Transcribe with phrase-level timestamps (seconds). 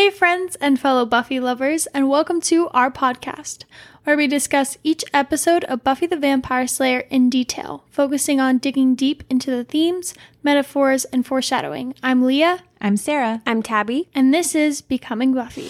[0.00, 3.64] Hey, friends and fellow Buffy lovers, and welcome to our podcast,
[4.04, 8.94] where we discuss each episode of Buffy the Vampire Slayer in detail, focusing on digging
[8.94, 11.94] deep into the themes, metaphors, and foreshadowing.
[12.02, 12.60] I'm Leah.
[12.80, 13.42] I'm Sarah.
[13.44, 14.08] I'm Tabby.
[14.14, 15.68] And this is Becoming Buffy.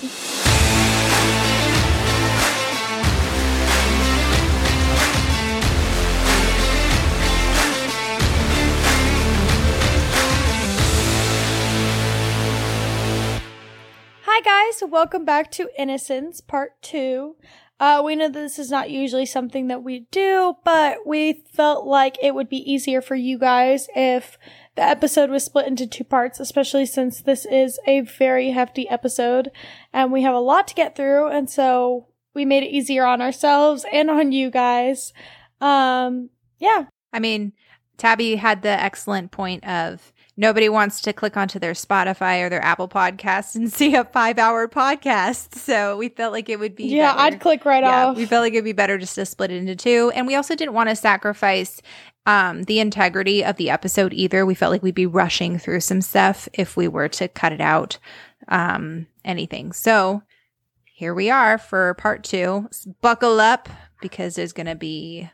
[14.42, 14.90] Hi, guys.
[14.90, 17.36] Welcome back to Innocence Part 2.
[17.78, 21.84] Uh, we know that this is not usually something that we do, but we felt
[21.84, 24.38] like it would be easier for you guys if
[24.76, 29.50] the episode was split into two parts, especially since this is a very hefty episode
[29.92, 31.28] and we have a lot to get through.
[31.28, 35.12] And so we made it easier on ourselves and on you guys.
[35.60, 36.86] Um, yeah.
[37.12, 37.52] I mean,
[37.98, 42.64] Tabby had the excellent point of nobody wants to click onto their Spotify or their
[42.64, 45.54] Apple podcast and see a five hour podcast.
[45.54, 46.86] So we felt like it would be.
[46.86, 47.20] Yeah, better.
[47.20, 48.16] I'd click right yeah, off.
[48.16, 50.10] We felt like it'd be better just to split it into two.
[50.14, 51.80] And we also didn't want to sacrifice
[52.26, 54.44] um, the integrity of the episode either.
[54.44, 57.60] We felt like we'd be rushing through some stuff if we were to cut it
[57.60, 57.98] out,
[58.48, 59.72] um, anything.
[59.72, 60.22] So
[60.84, 62.68] here we are for part two.
[63.02, 63.68] Buckle up
[64.00, 65.30] because there's going to be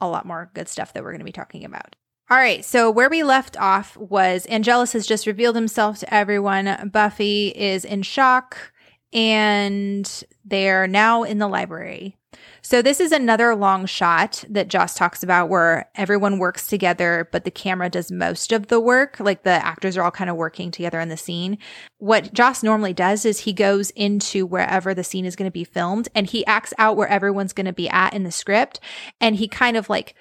[0.00, 1.96] a lot more good stuff that we're going to be talking about.
[2.30, 6.90] All right, so where we left off was Angelus has just revealed himself to everyone.
[6.92, 8.70] Buffy is in shock
[9.14, 12.18] and they're now in the library.
[12.60, 17.44] So this is another long shot that Joss talks about where everyone works together, but
[17.44, 19.18] the camera does most of the work.
[19.18, 21.56] Like the actors are all kind of working together in the scene.
[21.96, 25.64] What Joss normally does is he goes into wherever the scene is going to be
[25.64, 28.80] filmed and he acts out where everyone's going to be at in the script.
[29.18, 30.14] And he kind of like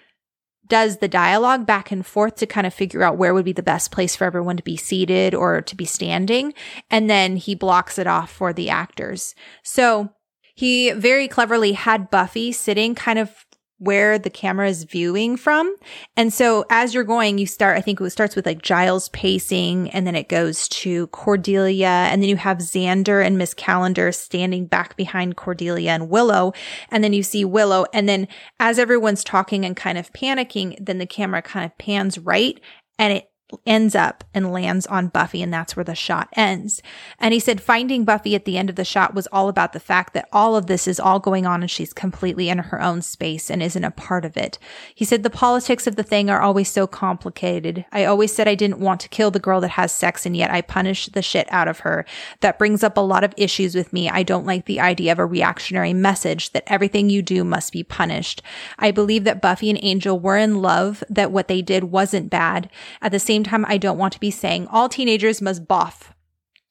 [0.68, 3.64] does the dialogue back and forth to kind of figure out where would be the
[3.64, 6.54] best place for everyone to be seated or to be standing.
[6.90, 9.36] And then he blocks it off for the actors.
[9.64, 10.10] So
[10.56, 13.46] he very cleverly had Buffy sitting kind of
[13.80, 15.76] where the camera is viewing from.
[16.16, 19.92] And so as you're going, you start, I think it starts with like Giles pacing
[19.92, 21.88] and then it goes to Cordelia.
[21.88, 26.54] And then you have Xander and Miss Calendar standing back behind Cordelia and Willow.
[26.90, 27.86] And then you see Willow.
[27.94, 28.28] And then
[28.60, 32.60] as everyone's talking and kind of panicking, then the camera kind of pans right
[32.98, 33.30] and it
[33.66, 36.82] ends up and lands on Buffy and that's where the shot ends.
[37.20, 39.80] And he said finding Buffy at the end of the shot was all about the
[39.80, 43.02] fact that all of this is all going on and she's completely in her own
[43.02, 44.60] space and isn't a part of it.
[44.94, 47.86] He said the politics of the thing are always so complicated.
[47.92, 50.52] I always said I didn't want to kill the girl that has sex and yet
[50.52, 52.06] I punish the shit out of her.
[52.42, 54.10] That brings up a lot of issues with me.
[54.10, 57.84] I don't like the idea of a reactionary message that everything you do must be
[57.84, 58.42] punished.
[58.78, 62.70] I believe that Buffy and Angel were in love, that what they did wasn't bad.
[63.02, 66.12] At the same time, I don't want to be saying all teenagers must boff.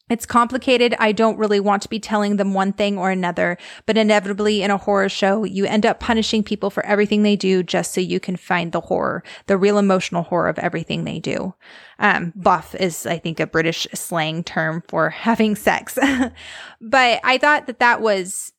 [0.09, 0.95] It's complicated.
[1.01, 4.71] I don't really want to be telling them one thing or another, but inevitably in
[4.71, 8.21] a horror show, you end up punishing people for everything they do just so you
[8.21, 11.55] can find the horror, the real emotional horror of everything they do.
[11.99, 15.99] Um, buff is, I think, a British slang term for having sex.
[16.81, 18.53] but I thought that that was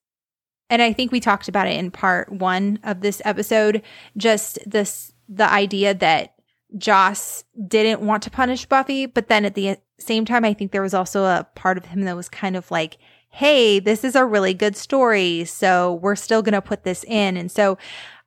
[0.70, 3.82] and I think we talked about it in part one of this episode,
[4.18, 6.34] just this, the idea that
[6.78, 10.82] Joss didn't want to punish Buffy, but then at the same time, I think there
[10.82, 12.98] was also a part of him that was kind of like,
[13.30, 15.46] Hey, this is a really good story.
[15.46, 17.38] So we're still going to put this in.
[17.38, 17.78] And so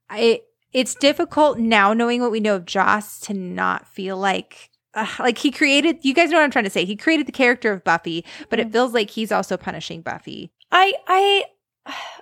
[0.09, 0.43] I,
[0.73, 5.39] it's difficult now knowing what we know of Joss to not feel like, uh, like
[5.39, 6.84] he created, you guys know what I'm trying to say.
[6.84, 10.53] He created the character of Buffy, but it feels like he's also punishing Buffy.
[10.71, 11.45] I I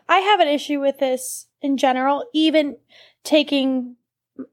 [0.09, 2.77] I have an issue with this in general, even
[3.25, 3.97] taking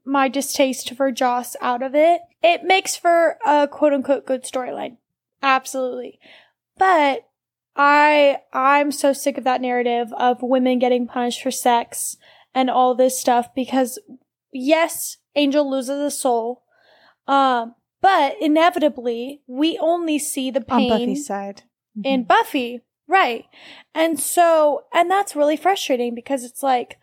[0.04, 2.20] my distaste for Joss out of it.
[2.42, 4.96] It makes for a quote unquote good storyline.
[5.42, 6.18] Absolutely.
[6.78, 7.28] But
[7.74, 12.16] I I'm so sick of that narrative of women getting punished for sex
[12.54, 13.98] and all this stuff because
[14.52, 16.62] yes, Angel loses a soul.
[17.26, 21.62] Um but inevitably we only see the pain On Buffy's side.
[22.02, 22.82] in Buffy.
[23.08, 23.44] Right.
[23.94, 26.98] And so, and that's really frustrating because it's like,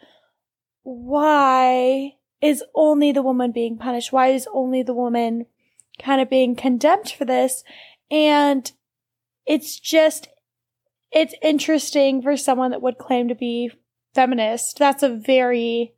[0.83, 4.11] why is only the woman being punished?
[4.11, 5.45] Why is only the woman
[5.97, 7.63] kind of being condemned for this?
[8.11, 8.69] And
[9.45, 10.27] it's just,
[11.11, 13.71] it's interesting for someone that would claim to be
[14.13, 14.77] feminist.
[14.77, 15.93] That's a very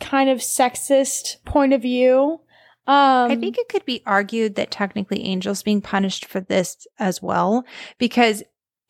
[0.00, 2.40] kind of sexist point of view.
[2.88, 7.22] Um, I think it could be argued that technically Angel's being punished for this as
[7.22, 7.64] well,
[7.98, 8.42] because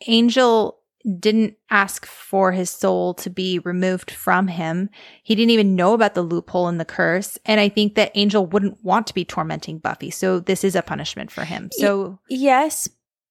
[0.07, 0.78] Angel
[1.19, 4.91] didn't ask for his soul to be removed from him.
[5.23, 7.39] He didn't even know about the loophole in the curse.
[7.47, 10.11] And I think that Angel wouldn't want to be tormenting Buffy.
[10.11, 11.71] So this is a punishment for him.
[11.73, 12.89] So yes,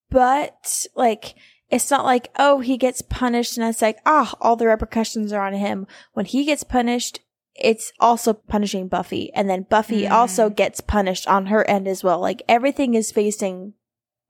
[0.09, 1.35] but like
[1.69, 5.45] it's not like oh he gets punished and it's like ah all the repercussions are
[5.45, 7.19] on him when he gets punished
[7.55, 10.11] it's also punishing buffy and then buffy Mm.
[10.11, 13.73] also gets punished on her end as well like everything is facing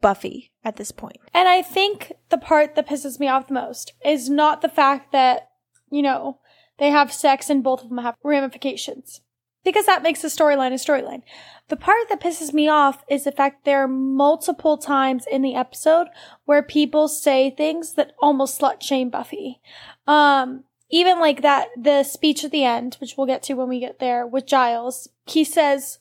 [0.01, 3.94] buffy at this point And I think the part that pisses me off the most
[4.05, 5.49] is not the fact that,
[5.89, 6.39] you know,
[6.77, 9.21] they have sex and both of them have ramifications.
[9.63, 11.23] Because that makes the storyline a storyline.
[11.67, 15.55] The part that pisses me off is the fact there are multiple times in the
[15.55, 16.07] episode
[16.45, 19.59] where people say things that almost slut shame Buffy.
[20.05, 23.79] Um, even like that, the speech at the end, which we'll get to when we
[23.79, 25.99] get there with Giles, he says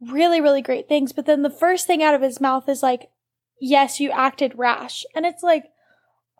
[0.00, 3.10] really, really great things, but then the first thing out of his mouth is like,
[3.60, 5.04] yes, you acted rash.
[5.14, 5.64] And it's like,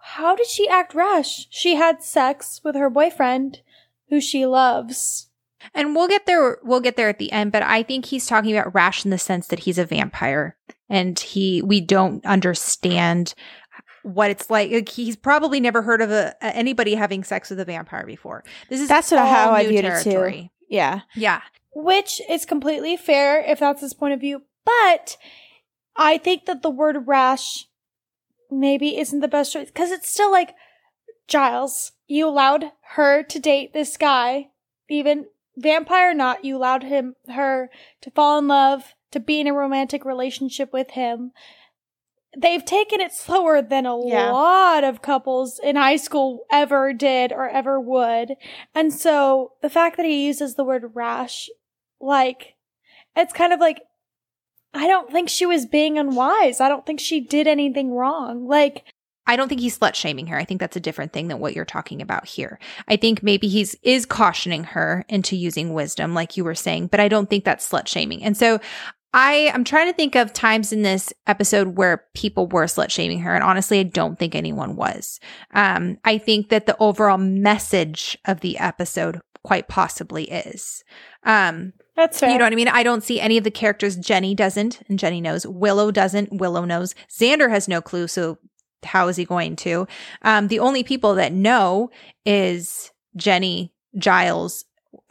[0.02, 1.46] how did she act rash?
[1.50, 3.60] She had sex with her boyfriend
[4.08, 5.28] who she loves.
[5.74, 8.56] And we'll get there we'll get there at the end, but I think he's talking
[8.56, 10.56] about Rash in the sense that he's a vampire
[10.88, 13.34] and he we don't understand
[14.02, 14.70] what it's like.
[14.72, 18.42] like he's probably never heard of a, anybody having sex with a vampire before.
[18.70, 20.10] This is That's what- all how I new viewed it, too.
[20.10, 20.50] territory.
[20.70, 21.42] yeah Yeah.
[21.74, 24.40] Which is completely fair if that's his point of view.
[24.64, 25.18] But
[25.96, 27.66] I think that the word rash
[28.50, 30.54] maybe isn't the best choice because it's still like,
[31.28, 34.48] Giles, you allowed her to date this guy,
[34.88, 35.26] even
[35.56, 37.70] vampire or not, you allowed him, her
[38.00, 41.32] to fall in love, to be in a romantic relationship with him.
[42.36, 44.32] They've taken it slower than a Yeah.
[44.32, 48.36] lot of couples in high school ever did or ever would.
[48.74, 51.50] And so the fact that he uses the word rash,
[52.00, 52.54] like,
[53.16, 53.82] it's kind of like,
[54.72, 56.60] I don't think she was being unwise.
[56.60, 58.46] I don't think she did anything wrong.
[58.46, 58.84] Like,
[59.26, 60.36] I don't think he's slut shaming her.
[60.36, 62.58] I think that's a different thing than what you're talking about here.
[62.88, 67.00] I think maybe he's is cautioning her into using wisdom, like you were saying, but
[67.00, 68.24] I don't think that's slut shaming.
[68.24, 68.60] And so
[69.12, 73.20] I am trying to think of times in this episode where people were slut shaming
[73.20, 75.18] her, and honestly, I don't think anyone was.
[75.52, 80.84] Um, I think that the overall message of the episode quite possibly is.
[81.24, 82.30] Um, that's fair.
[82.30, 82.68] you know what I mean?
[82.68, 83.96] I don't see any of the characters.
[83.96, 85.46] Jenny doesn't, and Jenny knows.
[85.46, 86.32] Willow doesn't.
[86.32, 86.94] Willow knows.
[87.10, 88.08] Xander has no clue.
[88.08, 88.38] So
[88.84, 89.86] how is he going to?
[90.22, 91.90] Um, the only people that know
[92.24, 94.64] is Jenny, Giles,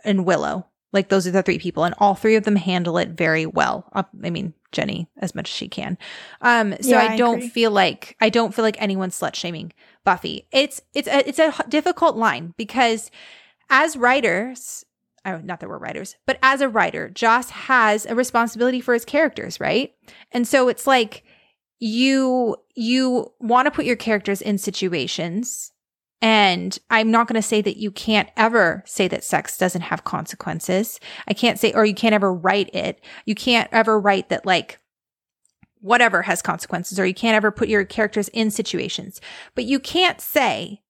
[0.03, 0.65] and Willow.
[0.91, 3.88] Like those are the three people, and all three of them handle it very well.
[3.94, 6.00] Uh, I mean, Jenny as much as she can.
[6.41, 9.71] Um, so Yeah, I, I don't feel like I don't feel like anyone's slut shaming
[10.03, 10.47] Buffy.
[10.51, 13.12] It's it's a, it's a difficult line because
[13.69, 14.83] as writers,
[15.29, 19.05] oh, not that we're writers, but as a writer, Joss has a responsibility for his
[19.05, 19.93] characters, right?
[20.31, 21.23] And so it's like
[21.79, 25.71] you you want to put your characters in situations
[26.21, 30.03] and I'm not going to say that you can't ever say that sex doesn't have
[30.03, 30.99] consequences.
[31.27, 33.01] I can't say or you can't ever write it.
[33.25, 34.79] You can't ever write that like
[35.79, 39.21] whatever has consequences or you can't ever put your characters in situations.
[39.55, 40.81] But you can't say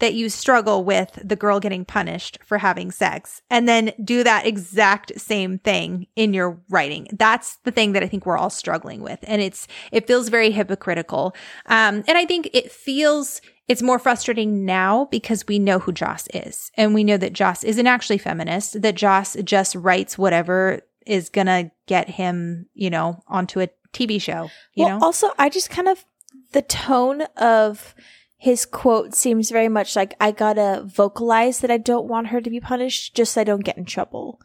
[0.00, 4.46] that you struggle with the girl getting punished for having sex and then do that
[4.46, 7.08] exact same thing in your writing.
[7.12, 9.18] That's the thing that I think we're all struggling with.
[9.22, 11.34] And it's, it feels very hypocritical.
[11.66, 16.28] Um, and I think it feels, it's more frustrating now because we know who Joss
[16.32, 21.28] is and we know that Joss isn't actually feminist, that Joss just writes whatever is
[21.28, 25.04] gonna get him, you know, onto a TV show, you well, know?
[25.04, 26.04] also I just kind of
[26.52, 27.94] the tone of
[28.38, 32.48] his quote seems very much like I gotta vocalize that I don't want her to
[32.48, 34.40] be punished just so I don't get in trouble.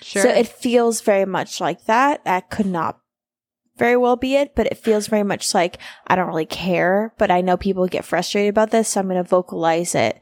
[0.00, 0.22] sure.
[0.22, 2.24] So it feels very much like that.
[2.24, 3.00] That could not
[3.76, 7.32] very well be it, but it feels very much like I don't really care, but
[7.32, 10.20] I know people get frustrated about this, so I'm going to vocalize it.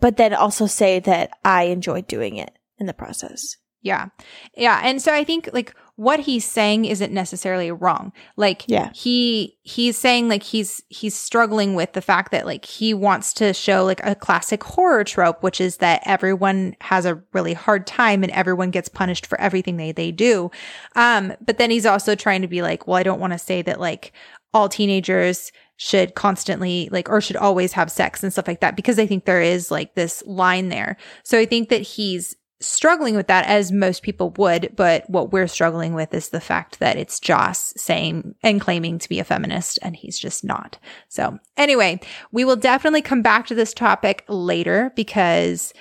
[0.00, 3.56] But then also say that I enjoy doing it in the process.
[3.80, 4.08] Yeah.
[4.56, 4.80] Yeah.
[4.82, 8.12] And so I think like what he's saying isn't necessarily wrong.
[8.36, 8.90] Like Yeah.
[8.94, 13.54] he he's saying like he's he's struggling with the fact that like he wants to
[13.54, 18.24] show like a classic horror trope, which is that everyone has a really hard time
[18.24, 20.50] and everyone gets punished for everything they they do.
[20.96, 23.62] Um, but then he's also trying to be like, well, I don't want to say
[23.62, 24.12] that like
[24.52, 28.98] all teenagers should constantly like or should always have sex and stuff like that because
[28.98, 30.96] I think there is like this line there.
[31.24, 35.46] So I think that he's struggling with that as most people would, but what we're
[35.46, 39.78] struggling with is the fact that it's Joss saying and claiming to be a feminist
[39.82, 40.78] and he's just not.
[41.08, 42.00] So anyway,
[42.32, 45.72] we will definitely come back to this topic later because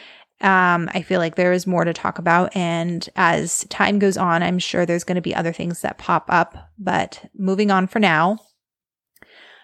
[0.41, 2.55] um, I feel like there is more to talk about.
[2.55, 6.25] And as time goes on, I'm sure there's going to be other things that pop
[6.27, 8.37] up, but moving on for now.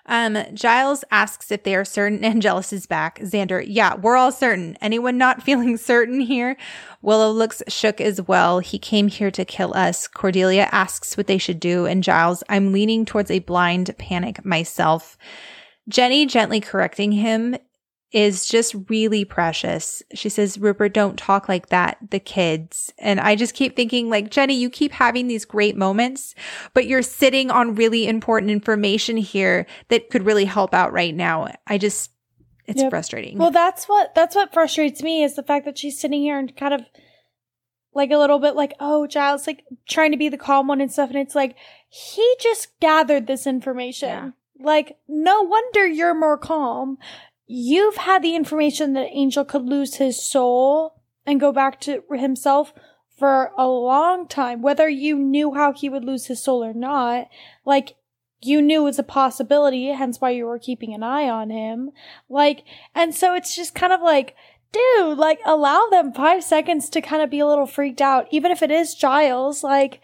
[0.09, 3.19] Um, Giles asks if they are certain Angelus is back.
[3.19, 4.77] Xander, yeah, we're all certain.
[4.81, 6.57] Anyone not feeling certain here?
[7.01, 8.59] Willow looks shook as well.
[8.59, 10.07] He came here to kill us.
[10.07, 15.17] Cordelia asks what they should do, and Giles, I'm leaning towards a blind panic myself.
[15.87, 17.55] Jenny gently correcting him
[18.11, 20.01] is just really precious.
[20.15, 22.91] She says, Rupert, don't talk like that, the kids.
[22.97, 26.33] And I just keep thinking, like, Jenny, you keep having these great moments,
[26.73, 31.49] but you're sitting on really important information here that could really help out right now.
[31.67, 32.11] I just,
[32.65, 32.89] it's Yep.
[32.89, 33.37] frustrating.
[33.37, 36.55] Well, that's what that's what frustrates me is the fact that she's sitting here and
[36.55, 36.81] kind of
[37.93, 40.91] like a little bit like, oh, Giles, like trying to be the calm one and
[40.91, 41.55] stuff, and it's like
[41.87, 44.09] he just gathered this information.
[44.09, 44.29] Yeah.
[44.61, 46.97] Like, no wonder you're more calm.
[47.51, 52.75] You've had the information that Angel could lose his soul and go back to himself
[53.17, 57.27] for a long time, whether you knew how he would lose his soul or not.
[57.65, 57.95] Like,
[58.39, 61.89] you knew it was a possibility, hence why you were keeping an eye on him.
[62.29, 64.35] Like, and so it's just kind of like,
[64.71, 68.51] dude, like, allow them five seconds to kind of be a little freaked out, even
[68.51, 69.63] if it is Giles.
[69.63, 70.01] Like,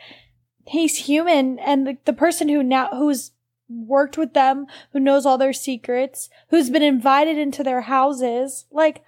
[0.66, 3.34] he's human, and the, the person who now, who's
[3.68, 9.04] worked with them, who knows all their secrets, who's been invited into their houses, like,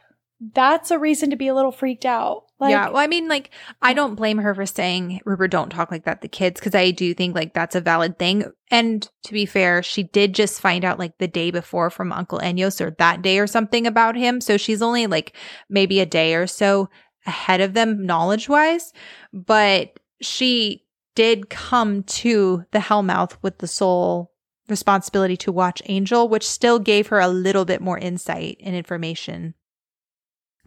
[0.53, 2.43] that's a reason to be a little freaked out.
[2.59, 2.89] Like, yeah.
[2.89, 3.49] Well, I mean, like,
[3.81, 6.75] I don't blame her for saying, Rupert, don't talk like that, to the kids, because
[6.75, 8.45] I do think, like, that's a valid thing.
[8.69, 12.39] And to be fair, she did just find out, like, the day before from Uncle
[12.39, 14.41] Enyos or that day or something about him.
[14.41, 15.35] So she's only, like,
[15.69, 16.89] maybe a day or so
[17.25, 18.93] ahead of them knowledge wise.
[19.33, 20.83] But she
[21.15, 24.31] did come to the Hellmouth with the sole
[24.69, 29.53] responsibility to watch Angel, which still gave her a little bit more insight and information.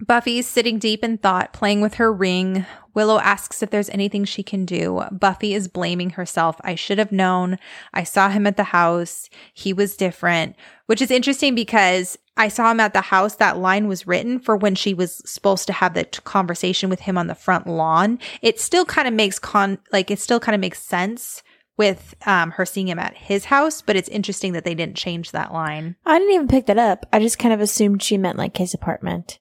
[0.07, 2.65] Buffy's sitting deep in thought, playing with her ring.
[2.95, 5.03] Willow asks if there's anything she can do.
[5.13, 6.57] Buffy is blaming herself.
[6.63, 7.59] I should have known.
[7.93, 9.29] I saw him at the house.
[9.53, 13.37] He was different, which is interesting because I saw him at the house.
[13.37, 17.19] That line was written for when she was supposed to have the conversation with him
[17.19, 18.19] on the front lawn.
[18.41, 21.43] It still kind of makes con, like, it still kind of makes sense
[21.81, 25.31] with um, her seeing him at his house, but it's interesting that they didn't change
[25.31, 25.97] that line.
[26.05, 27.07] I didn't even pick that up.
[27.11, 29.39] I just kind of assumed she meant like his apartment.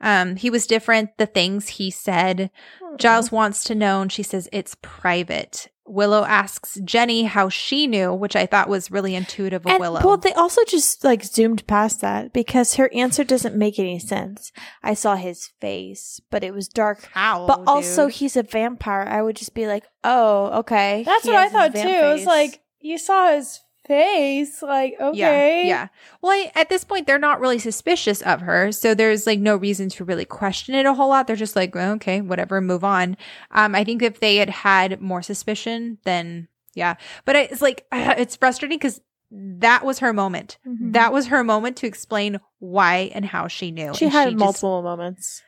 [0.00, 1.18] Um, he was different.
[1.18, 2.50] The things he said.
[2.96, 5.68] Giles wants to know, and she says it's private.
[5.86, 10.00] Willow asks Jenny how she knew, which I thought was really intuitive of And, Willow.
[10.04, 14.52] Well, they also just like zoomed past that because her answer doesn't make any sense.
[14.82, 17.08] I saw his face, but it was dark.
[17.12, 17.46] how?
[17.46, 19.06] But also, he's a vampire.
[19.08, 21.02] I would just be like, oh, okay.
[21.04, 21.82] That's He what I thought too.
[21.82, 24.62] vamp It was like, you saw his face.
[24.62, 25.16] Like, okay.
[25.18, 25.88] Yeah, yeah.
[26.22, 29.56] Well, I, at this point, they're not really suspicious of her, so there's like no
[29.56, 31.26] reason to really question it a whole lot.
[31.26, 33.16] They're just like, well, okay, whatever, move on.
[33.50, 36.96] Um, I think if they had had more suspicion, then yeah.
[37.24, 39.00] But it's like it's frustrating because
[39.30, 40.58] that was her moment.
[40.66, 40.92] Mhm.
[40.92, 43.92] That was her moment to explain why and how she knew.
[43.94, 45.42] she And had just- multiple moments.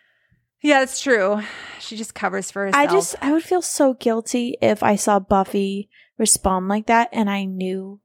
[0.62, 1.40] yeah, that's true.
[1.78, 2.88] She just covers for herself.
[2.88, 7.30] I just, I would feel so guilty if I saw Buffy respond like that and
[7.30, 8.00] I knew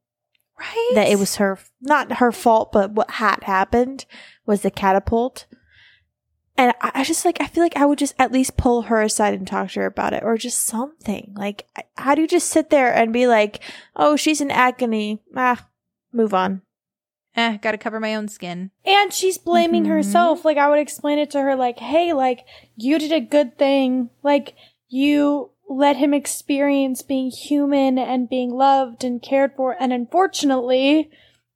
[0.63, 4.05] right that it was her, not her fault, but what had happened
[4.46, 5.46] was the catapult.
[6.55, 9.01] And I, I just like, I feel like I would just at least pull her
[9.01, 11.34] aside and talk to her about it or just something.
[11.36, 11.65] Like,
[11.98, 13.60] how do you just sit there and be like,
[13.96, 15.20] oh, she's in agony?
[15.36, 15.67] Ah,
[16.12, 16.62] move on.
[17.36, 18.70] eh, got to cover my own skin.
[18.86, 19.89] And she's blaming Mhm.
[19.89, 20.46] herself.
[20.46, 24.12] Like, I would explain it to her, like, hey, like, you did a good thing.
[24.22, 24.53] Like,
[24.88, 29.75] you let him experience being human and being loved and cared for.
[29.79, 31.10] And unfortunately,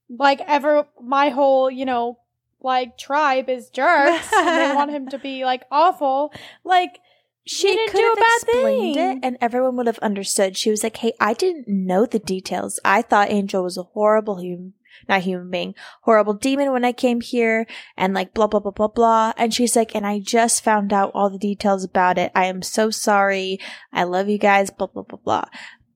[0.09, 2.19] like, ever, my whole, you know,
[2.61, 4.31] like, tribe is jerks.
[4.33, 6.31] and they want him to be, like, awful.
[6.63, 6.99] Like,
[7.45, 9.17] She didn't could do a have bad explained thing.
[9.17, 10.57] it, and everyone would have understood.
[10.57, 12.79] She was like, "Hey, I didn't know the details.
[12.83, 14.73] I thought Angel was a horrible human,
[15.09, 18.87] not human being, horrible demon when I came here, and like blah blah blah blah
[18.87, 22.31] blah." And she's like, "And I just found out all the details about it.
[22.35, 23.59] I am so sorry.
[23.93, 24.69] I love you guys.
[24.69, 25.45] Blah blah blah blah."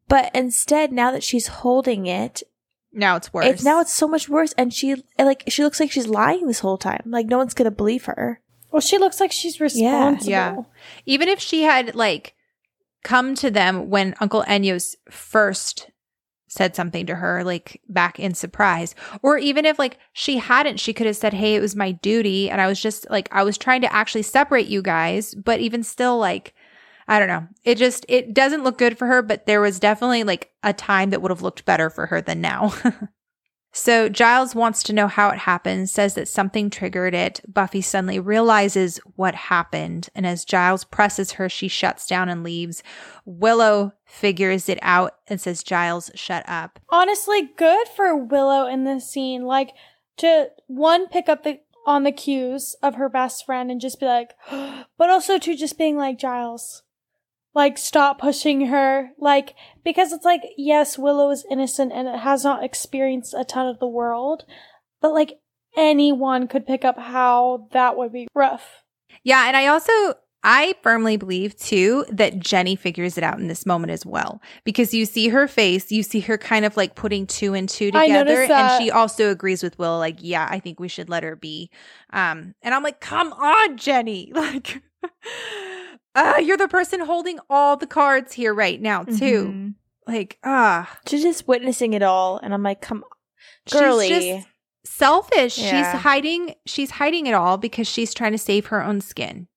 [0.08, 2.44] But instead, now that she's holding it,
[2.91, 3.46] Now it's worse.
[3.46, 4.53] it's now it's so much worse.
[4.58, 7.03] And she like she looks like she's lying this whole time.
[7.06, 8.41] Like no one's gonna believe her.
[8.72, 10.30] well, she looks like she's responsible.
[10.32, 10.56] Yeah.
[11.06, 12.34] even if she had like
[13.03, 15.89] come to them when Uncle Enyos first
[16.51, 20.93] said something to her, like back in surprise, or even if like she hadn't, she
[20.93, 22.50] could have said, Hey, it was my duty.
[22.50, 25.34] And I was just like, I was trying to actually separate you guys.
[25.34, 26.53] But even still, like,
[27.08, 27.48] I don't know.
[27.63, 31.12] It just, it doesn't look good for her, but there was definitely like a time
[31.12, 32.74] that would have looked better for her than now.
[33.72, 37.40] So Giles wants to know how it happened, says that something triggered it.
[37.48, 40.10] Buffy suddenly realizes what happened.
[40.13, 42.84] And as Giles presses her, she shuts down and leaves.
[43.24, 46.80] Willow figures it out and says, Giles, shut up.
[46.90, 49.44] Honestly, good for Willow in this scene.
[49.44, 49.72] Like,
[50.18, 54.06] to one, pick up the on the cues of her best friend and just be
[54.06, 54.36] like,
[54.98, 56.84] but also to just being like, Giles,
[57.53, 62.43] like stop pushing her like because it's like yes willow is innocent and it has
[62.43, 64.46] not experienced a ton of the world
[65.01, 65.39] but like
[65.77, 68.84] anyone could pick up how that would be rough
[69.24, 69.91] Yeah, and I also
[70.43, 74.93] I firmly believe too that Jenny figures it out in this moment as well because
[74.93, 78.41] you see her face, you see her kind of like putting two and two together,
[78.51, 81.70] and she also agrees with Will, like, yeah, I think we should let her be.
[82.12, 84.81] Um, and I'm like, come on, Jenny, like,
[86.15, 89.46] uh, you're the person holding all the cards here right now too.
[89.48, 89.74] Mhm.
[90.08, 93.03] Like, ah, She's just witnessing it all, and I'm like, come,
[93.68, 94.10] She's girly.
[94.10, 94.48] just
[94.84, 95.58] selfish.
[95.58, 95.70] Yeah.
[95.94, 99.48] She's hiding she's hiding it all because she's trying to save her own skin.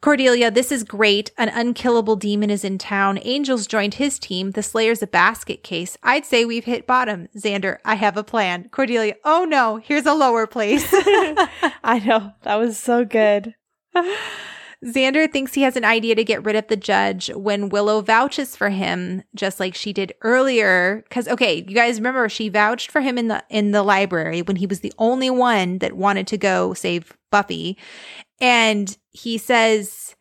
[0.00, 1.30] Cordelia, this is great.
[1.38, 3.20] An unkillable demon is in town.
[3.22, 4.50] Angels joined his team.
[4.50, 5.96] The Slayer's a basket case.
[6.02, 7.28] I'd say we've hit bottom.
[7.36, 8.68] Xander, I have a plan.
[8.70, 10.88] Cordelia, oh no, here's a lower place.
[10.92, 13.54] I know that was so good.
[14.84, 18.56] Xander thinks he has an idea to get rid of the judge when Willow vouches
[18.56, 21.04] for him, just like she did earlier.
[21.08, 24.56] Cause okay, you guys remember she vouched for him in the in the library when
[24.56, 27.78] he was the only one that wanted to go save Buffy.
[28.40, 30.16] And he says,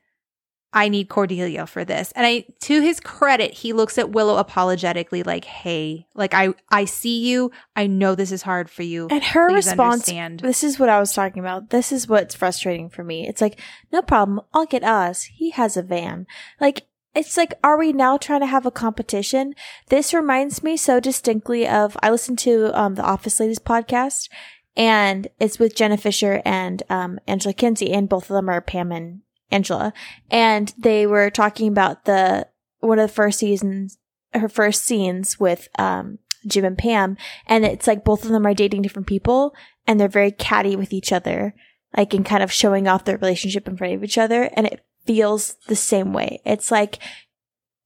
[0.74, 2.14] I need Cordelia for this.
[2.14, 6.86] And I to his credit, he looks at Willow apologetically, like, hey, like I I
[6.86, 7.52] see you.
[7.76, 9.08] I know this is hard for you.
[9.12, 10.40] And her Please response, understand.
[10.40, 11.72] this is what I was talking about.
[11.72, 13.28] This is what's frustrating for me.
[13.28, 13.60] It's like,
[13.92, 14.42] no problem.
[14.54, 15.24] I'll get us.
[15.24, 16.26] He has a van.
[16.60, 19.54] Like, it's like, are we now trying to have a competition?
[19.90, 24.30] This reminds me so distinctly of, I listened to, um, the Office Ladies podcast
[24.78, 28.94] and it's with Jenna Fischer and, um, Angela Kinsey and both of them are Pam
[28.94, 29.94] and Angela.
[30.30, 32.48] And they were talking about the,
[32.80, 33.98] one of the first seasons,
[34.34, 37.18] her first scenes with, um, Jim and Pam.
[37.46, 39.54] And it's like both of them are dating different people
[39.86, 41.54] and they're very catty with each other,
[41.96, 44.50] like and kind of showing off their relationship in front of each other.
[44.56, 46.42] And it feels the same way.
[46.46, 47.00] It's like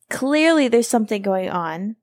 [0.09, 1.95] clearly there's something going on.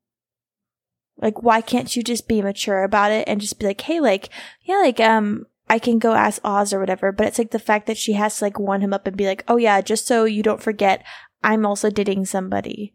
[1.18, 4.28] Like, why can't you just be mature about it and just be like, hey, like,
[4.62, 7.12] yeah, like, um, I can go ask Oz or whatever.
[7.12, 9.26] But it's like the fact that she has to like one him up and be
[9.26, 11.04] like, oh yeah, just so you don't forget,
[11.42, 12.92] I'm also dating somebody.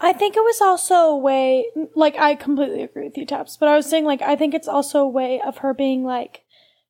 [0.00, 3.68] I think it was also a way, like, I completely agree with you, Taps, but
[3.68, 6.42] I was saying, like, I think it's also a way of her being, like,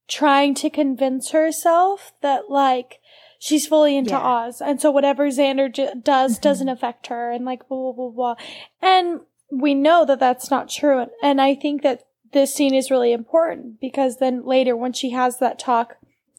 [0.08, 3.00] trying to convince herself that, like,
[3.38, 4.26] she's fully into Yeah.
[4.26, 4.62] Oz.
[4.62, 6.40] And so whatever Xander j- does Mhm.
[6.42, 8.34] doesn't affect her and, like, blah, blah, blah, blah.
[8.80, 11.06] And we know that that's not true.
[11.22, 15.38] And I think that this scene is really important because then later when she has
[15.38, 15.96] that talk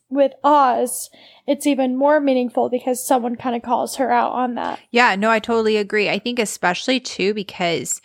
[0.09, 1.09] with Oz,
[1.47, 4.79] it's even more meaningful because someone kind of calls her out on that.
[4.91, 6.09] Yeah, no, I totally agree.
[6.09, 8.01] I think especially too because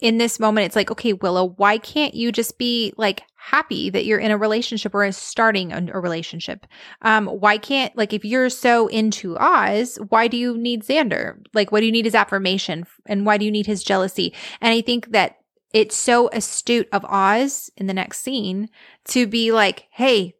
[0.00, 4.04] in this moment it's like, okay, Willow, why can't you just be like happy that
[4.04, 6.66] you're in a relationship or is starting a, a relationship?
[7.02, 11.36] Um, why can't like if you're so into Oz, why do you need Xander?
[11.52, 14.32] Like, what do you need his affirmation and why do you need his jealousy?
[14.60, 15.36] And I think that
[15.72, 18.68] it's so astute of Oz in the next scene
[19.06, 20.34] to be like, hey.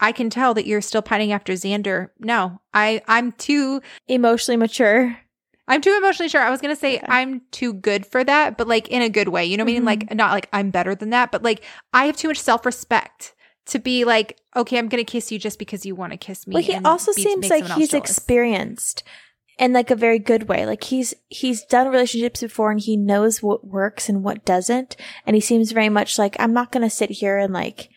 [0.00, 2.10] I can tell that you're still pining after Xander.
[2.18, 5.16] No, I I'm too Emotionally mature.
[5.66, 6.42] I'm too emotionally sure.
[6.42, 7.00] I was gonna say.
[7.06, 9.46] I'm too good for that, but like in a good way.
[9.46, 9.84] You know what I mean?
[9.84, 10.16] Like mm-hmm.
[10.16, 13.34] not like I'm better than that, but like I have too much self respect
[13.66, 16.54] to be like, okay, I'm gonna kiss you just because you want to kiss me.
[16.54, 18.10] Well, he also seems like he's jealous.
[18.10, 19.04] experienced
[19.58, 20.66] in like a very good way.
[20.66, 24.96] Like he's he's done relationships before and he knows what works and what doesn't.
[25.26, 27.88] And he seems very much like I'm not gonna sit here and like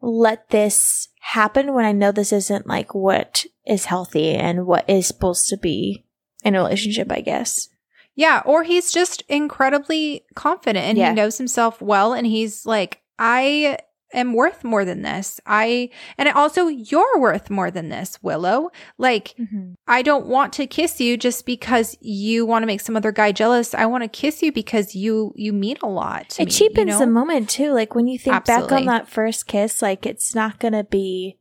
[0.00, 5.06] let this happen when I know this isn't like what is healthy and what is
[5.06, 6.04] supposed to be
[6.44, 7.68] in a relationship, I guess.
[8.14, 11.08] Yeah, or he's just incredibly confident and Yeah.
[11.10, 13.78] he knows himself well, and he's like, I
[14.14, 15.40] am worth more than this.
[15.46, 18.70] I and also you're worth more than this, Willow.
[18.98, 19.72] Like mm-hmm.
[19.86, 23.32] I don't want to kiss you just because you want to make some other guy
[23.32, 23.74] jealous.
[23.74, 26.50] I want to kiss you because you you mean a lot to It me.
[26.50, 26.98] cheapens you know?
[27.00, 27.72] the moment too.
[27.72, 31.38] Like when you think back on that first kiss, like it's not gonna be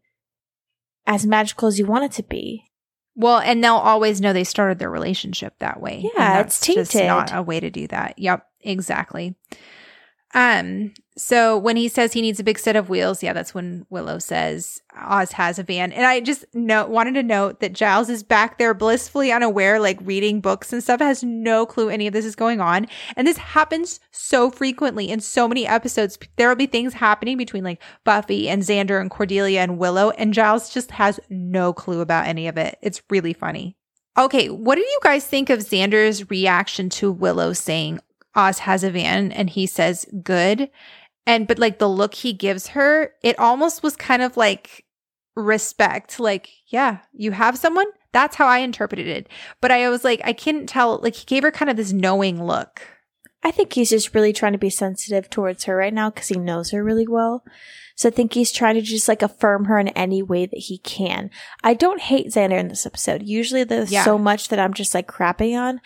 [1.05, 2.69] as magical as you want it to be.
[3.15, 6.01] Well, and they'll always know they started their relationship that way.
[6.15, 8.17] Yeah, And it's that's just not a way to do that.
[8.17, 9.35] Yep, exactly.
[10.33, 13.85] Um, so when he says he needs a big set of wheels, yeah, that's when
[13.91, 15.91] Willow says Oz has a van.
[15.91, 19.99] And I just know wanted to note that Giles is back there blissfully unaware, like
[20.01, 22.87] reading books and stuff, has no clue any of this is going on.
[23.15, 26.17] And this happens so frequently in so many episodes.
[26.37, 30.33] There will be things happening between like Buffy and Xander and Cordelia and Willow, and
[30.33, 32.77] Giles just has no clue about any of it.
[32.81, 33.77] It's really funny.
[34.15, 37.99] Okay, what do you guys think of Xander's reaction to Willow saying
[38.35, 40.69] Oz has a van and he says good?
[41.25, 44.85] And but like the look he gives her, it almost was kind of like
[45.35, 46.19] respect.
[46.19, 47.87] Like, yeah, you have someone?
[48.11, 49.27] That's how I interpreted it.
[49.61, 50.99] But I was like, I couldn't tell.
[51.01, 52.81] Like, he gave her kind of this knowing look.
[53.45, 56.37] I think he's just really trying to be sensitive towards her right now because he
[56.37, 57.43] knows her really well.
[57.95, 60.77] So I think he's trying to just like affirm her in any way that he
[60.77, 61.29] can.
[61.63, 63.23] I don't hate Xander in this episode.
[63.23, 64.05] Usually there's Yeah.
[64.05, 65.81] so much that I'm just like crapping on.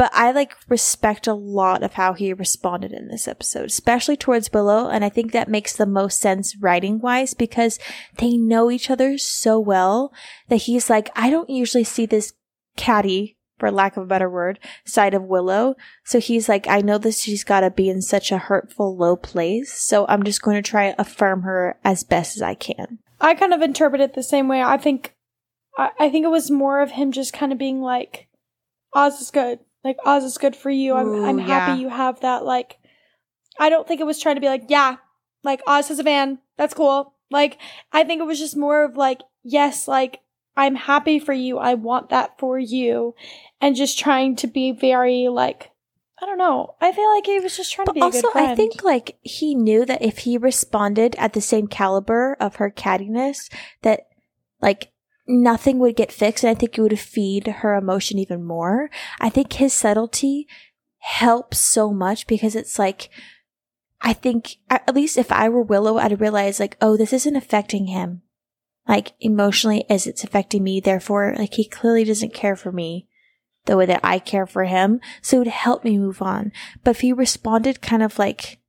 [0.00, 4.50] But I like respect a lot of how he responded in this episode, especially towards
[4.50, 4.88] Willow.
[4.88, 7.78] And I think that makes the most sense writing wise because
[8.16, 10.10] they know each other so well
[10.48, 12.32] that he's like, I don't usually see this
[12.78, 15.74] catty, for lack of a better word, side of Willow.
[16.06, 19.16] So he's like, I know that she's got to be in such a hurtful, low
[19.16, 19.70] place.
[19.70, 23.00] So I'm just going to try affirm her as best as I can.
[23.20, 24.62] I kind of interpret it the same way.
[24.62, 25.12] I think,
[25.76, 28.28] I, I think it was more of him just kind of being like,
[28.94, 29.58] Oz is good.
[29.84, 30.94] Like Oz is good for you.
[30.94, 31.78] I'm, Ooh, I'm happy yeah.
[31.78, 32.44] you have that.
[32.44, 32.78] Like,
[33.58, 34.96] I don't think it was trying to be like, yeah,
[35.42, 36.38] like Oz has a van.
[36.56, 37.14] That's cool.
[37.30, 37.58] Like,
[37.92, 40.20] I think it was just more of like, yes, like
[40.56, 41.58] I'm happy for you.
[41.58, 43.14] I want that for you,
[43.60, 45.70] and just trying to be very like,
[46.20, 46.74] I don't know.
[46.80, 48.38] I feel like he was just trying to be But a good also.
[48.38, 52.70] I think like he knew that if he responded at the same caliber of her
[52.70, 53.50] cattiness,
[53.82, 54.08] that
[54.60, 54.89] like
[55.30, 56.44] nothing would get fixed.
[56.44, 58.90] And I think it would feed her emotion even more.
[59.20, 60.46] I think his subtlety
[60.98, 63.08] helps so much because it's like,
[64.02, 67.86] I think at least if I were Willow, I'd realize like, oh, this isn't affecting
[67.86, 68.22] him
[68.90, 70.80] like emotionally as it's affecting me.
[70.80, 73.06] Therefore, like he clearly doesn't care for me
[73.66, 75.00] the way that I care for him.
[75.22, 76.52] So it would help me move on.
[76.82, 78.59] But if he responded kind of like,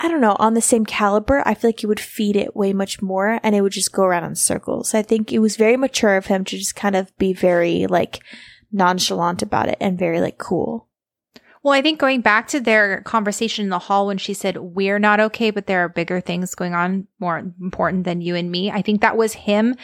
[0.00, 2.72] I don't know, on the same caliber, I feel like he would feed it way
[2.72, 4.94] much more and it would just go around in circles.
[4.94, 8.20] I think it was very mature of him to just kind of be very like
[8.70, 10.86] nonchalant about it and very like cool.
[11.64, 15.00] Well, I think going back to their conversation in the hall when she said, We're
[15.00, 18.70] not okay, but there are bigger things going on more important than you and me.
[18.70, 19.74] I think that was him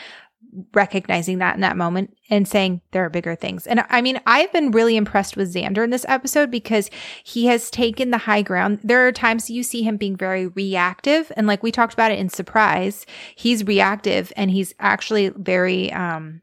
[0.72, 3.66] recognizing that in that moment and saying there are bigger things.
[3.66, 6.90] And I mean, I've been really impressed with Xander in this episode because
[7.22, 8.80] he has taken the high ground.
[8.82, 11.32] There are times you see him being very reactive.
[11.36, 16.42] And like we talked about it in Surprise, he's reactive and he's actually very, um,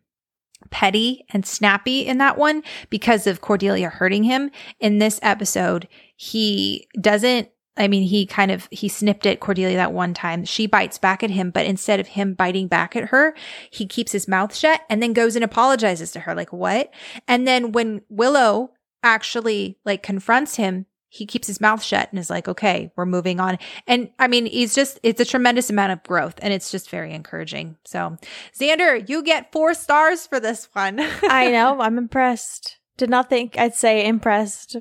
[0.69, 4.51] petty and snappy in that one because of Cordelia hurting him.
[4.79, 9.93] In this episode, he doesn't I mean, he kind of he snipped at Cordelia that
[9.93, 10.43] one time.
[10.43, 13.33] She bites back at him, but instead of him biting back at her,
[13.69, 16.91] he keeps his mouth shut and then goes and apologizes to her like, "What?"
[17.27, 18.71] And then when Willow
[19.03, 23.39] actually like confronts him, he keeps his mouth shut and is like, "Okay, we're moving
[23.39, 23.57] on."
[23.87, 27.13] And I mean, he's just it's a tremendous amount of growth and it's just very
[27.13, 27.77] encouraging.
[27.85, 28.17] So,
[28.53, 30.99] Xander, you get 4 stars for this one.
[31.23, 32.79] I know, I'm impressed.
[32.97, 34.75] Did not think I'd say impressed.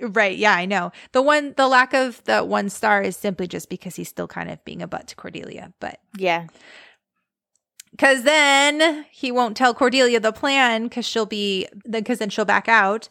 [0.00, 0.36] Right.
[0.36, 0.90] Yeah, I know.
[1.12, 4.50] The one, the lack of the one star is simply just because he's still kind
[4.50, 5.72] of being a butt to Cordelia.
[5.80, 6.46] But Yeah.
[7.92, 12.68] Because then he won't tell Cordelia the plan because she'll be, because then she'll back
[12.68, 13.08] out.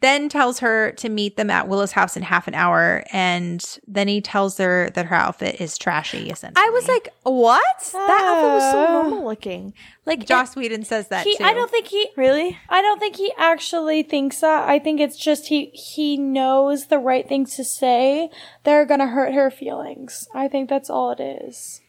[0.00, 3.04] Then tells her to meet them at Willow's house in half an hour.
[3.12, 6.64] And then he tells her that her outfit is trashy, essentially.
[6.66, 7.90] I was like, what?
[7.92, 9.74] That outfit was so Uh, normal looking.
[10.06, 11.44] Like, Joss Whedon says that he, too.
[11.44, 12.58] I don't think he really?
[12.70, 14.66] I don't think he actually thinks that.
[14.66, 18.30] I think it's just he he knows the right things to say
[18.64, 20.26] that are gonna hurt her feelings.
[20.34, 21.81] I think that's all it is.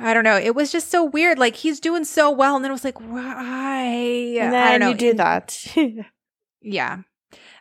[0.00, 0.36] I don't know.
[0.36, 1.38] It was just so weird.
[1.38, 2.56] Like he's doing so well.
[2.56, 3.84] And then it was like, why?
[4.40, 4.88] And I don't know.
[4.90, 5.66] you do that.
[6.62, 6.98] Yeah.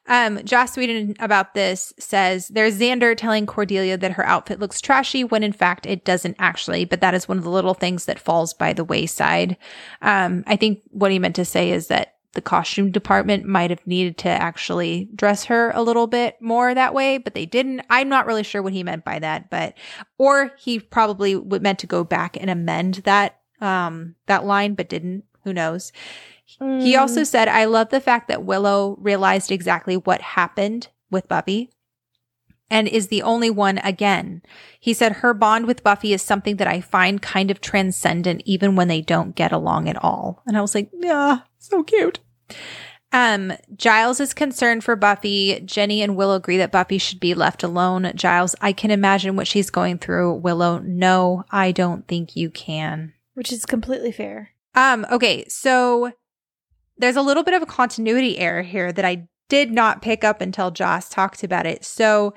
[0.08, 5.24] Um, Joss Whedon about this says there's Xander telling Cordelia that her outfit looks trashy
[5.24, 8.20] when in fact it doesn't actually, but that is one of the little things that
[8.20, 9.56] falls by the wayside.
[10.02, 13.86] Um, I think what he meant to say is that the costume department might have
[13.88, 17.82] needed to actually dress her a little bit more that way, but they didn't.
[17.90, 19.76] I'm not really sure what he meant by that, but,
[20.18, 25.24] or he probably meant to go back and amend that, um, that line, but didn't.
[25.44, 25.92] Who knows?
[26.46, 26.60] He
[26.94, 27.00] Mm.
[27.00, 31.72] also said, I love the fact that Willow realized exactly what happened with Buffy
[32.70, 34.42] and is the only one again.
[34.80, 38.76] He said, her bond with Buffy is something that I find kind of transcendent even
[38.76, 40.44] when they don't get along at all.
[40.46, 42.20] And I was like, yeah, so cute.
[43.12, 45.60] Um, Giles is concerned for Buffy.
[45.62, 48.12] Jenny and Willow agree that Buffy should be left alone.
[48.16, 50.36] Giles, I can imagine what she's going through.
[50.36, 53.14] Willow, no, I don't think you can.
[53.34, 54.52] Which is completely fair.
[54.76, 56.12] Um, okay, so
[56.98, 60.42] there's a little bit of a continuity error here that I did not pick up
[60.42, 61.84] until Joss talked about it.
[61.84, 62.36] So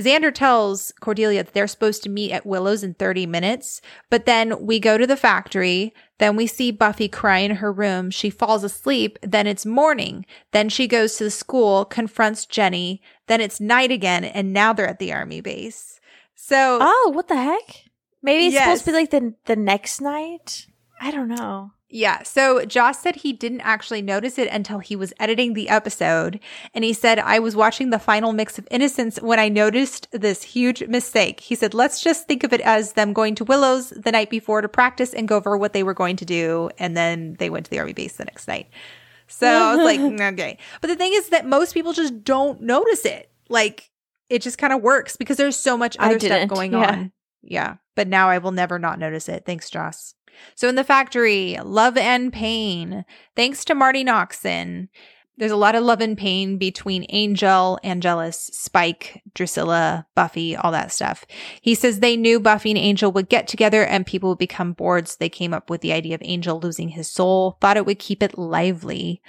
[0.00, 4.64] Xander tells Cordelia that they're supposed to meet at Willow's in 30 minutes, but then
[4.66, 5.94] we go to the factory.
[6.18, 8.10] Then we see Buffy cry in her room.
[8.10, 9.18] She falls asleep.
[9.22, 10.26] Then it's morning.
[10.52, 13.00] Then she goes to the school, confronts Jenny.
[13.26, 16.00] Then it's night again, and now they're at the army base.
[16.34, 17.84] So, Oh, what the heck?
[18.22, 20.66] Maybe it's supposed to be like the the next night.
[21.00, 21.72] I don't know.
[21.92, 22.22] Yeah.
[22.22, 26.38] So Joss said he didn't actually notice it until he was editing the episode.
[26.72, 30.42] And he said, I was watching the final mix of Innocence when I noticed this
[30.42, 31.40] huge mistake.
[31.40, 34.60] He said, let's just think of it as them going to Willow's the night before
[34.60, 36.70] to practice and go over what they were going to do.
[36.78, 38.70] And then they went to the army base the next night.
[39.26, 40.00] So I was like,
[40.34, 40.58] okay.
[40.80, 43.32] But the thing is that most people just don't notice it.
[43.48, 43.90] Like
[44.28, 46.92] it just kind of works because there's so much other stuff going yeah.
[46.92, 47.12] on.
[47.42, 47.76] Yeah.
[47.96, 49.44] But now I will never not notice it.
[49.44, 50.14] Thanks, Joss.
[50.54, 53.04] So in the factory, love and pain.
[53.36, 54.88] Thanks to Marti Noxon.
[55.40, 60.92] There's a lot of love and pain between Angel, Angelus, Spike, Drusilla, Buffy, all that
[60.92, 61.24] stuff.
[61.62, 65.08] He says they knew Buffy and Angel would get together and people would become bored.
[65.08, 67.98] So they came up with the idea of Angel losing his soul, thought it would
[67.98, 69.22] keep it lively.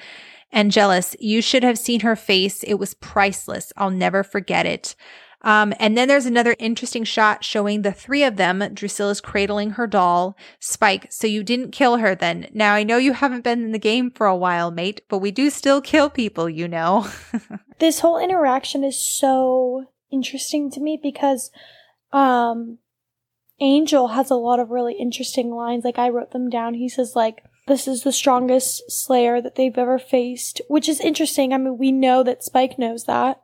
[0.52, 2.62] Angelus, you should have seen her face.
[2.64, 3.72] It was priceless.
[3.78, 4.96] I'll never forget it.
[5.44, 8.60] Um, and then there's another interesting shot showing the three of them.
[8.60, 10.38] Drusilla's cradling her doll.
[10.60, 12.48] Spike, so you didn't kill her then.
[12.54, 15.32] Now I know you haven't been in the game for a while, mate, but we
[15.32, 17.08] do still kill people, you know.
[17.80, 21.52] this whole interaction is so interesting to me because
[22.12, 22.78] um
[23.62, 26.74] Angel has a lot of really interesting lines like I wrote them down.
[26.74, 31.54] He says like this is the strongest slayer that they've ever faced, which is interesting.
[31.54, 33.42] I mean, we know that Spike knows that.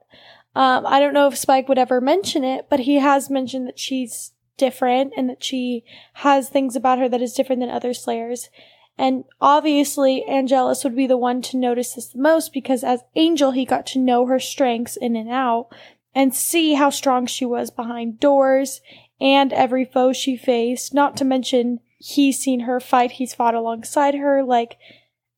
[0.58, 3.80] Um I don't know if Spike would ever mention it, but he has mentioned that
[3.80, 8.50] she's different and that she has things about her that is different than other slayers.
[8.98, 13.52] And obviously, Angelus would be the one to notice this the most because as Angel,
[13.52, 15.68] he got to know her strengths in and out
[16.16, 18.82] and see how strong she was behind doors
[19.22, 20.92] and every foe she faced.
[20.92, 24.78] Not to mention, he's seen her fight, he's fought alongside her, like,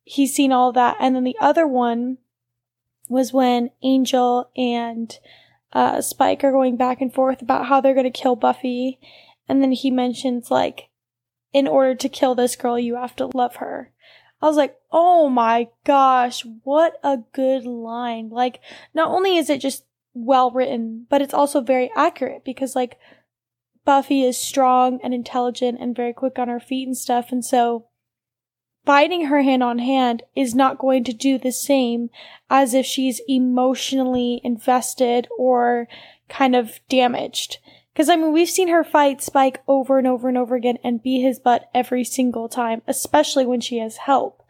[0.04, 0.96] he's seen all that.
[1.02, 2.20] And then the other one
[3.10, 5.18] was when Angel and
[5.74, 9.00] uh, Spike are going back and forth about how they're going to kill Buffy.
[9.50, 10.90] And then he mentions, like,
[11.52, 13.92] in order to kill this girl, you have to love her.
[14.42, 18.30] I was like, oh my gosh, what a good line.
[18.30, 18.62] Like,
[18.94, 22.98] not only is it just well written, but it's also very accurate because, like,
[23.84, 27.32] Buffy is strong and intelligent and very quick on her feet and stuff.
[27.32, 27.88] And so,
[28.90, 32.10] fighting her hand on hand is not going to do the same
[32.50, 35.88] as if she's emotionally invested or
[36.28, 37.60] kind of damaged.
[37.94, 41.04] Because, I mean, we've seen her fight Spike over and over and over again and
[41.04, 44.42] be his butt every single time, especially when she has help.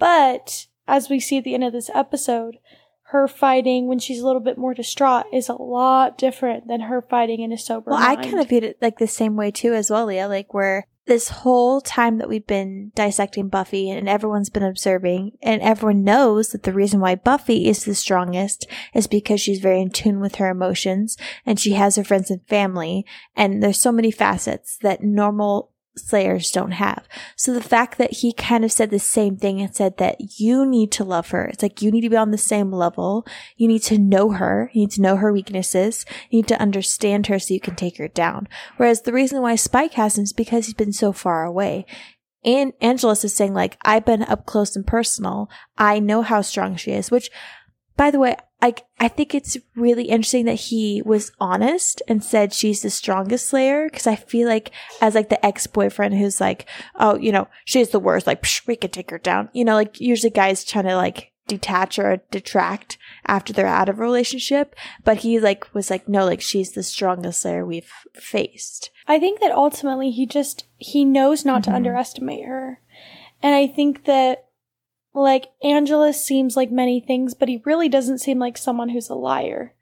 [0.00, 2.56] But, as we see at the end of this episode,
[3.10, 7.00] her fighting when she's a little bit more distraught is a lot different than her
[7.00, 9.74] fighting in a sober Well, I kind of viewed it like the same way too,
[9.74, 10.26] as well, Leah.
[10.26, 15.60] Like where this whole time that we've been dissecting Buffy and everyone's been observing, and
[15.62, 19.90] everyone knows that the reason why Buffy is the strongest is because she's very in
[19.90, 23.04] tune with her emotions and she has her friends and family.
[23.34, 25.72] And there's so many facets that normal
[26.08, 27.06] slayers don't have.
[27.36, 30.66] So the fact that he kind of said the same thing and said that you
[30.66, 31.46] need to love her.
[31.46, 33.26] It's like you need to be on the same level.
[33.56, 34.70] You need to know her.
[34.72, 36.04] You need to know her weaknesses.
[36.30, 38.48] You need to understand her so you can take her down.
[38.76, 41.86] Whereas the reason why Spike hasn't is because he's been so far away.
[42.42, 45.50] And Angelus is saying like, I've been up close and personal.
[45.76, 47.30] I know how strong she is, which
[48.00, 52.54] by the way, like, I think it's really interesting that he was honest and said
[52.54, 53.90] she's the strongest slayer.
[53.90, 54.70] Cause I feel like
[55.02, 58.26] as like the ex-boyfriend who's like, oh, you know, she's the worst.
[58.26, 59.50] Like, psh, we could take her down.
[59.52, 63.98] You know, like usually guys trying to like detach or detract after they're out of
[63.98, 64.74] a relationship.
[65.04, 68.88] But he like was like, no, like she's the strongest slayer we've faced.
[69.08, 71.74] I think that ultimately he just he knows not to Mhm.
[71.74, 72.80] underestimate her.
[73.42, 74.46] And I think that
[75.12, 79.14] like Angelus seems like many things, but he really doesn't seem like someone who's a
[79.14, 79.74] liar.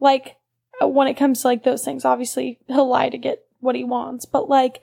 [0.00, 0.36] Like
[0.82, 3.84] uh, when it comes to like those things, obviously he'll lie to get what he
[3.84, 4.80] wants, but like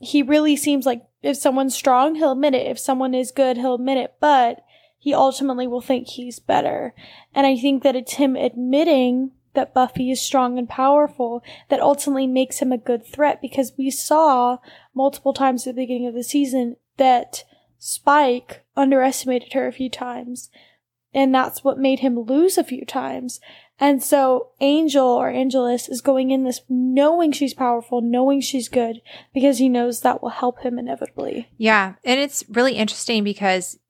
[0.00, 2.66] he really seems like if someone's strong, he'll admit it.
[2.66, 4.64] If someone is good, he'll admit it, but
[4.98, 6.94] he ultimately will think he's better.
[7.34, 12.26] And I think that it's him admitting that Buffy is strong and powerful that ultimately
[12.26, 14.58] makes him a good threat because we saw
[14.94, 17.44] multiple times at the beginning of the season that
[17.84, 20.50] Spike underestimated her a few times.
[21.12, 23.40] And that's what made him lose a few times.
[23.80, 29.02] And so Angel or Angelus is going in this knowing she's powerful, knowing she's good,
[29.34, 31.48] because he knows that will help him inevitably.
[31.58, 31.94] Yeah.
[32.04, 33.80] And it's really interesting because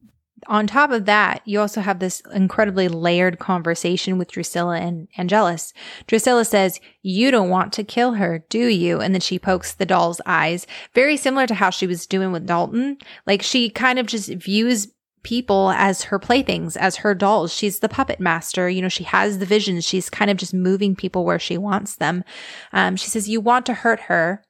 [0.46, 5.72] on top of that, you also have this incredibly layered conversation with Drusilla and Angelus.
[6.06, 9.00] Drusilla says, You don't want to kill her, do you?
[9.00, 12.46] And then she pokes the doll's eyes, very similar to how she was doing with
[12.46, 12.98] Dalton.
[13.26, 14.88] Like she kind of just views
[15.22, 17.52] people as her playthings, as her dolls.
[17.52, 18.68] She's the puppet master.
[18.68, 19.84] You know, she has the visions.
[19.84, 22.24] She's kind of just moving people where she wants them.
[22.72, 24.42] Um, she says, You want to hurt her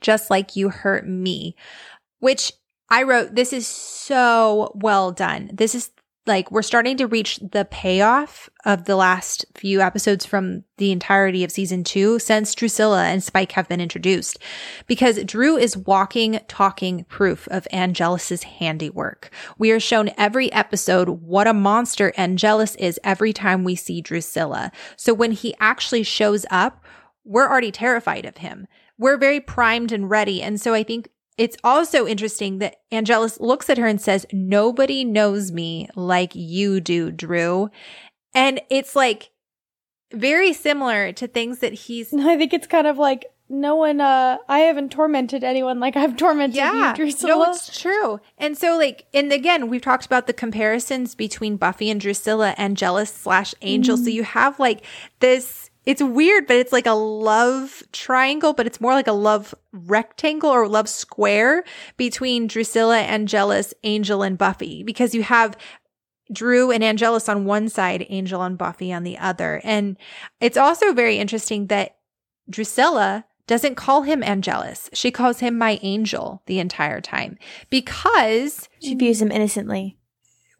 [0.00, 1.54] just like you hurt me,
[2.18, 2.52] which
[2.92, 5.50] I wrote, This is so well done.
[5.50, 5.90] This is
[6.26, 11.42] like we're starting to reach the payoff of the last few episodes from the entirety
[11.42, 14.38] of season two since Drusilla and Spike have been introduced.
[14.86, 19.30] Because Drew is walking, talking proof of Angelus's handiwork.
[19.56, 24.70] We are shown every episode what a monster Angelus is every time we see Drusilla.
[24.96, 26.84] So when he actually shows up,
[27.24, 28.66] we're already terrified of him.
[28.98, 30.42] We're very primed and ready.
[30.42, 35.04] And so I think it's also interesting that Angelus looks at her and says, Nobody
[35.04, 37.70] knows me like you do, Drew.
[38.34, 39.30] And it's like
[40.12, 42.12] very similar to things that he's.
[42.18, 46.16] I think it's kind of like no one uh I haven't tormented anyone like I've
[46.16, 47.28] tormented Yeah, you, Drusilla.
[47.28, 48.20] no, it's true.
[48.38, 53.12] And so, like, and again, we've talked about the comparisons between Buffy and Drusilla, Angelus
[53.12, 53.96] slash Angel.
[53.96, 54.84] So you have like
[55.20, 55.61] this.
[55.84, 60.50] It's weird, but it's like a love triangle, but it's more like a love rectangle
[60.50, 61.64] or love square
[61.96, 65.56] between Drusilla, Angelus, Angel, and Buffy, because you have
[66.32, 69.60] Drew and Angelus on one side, Angel and Buffy on the other.
[69.64, 69.96] And
[70.40, 71.96] it's also very interesting that
[72.48, 74.88] Drusilla doesn't call him Angelus.
[74.92, 77.38] She calls him my angel the entire time
[77.70, 79.98] because She views him innocently.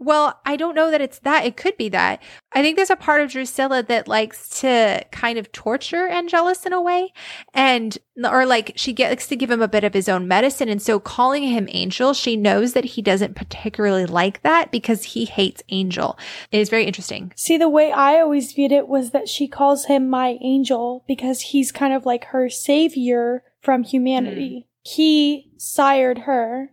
[0.04, 1.44] Well, I don't know that it's that.
[1.44, 2.22] It could be that.
[2.52, 6.72] I think there's a part of Drusilla that likes to kind of torture Angelus in
[6.72, 7.12] a way.
[7.54, 10.68] And, or like she gets to give him a bit of his own medicine.
[10.68, 15.24] And so calling him Angel, she knows that he doesn't particularly like that because he
[15.24, 16.18] hates Angel.
[16.50, 17.32] It is very interesting.
[17.36, 21.40] See, the way I always viewed it was that she calls him my angel because
[21.40, 24.66] he's kind of like her savior from humanity.
[24.66, 24.90] Hmm.
[24.90, 26.70] He sired her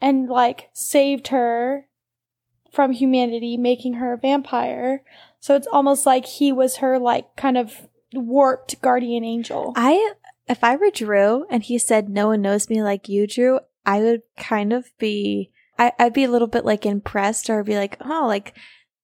[0.00, 1.87] and like saved her
[2.78, 5.02] from humanity, making her a vampire.
[5.40, 9.72] So it's almost like he was her like kind of warped guardian angel.
[9.74, 10.12] I,
[10.48, 13.98] if I were Drew and he said, no one knows me like you, Drew, I
[13.98, 17.96] would kind of be, I, I'd be a little bit like impressed or be like,
[18.00, 18.56] oh, like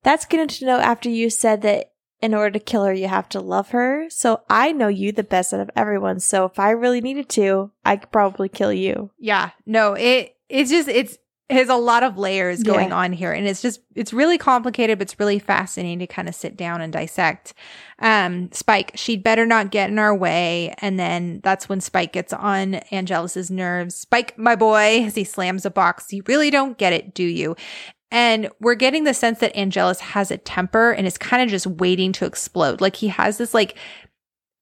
[0.04, 1.90] that's good to know after you said that
[2.22, 4.06] in order to kill her, you have to love her.
[4.08, 6.20] So I know you the best out of everyone.
[6.20, 9.10] So if I really needed to, I could probably kill you.
[9.18, 9.50] Yeah.
[9.66, 11.18] No, it, it's just, it's,
[11.50, 12.96] has a lot of layers going Yeah.
[12.96, 16.34] on here and it's just it's really complicated but it's really fascinating to kind of
[16.34, 17.52] sit down and dissect.
[17.98, 22.32] Um spike she'd better not get in our way and then that's when spike gets
[22.32, 23.94] on angelus's nerves.
[23.94, 27.56] Spike my boy as he slams a box you really don't get it do you?
[28.10, 31.66] And we're getting the sense that angelus has a temper and is kind of just
[31.66, 32.80] waiting to explode.
[32.80, 33.76] Like he has this like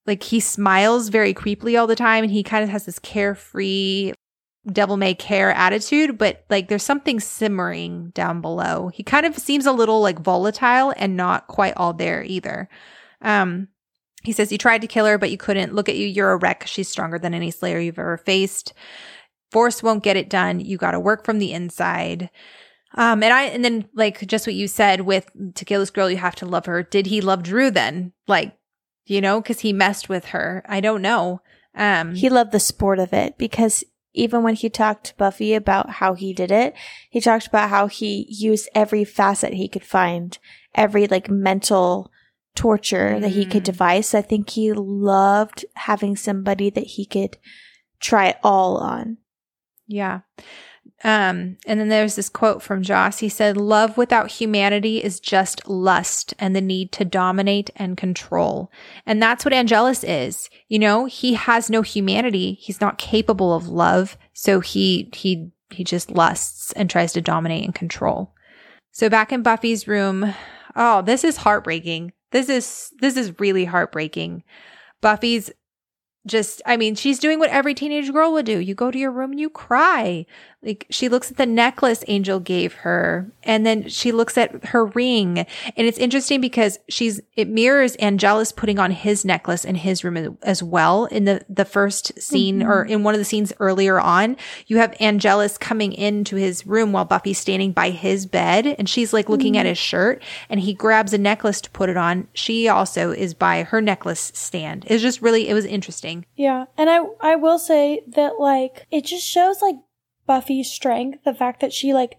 [0.05, 4.13] like he smiles very creepily all the time and he kind of has this carefree
[4.71, 8.89] devil may care attitude, but like there's something simmering down below.
[8.89, 12.69] He kind of seems a little like volatile and not quite all there either.
[13.21, 13.69] Um,
[14.23, 15.75] he says, You tried to kill her, but you couldn't.
[15.75, 16.07] Look at you.
[16.07, 16.67] You're a wreck.
[16.67, 18.73] She's stronger than any slayer you've ever faced.
[19.51, 20.61] Force won't get it done.
[20.61, 22.31] You got to work from the inside.
[22.95, 26.11] Um, and I, and then like just what you said with to kill this girl,
[26.11, 26.83] you have to love her.
[26.83, 28.13] Did he love Drew then?
[28.29, 28.57] Like,
[29.07, 30.65] you know, because he messed with her.
[30.69, 31.41] I don't know.
[31.75, 33.83] Um, He loved the sport of it because
[34.15, 36.75] even when he talked to Buffy about how he did it,
[37.11, 40.39] he talked about how he used every facet he could find,
[40.75, 42.11] every like mental
[42.55, 43.67] torture that he could Mm.
[43.67, 44.15] devise.
[44.15, 47.39] I think he loved having somebody that he could
[48.01, 49.17] try it all on.
[49.87, 50.21] Yeah.
[51.05, 53.19] Um, and then there's this quote from Joss.
[53.19, 58.71] He said, Love without humanity is just lust and the need to dominate and control.
[59.05, 60.49] And that's what Angelus is.
[60.69, 62.55] You know, he has no humanity.
[62.55, 64.17] He's not capable of love.
[64.33, 68.33] So he, he, he just lusts and tries to dominate and control.
[68.93, 70.35] So back in Buffy's room,
[70.77, 72.13] oh, this is heartbreaking.
[72.31, 74.45] This is, this is really heartbreaking.
[75.01, 75.51] Buffy's
[76.27, 79.11] just i mean she's doing what every teenage girl would do you go to your
[79.11, 80.25] room and you cry
[80.63, 84.87] like she looks at the necklace angel gave her and then she looks at her
[84.87, 85.39] ring.
[85.39, 90.39] And it's interesting because she's it mirrors angelus putting on his necklace in his room
[90.43, 92.71] as well in the the first scene mm-hmm.
[92.71, 94.37] or in one of the scenes earlier on.
[94.67, 99.13] You have angelus coming into his room while buffy's standing by his bed and she's
[99.13, 99.61] like looking mm-hmm.
[99.61, 102.29] at his shirt and he grabs a necklace to put it on.
[102.35, 104.85] She also is by her necklace stand.
[104.87, 106.25] It's just really it was interesting.
[106.37, 109.77] Yeah and i i will say that like it just shows like
[110.27, 112.17] Buffy's strength, the fact that she like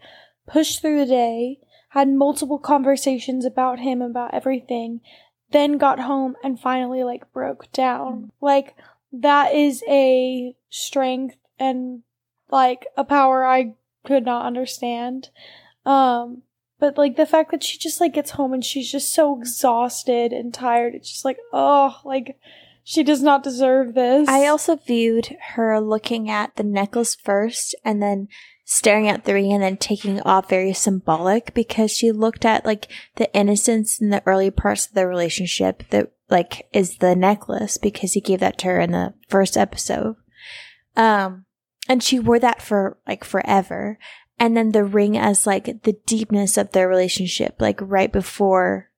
[0.48, 5.02] pushed through the day, had multiple conversations about him, about everything,
[5.52, 8.14] then got home and finally like broke down.
[8.14, 8.46] Mm-hmm.
[8.46, 8.76] Like
[9.12, 12.02] that is a strength and
[12.50, 13.76] like a power I
[14.06, 15.30] could not understand.
[15.86, 16.44] Um
[16.80, 20.34] but like the fact that she just like gets home and she's just so exhausted
[20.34, 22.38] and tired, it's just like, oh, like
[22.84, 24.28] she does not deserve this.
[24.28, 28.28] I also viewed her looking at the necklace first and then
[28.66, 32.88] staring at the ring and then taking off very symbolic because she looked at like
[33.16, 38.14] the innocence in the early parts of the relationship that like is the necklace because
[38.14, 40.16] he gave that to her in the first episode.
[40.96, 41.46] Um,
[41.88, 43.98] and she wore that for like forever.
[44.40, 48.90] And then the ring as like the deepness of their relationship, like right before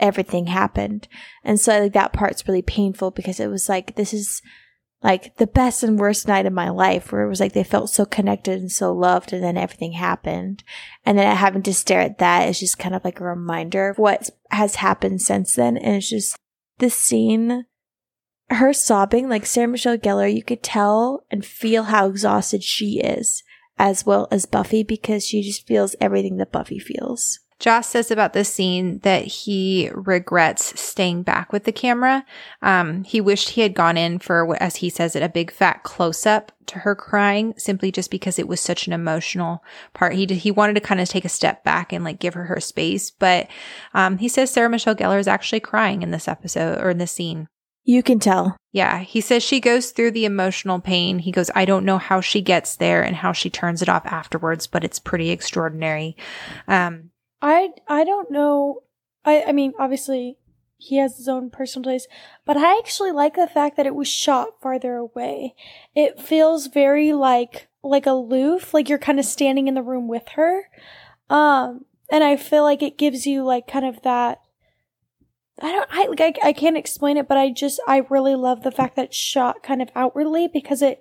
[0.00, 1.08] everything happened.
[1.44, 4.42] And so like that part's really painful because it was like, this is
[5.02, 7.88] like the best and worst night of my life where it was like they felt
[7.88, 10.62] so connected and so loved and then everything happened.
[11.06, 13.98] And then having to stare at that is just kind of like a reminder of
[13.98, 15.76] what has happened since then.
[15.76, 16.36] And it's just
[16.78, 17.66] the scene,
[18.50, 23.42] her sobbing, like Sarah Michelle Gellar, you could tell and feel how exhausted she is
[23.78, 27.40] as well as Buffy because she just feels everything that Buffy feels.
[27.60, 32.24] Joss says about this scene that he regrets staying back with the camera.
[32.62, 35.82] Um, he wished he had gone in for, as he says it, a big fat
[35.82, 40.14] close up to her crying simply just because it was such an emotional part.
[40.14, 42.44] He did, he wanted to kind of take a step back and like give her
[42.44, 43.10] her space.
[43.10, 43.48] But,
[43.92, 47.12] um, he says Sarah Michelle Gellar is actually crying in this episode or in this
[47.12, 47.46] scene.
[47.84, 48.56] You can tell.
[48.72, 49.00] Yeah.
[49.00, 51.18] He says she goes through the emotional pain.
[51.18, 54.06] He goes, I don't know how she gets there and how she turns it off
[54.06, 56.16] afterwards, but it's pretty extraordinary.
[56.68, 57.09] Um,
[57.42, 58.82] I I don't know.
[59.24, 60.36] I I mean, obviously
[60.78, 62.08] he has his own personal taste,
[62.46, 65.54] but I actually like the fact that it was shot farther away.
[65.94, 70.28] It feels very like like aloof, like you're kind of standing in the room with
[70.34, 70.68] her.
[71.28, 74.40] Um, and I feel like it gives you like kind of that.
[75.62, 75.88] I don't.
[75.90, 76.20] I like.
[76.20, 77.80] I, I can't explain it, but I just.
[77.86, 81.00] I really love the fact that it's shot kind of outwardly because it.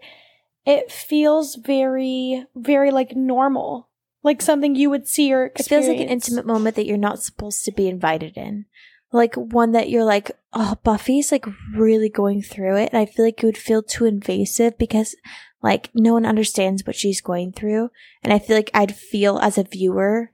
[0.66, 3.89] It feels very, very like normal
[4.24, 5.86] like something you would see or experience.
[5.86, 8.66] It feels like an intimate moment that you're not supposed to be invited in.
[9.12, 12.90] Like one that you're like, oh, Buffy's like really going through it.
[12.92, 15.16] And I feel like it would feel too invasive because
[15.62, 17.90] like no one understands what she's going through.
[18.24, 20.32] And I feel like I'd feel as a viewer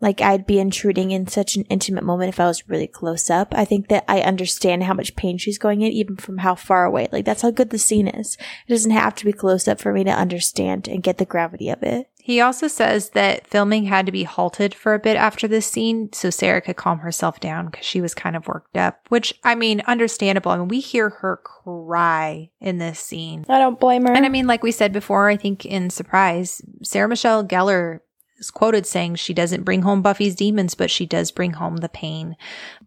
[0.00, 3.54] like I'd be intruding in such an intimate moment if I was really close up.
[3.54, 6.84] I think that I understand how much pain she's going in, even from how far
[6.84, 7.08] away.
[7.12, 8.36] Like that's how good the scene is.
[8.66, 11.68] It doesn't have to be close up for me to understand and get the gravity
[11.68, 12.08] of it.
[12.22, 16.12] He also says that filming had to be halted for a bit after this scene
[16.12, 19.54] so Sarah could calm herself down because she was kind of worked up, which I
[19.54, 20.52] mean, understandable.
[20.52, 23.46] I mean, we hear her cry in this scene.
[23.48, 24.12] I don't blame her.
[24.12, 28.00] And I mean, like we said before, I think in Surprise, Sarah Michelle Gellar
[28.40, 31.88] is quoted saying she doesn't bring home Buffy's demons, but she does bring home the
[31.88, 32.36] pain.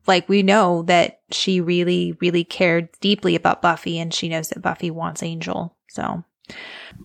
[0.07, 4.61] Like we know that she really, really cared deeply about Buffy and she knows that
[4.61, 5.75] Buffy wants Angel.
[5.87, 6.23] So,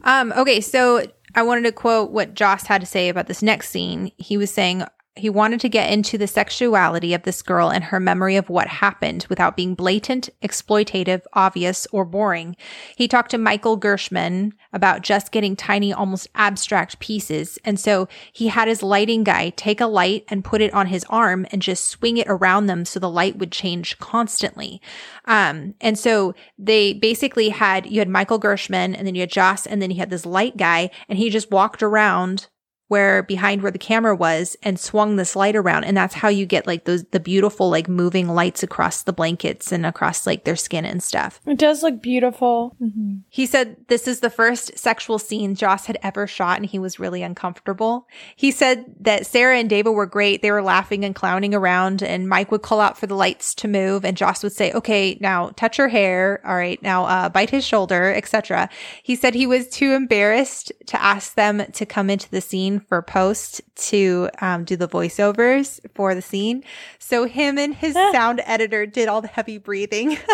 [0.03, 0.61] um, okay.
[0.61, 4.11] So I wanted to quote what Joss had to say about this next scene.
[4.17, 4.83] He was saying,
[5.19, 8.69] he wanted to get into the sexuality of this girl and her memory of what
[8.69, 12.57] happened without being blatant, exploitative, obvious, or boring.
[12.97, 17.59] He talked to Michael Gershman about just getting tiny, almost abstract pieces.
[17.65, 21.05] And so he had his lighting guy take a light and put it on his
[21.09, 24.81] arm and just swing it around them so the light would change constantly.
[25.25, 29.67] Um, and so they basically had, you had Michael Gershman and then you had Joss
[29.67, 32.49] and then you had this light guy and he just walked around
[32.89, 35.85] where behind where the camera was and swung this light around.
[35.85, 39.71] And that's how you get like those, the beautiful, like moving lights across the blankets
[39.71, 41.41] and across like their skin and stuff.
[41.47, 42.77] It does look beautiful.
[42.81, 43.19] Mm-hmm.
[43.29, 46.99] He said this is the first sexual scene Joss had ever shot and he was
[46.99, 48.09] really uncomfortable.
[48.35, 50.41] He said that Sarah and David were great.
[50.41, 53.69] They were laughing and clowning around and Mike would call out for the lights to
[53.69, 56.41] move and Joss would say, okay, now touch her hair.
[56.47, 56.83] All right.
[56.83, 58.71] Now, uh, bite his shoulder, etc.
[59.03, 63.03] He said he was too embarrassed to ask them to come into the scene for
[63.03, 66.65] post to um, do the voiceovers for the scene.
[66.99, 70.17] So him and his sound editor did all the heavy breathing.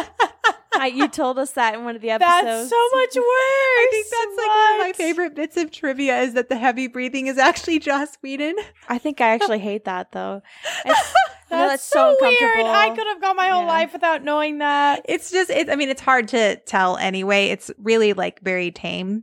[0.76, 2.42] I, you told us that in one of the episodes.
[2.42, 3.24] That's so much worse.
[3.24, 6.88] I think that's like one of my favorite bits of trivia is that the heavy
[6.88, 8.57] breathing is actually Joss Whedon.
[8.88, 10.42] I think I actually hate that though.
[10.84, 12.66] It's, I know That's, that's so so weird.
[12.66, 13.68] I could have gone my whole Yeah.
[13.68, 15.03] life without knowing that.
[15.05, 17.47] It's just, it's, I mean, it's hard to tell anyway.
[17.51, 19.22] It's really like very tame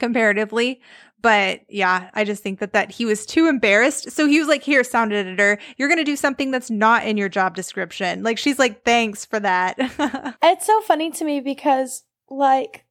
[0.00, 0.80] comparatively.
[1.20, 4.12] But yeah, I just think that that he was too embarrassed.
[4.12, 7.16] So he was like, "Here, sound editor, you're going to do something that's not in
[7.16, 9.78] your job description." Like she's like, "Thanks for that."
[10.42, 12.84] It's so funny to me because like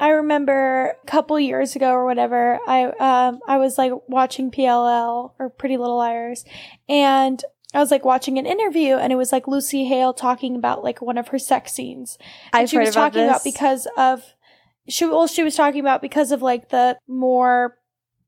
[0.00, 5.32] I remember a couple years ago or whatever, I um I was like watching PLL
[5.38, 6.44] or Pretty Little Liars
[6.88, 7.42] and
[7.74, 11.00] I was like watching an interview and it was like Lucy Hale talking about like
[11.00, 12.18] one of her sex scenes.
[12.52, 14.24] And I've she was talking about because of
[14.88, 17.78] she well she was talking about because of like the more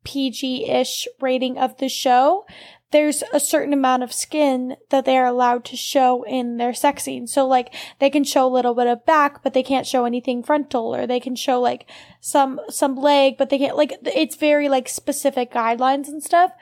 [0.05, 2.45] PG-ish rating of the show.
[2.91, 7.03] There's a certain amount of skin that they are allowed to show in their sex
[7.03, 7.33] scenes.
[7.33, 10.45] So like they can show a little bit of back, but they can't show anything
[10.45, 11.91] frontal, or they can show like
[12.21, 16.53] some some leg, but they can't like it's very like specific guidelines and stuff.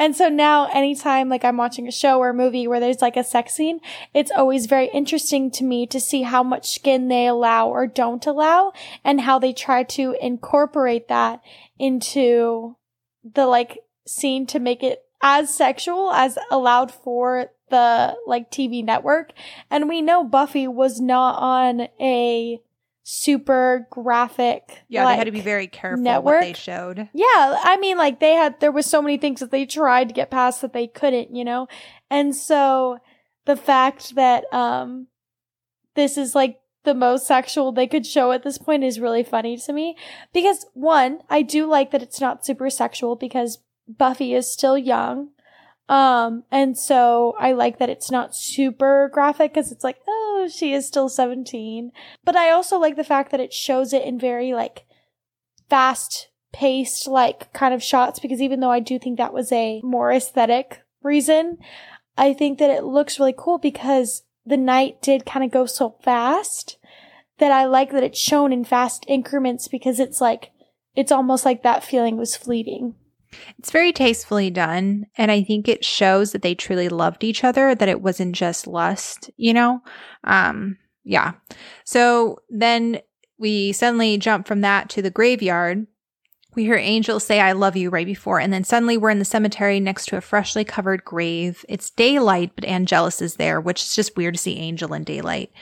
[0.00, 3.18] And so now anytime like I'm watching a show or a movie where there's like
[3.18, 3.80] a sex scene,
[4.14, 8.26] it's always very interesting to me to see how much skin they allow or don't
[8.26, 8.72] allow
[9.04, 11.42] and how they try to incorporate that
[11.78, 12.76] into
[13.22, 19.32] the like scene to make it as sexual as allowed for the like TV network.
[19.70, 22.58] And we know Buffy was not on a
[23.12, 26.36] super graphic yeah, they had to be very careful network?
[26.36, 27.08] what they showed.
[27.12, 30.14] yeah, I mean, like they had, there was so many things that they tried to
[30.14, 31.66] get past that they couldn't, you know?
[32.08, 32.98] And so
[33.46, 35.08] the fact that, um,
[35.96, 39.56] this is like the most sexual they could show at this point is really funny
[39.56, 39.96] to me
[40.32, 43.58] because one, I do like that it's not super sexual because
[43.88, 45.30] Buffy is still young.
[45.90, 50.72] Um, and so I like that it's not super graphic because it's like, oh, she
[50.72, 51.90] is still 17.
[52.24, 54.86] But I also like the fact that it shows it in very like
[55.68, 59.80] fast paced, like kind of shots because even though I do think that was a
[59.82, 61.58] more aesthetic reason,
[62.16, 65.96] I think that it looks really cool because the night did kind of go so
[66.04, 66.78] fast
[67.38, 70.52] that I like that it's shown in fast increments because it's like,
[70.94, 72.94] it's almost like that feeling was fleeting.
[73.58, 75.06] It's very tastefully done.
[75.16, 78.66] And I think it shows that they truly loved each other, that it wasn't just
[78.66, 79.82] lust, you know?
[80.24, 81.32] Um, yeah.
[81.84, 83.00] So then
[83.38, 85.86] we suddenly jump from that to the graveyard.
[86.54, 88.40] We hear Angel say, I love you right before.
[88.40, 91.64] And then suddenly we're in the cemetery next to a freshly covered grave.
[91.68, 95.52] It's daylight, but Angelus is there, which is just weird to see Angel in daylight.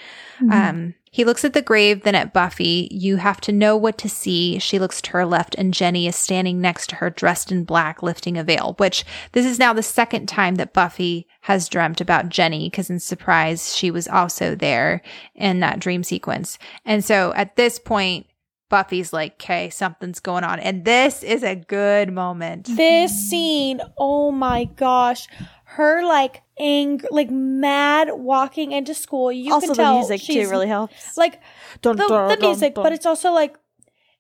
[0.53, 2.89] Um, he looks at the grave, then at Buffy.
[2.91, 4.59] You have to know what to see.
[4.59, 8.03] She looks to her left, and Jenny is standing next to her, dressed in black,
[8.03, 12.29] lifting a veil, which this is now the second time that Buffy has dreamt about
[12.29, 15.03] Jenny, because in surprise, she was also there
[15.35, 16.59] in that dream sequence.
[16.85, 18.27] And so at this point,
[18.69, 20.61] Buffy's like, okay, something's going on.
[20.61, 22.69] And this is a good moment.
[22.77, 25.27] This scene, oh my gosh,
[25.65, 29.33] her like ang like mad walking into school.
[29.33, 31.17] You also can the tell music too really helps.
[31.17, 31.41] like
[31.83, 32.85] Dun, the, dun, the dun, music, dun.
[32.85, 33.57] but it's also like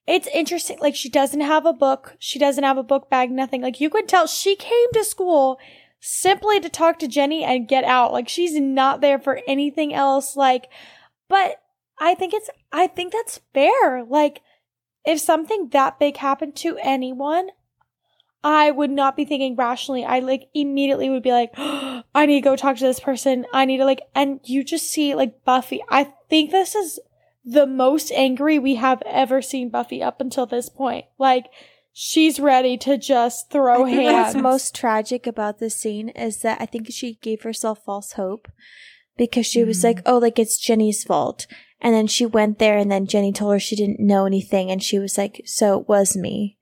[0.06, 0.78] it's interesting.
[0.80, 3.60] Like she doesn't have a book, she doesn't have a book bag, nothing.
[3.60, 5.58] Like you could tell she came to school
[6.00, 8.12] simply to talk to Jenny and get out.
[8.12, 10.36] Like she's not there for anything else.
[10.36, 10.68] Like,
[11.28, 11.60] but
[12.00, 14.04] I think it's I think that's fair.
[14.04, 14.40] Like
[15.04, 17.48] if something that big happened to anyone,
[18.44, 20.04] I would not be thinking rationally.
[20.04, 23.46] I like immediately would be like, I need to go talk to this person.
[23.52, 25.82] I need to like, and you just see like Buffy.
[25.88, 27.00] I think this is
[27.44, 31.06] the most angry we have ever seen Buffy up until this point.
[31.18, 31.46] Like,
[31.92, 34.34] she's ready to just throw I think hands.
[34.34, 38.48] what's most tragic about this scene is that I think she gave herself false hope
[39.16, 39.84] because she was Mm.
[39.84, 41.46] like, oh, like it's Jenny's fault.
[41.80, 44.82] And then she went there and then Jenny told her she didn't know anything and
[44.82, 46.58] she was like, so it was me.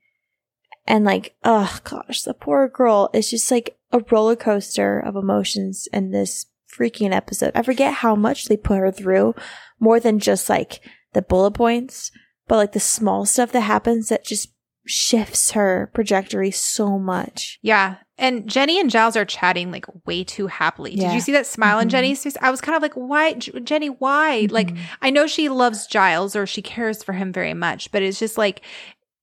[0.85, 5.87] And like, oh gosh, the poor girl is just like a roller coaster of emotions
[5.91, 7.51] in this freaking episode.
[7.55, 9.33] I forget how much they put her through
[9.79, 10.81] more than just like
[11.13, 12.11] the bullet points,
[12.47, 14.49] but like the small stuff that happens that just
[14.85, 17.59] shifts her trajectory so much.
[17.61, 17.97] Yeah.
[18.17, 20.91] And Jenny and Giles are chatting like way too happily.
[20.95, 21.91] Did you see that smile on Mhm.
[21.91, 22.35] Jenny's face?
[22.41, 24.47] I was kind of like, why, J- Jenny, why?
[24.49, 28.17] Like, I know she loves Giles or she cares for him very much, but it's
[28.19, 28.61] just like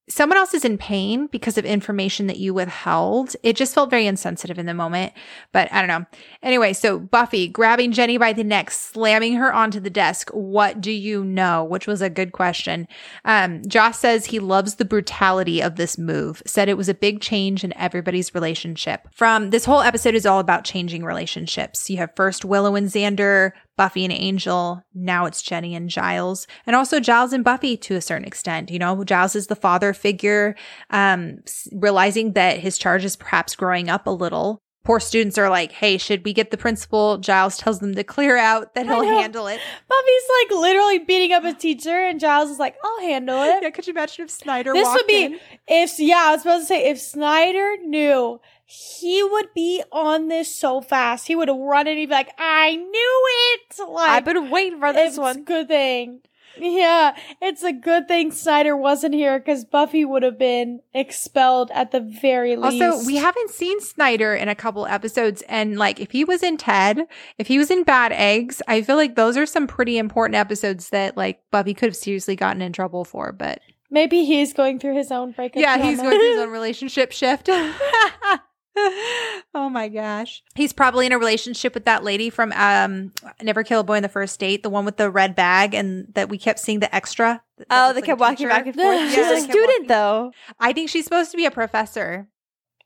[0.09, 3.35] someone else is in pain because of information that you withheld.
[3.43, 5.13] It just felt very insensitive in the moment,
[5.53, 6.07] but I don't know.
[6.43, 10.31] Anyway, so Buffy grabbing Jenny by the neck, slamming her onto the desk.
[10.31, 11.65] What do you know?
[11.65, 12.87] Which was a good question.
[13.25, 17.21] Um, Joss says he loves the brutality of this move, said it was a big
[17.21, 19.09] change in everybody's relationship.
[19.13, 21.89] From this whole episode is all about changing relationships.
[21.89, 24.83] You have first Willow and Xander, Buffy and Angel.
[24.95, 28.70] Now it's Jenny and Giles, and also Giles and Buffy to a certain extent.
[28.70, 30.55] You know, Giles is the father figure,
[30.91, 31.39] um,
[31.72, 35.97] realizing that his charge is perhaps growing up a little poor students are like, hey,
[35.99, 37.18] should we get the principal?
[37.18, 39.61] Giles tells them to clear out, that he'll handle it.
[39.89, 43.62] Buffy's like literally beating up a teacher, and Giles is like, I'll handle it.
[43.62, 45.41] Yeah, could you imagine if Snyder this would be in?
[45.66, 48.41] if yeah, I was supposed to say if Snyder knew
[48.75, 51.29] he would be on this so fast.
[51.29, 53.22] He would have run and he'd be like, I knew
[53.55, 53.89] it.
[53.89, 55.39] Like I've been waiting for this it's one.
[55.39, 56.20] a good thing.
[56.57, 61.91] Yeah, it's a good thing Snyder wasn't here because Buffy would have been expelled at
[61.91, 62.81] the very least.
[62.83, 66.57] Also, we haven't seen Snyder in a couple episodes, and like if he was in
[66.57, 67.07] Ted,
[67.39, 70.91] if he was in Bad Eggs, I feel like those are some pretty important episodes
[70.91, 73.33] that like Buffy could have seriously gotten in trouble for.
[73.33, 73.61] But
[73.91, 75.61] maybe he's going through his own breakup.
[75.61, 77.49] yeah, he's going through his own relationship shift.
[79.55, 80.43] oh my gosh.
[80.55, 83.12] He's probably in a relationship with that lady from um
[83.43, 86.07] Never Kill a Boy in the First Date, the one with the red bag and
[86.14, 87.43] that we kept seeing the extra.
[87.59, 88.87] that Oh, they like kept a walking back and forth.
[89.01, 90.33] Yeah, She's they a student, walking- though.
[90.59, 92.29] I think she's supposed to be a professor.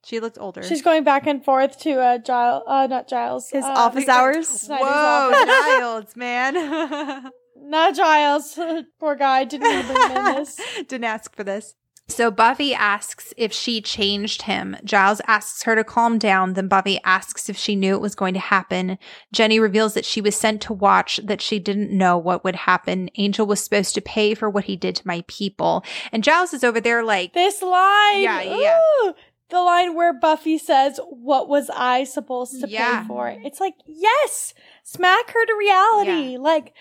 [0.04, 0.62] She looks older.
[0.62, 4.48] She's going back and forth to uh, Giles, uh, not Giles, His uh, office hours.
[4.48, 5.44] Snyder's Whoa, office.
[5.46, 7.30] Giles, man.
[7.60, 8.58] Not Giles.
[9.00, 9.44] Poor guy.
[9.44, 10.60] Didn't even bring him in this.
[10.86, 11.74] Didn't ask for this.
[12.10, 14.76] So Buffy asks if she changed him.
[14.82, 16.54] Giles asks her to calm down.
[16.54, 18.98] Then Buffy asks if she knew it was going to happen.
[19.32, 23.10] Jenny reveals that she was sent to watch, that she didn't know what would happen.
[23.16, 25.84] Angel was supposed to pay for what he did to my people.
[26.10, 28.22] And Giles is over there like, This line.
[28.22, 28.78] Yeah, yeah.
[29.04, 29.14] Ooh,
[29.50, 33.02] the line where Buffy says, What was I supposed to Yeah.
[33.02, 33.28] pay for?
[33.28, 36.38] It's like, yes, smack her to reality.
[36.38, 36.72] Like,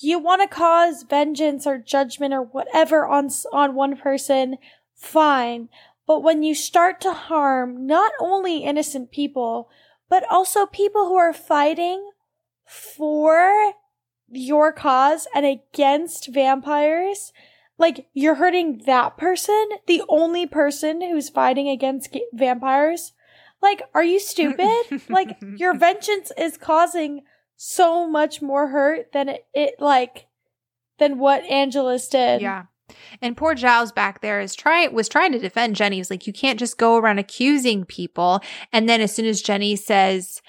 [0.00, 4.58] you want to cause vengeance or judgment or whatever on, on one person,
[4.94, 5.68] fine.
[6.06, 9.68] But when you start to harm not only innocent people,
[10.08, 12.10] but also people who are fighting
[12.64, 13.72] for
[14.28, 17.32] your cause and against vampires,
[17.78, 23.12] like you're hurting that person, the only person who's fighting against ga- vampires.
[23.62, 24.82] Like, are you stupid?
[25.08, 27.22] like, your vengeance is causing
[27.56, 30.26] so much more hurt than it, it like
[30.98, 32.40] than what Angelus did.
[32.40, 32.64] yeah.
[33.20, 35.96] And poor Giles back there is trying was trying to defend Jenny.
[35.96, 38.40] He's like, you can't just go around accusing people.
[38.72, 40.40] And then as soon as Jenny says,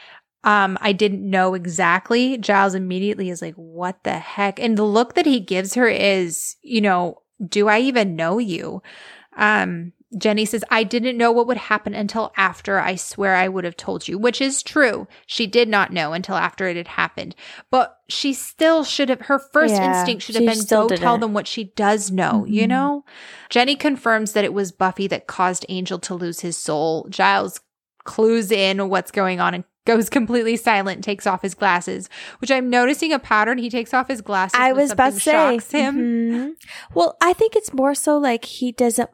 [0.43, 4.60] um, I didn't know exactly, Giles immediately is like, what the heck?
[4.60, 8.82] And the look that he gives her is, you know, do I even know you?
[9.36, 13.66] Um, Jenny says, I didn't know what would happen until after I swear I would
[13.66, 15.08] have told you, which is true.
[15.26, 17.36] She did not know until after it had happened.
[17.70, 21.20] But she still should have, her first Yeah, instinct should have been go tell didn't.
[21.22, 22.70] them what she does know, you Mhm.
[22.70, 23.05] know?
[23.49, 27.05] Jenny confirms that it was Buffy that caused Angel to lose his soul.
[27.10, 27.60] Giles
[28.05, 32.70] clues in what's going on and goes completely silent takes off his glasses, which I'm
[32.70, 33.58] noticing a pattern.
[33.58, 34.60] He takes off his glasses.
[34.60, 35.60] I was about to say.
[35.82, 35.95] him.
[35.97, 36.51] Mhm.
[36.93, 39.10] Well, I think it's more so like he doesn't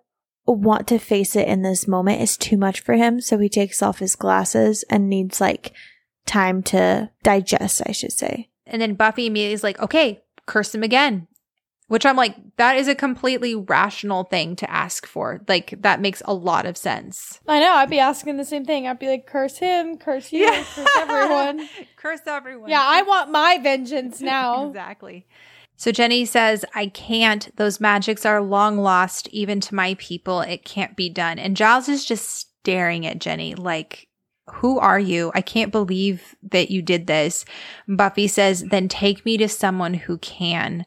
[0.46, 2.22] want to face it in this moment.
[2.22, 5.74] is too much for him, so he takes off his glasses and needs like
[6.26, 7.82] time to digest.
[7.86, 8.50] I should say.
[8.66, 11.28] And then Buffy immediately is like, okay, curse him again.
[11.88, 15.42] Which I'm like, that is a completely rational thing to ask for.
[15.48, 17.40] Like, that makes a lot of sense.
[17.48, 17.74] I know.
[17.74, 18.88] I'd be asking the same thing.
[18.88, 21.68] I'd be like, curse him, curse you, curse everyone.
[21.98, 22.70] curse everyone.
[22.70, 24.68] Yeah, I want my vengeance now.
[24.70, 25.28] exactly.
[25.76, 27.56] So Jenny says, I can't.
[27.58, 30.42] Those magics are long lost, even to my people.
[30.42, 31.40] It can't be done.
[31.40, 34.08] And Giles is just staring at Jenny like,
[34.50, 35.32] who are you?
[35.34, 37.46] I can't believe that you did this.
[37.88, 40.86] Buffy says, then take me to someone who can.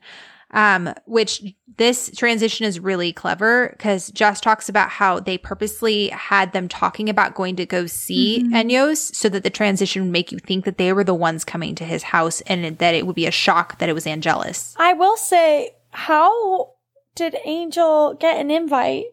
[0.57, 1.45] Um, which
[1.77, 7.11] this transition is really clever because Joss talks about how they purposely had them talking
[7.11, 8.53] about going to go see Mhm.
[8.55, 11.75] Enyos so that the transition would make you think that they were the ones coming
[11.75, 14.75] to his house and that it would be a shock that it was Angelus.
[14.79, 16.71] I will say, how
[17.15, 19.05] did Angel get an invite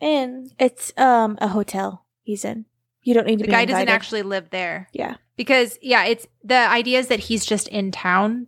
[0.00, 0.50] in?
[0.58, 2.64] It's um a hotel he's in.
[3.02, 4.88] You don't need to The be guy doesn't actually live there.
[4.94, 5.16] Yeah.
[5.36, 8.46] Because yeah, it's the idea is that he's just in town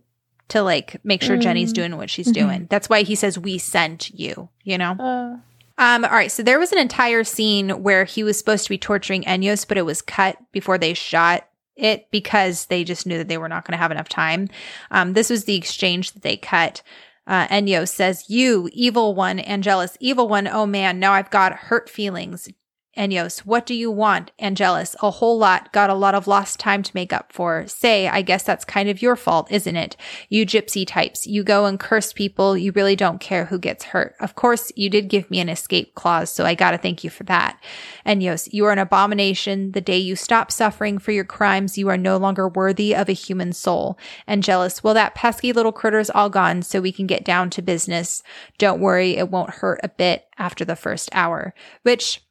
[0.51, 1.75] to like make sure Jenny's Mm.
[1.75, 2.33] doing what she's Mhm.
[2.33, 2.67] doing.
[2.69, 4.91] That's why he says we sent you, you know?
[4.99, 5.37] Uh,
[5.77, 8.77] Um, all right, so there was an entire scene where he was supposed to be
[8.77, 13.27] torturing Enyos, but it was cut before they shot it because they just knew that
[13.27, 14.47] they were not going to have enough time.
[14.91, 16.83] Um, this was the exchange that they cut.
[17.25, 21.89] Uh, Enyos says, You, evil one, Angelus, evil one, oh man, now I've got hurt
[21.89, 22.49] feelings.
[22.97, 24.31] Enyos, what do you want?
[24.37, 25.71] Angelus, a whole lot.
[25.71, 27.65] Got a lot of lost time to make up for.
[27.65, 29.95] Say, I guess that's kind of your fault, isn't it?
[30.27, 31.25] You gypsy types.
[31.25, 32.57] You go and curse people.
[32.57, 34.15] You really don't care who gets hurt.
[34.19, 37.23] Of course, you did give me an escape clause, so I gotta thank you for
[37.23, 37.63] that.
[38.05, 39.71] Enyos, you are an abomination.
[39.71, 43.13] The day you stop suffering for your crimes, you are no longer worthy of a
[43.13, 43.97] human soul.
[44.27, 48.21] Angelus, well, that pesky little critter's all gone, so we can get down to business.
[48.57, 51.53] Don't worry, it won't hurt a bit after the first hour.
[51.83, 52.21] Which,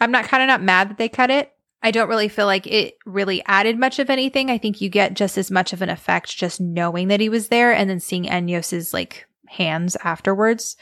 [0.00, 1.52] I'm not kind of not mad that they cut it.
[1.82, 4.50] I don't really feel like it really added much of anything.
[4.50, 7.48] I think you get just as much of an effect just knowing that he was
[7.48, 10.76] there and then seeing Enyos's like hands afterwards.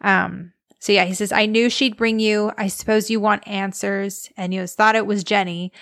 [0.00, 2.52] Um, so yeah, he says, I knew she'd bring you.
[2.56, 4.30] I suppose you want answers.
[4.38, 5.72] Enyos thought it was Jenny.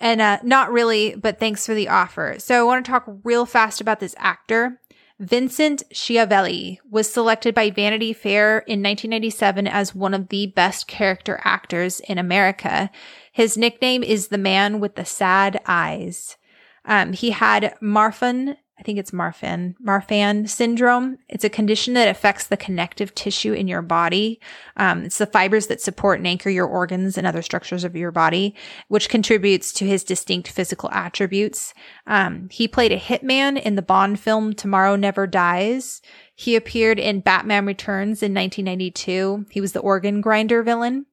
[0.00, 2.36] And uh, not really, but thanks for the offer.
[2.38, 4.80] So I want to talk real fast about this actor.
[5.20, 11.38] Vincent Schiavelli was selected by Vanity Fair in 1997 as one of the best character
[11.44, 12.90] actors in America.
[13.30, 16.38] His nickname is the man with the sad eyes.
[16.86, 21.18] Um, he had Marfan, I think it's Marfan, Marfan syndrome.
[21.28, 24.40] It's a condition that affects the connective tissue in your body.
[24.78, 28.10] Um, it's the fibers that support and anchor your organs and other structures of your
[28.10, 28.54] body,
[28.88, 31.74] which contributes to his distinct physical attributes.
[32.06, 36.00] Um, he played a hitman in the Bond film Tomorrow Never Dies.
[36.34, 39.44] He appeared in Batman Returns in 1992.
[39.50, 41.04] He was the organ grinder villain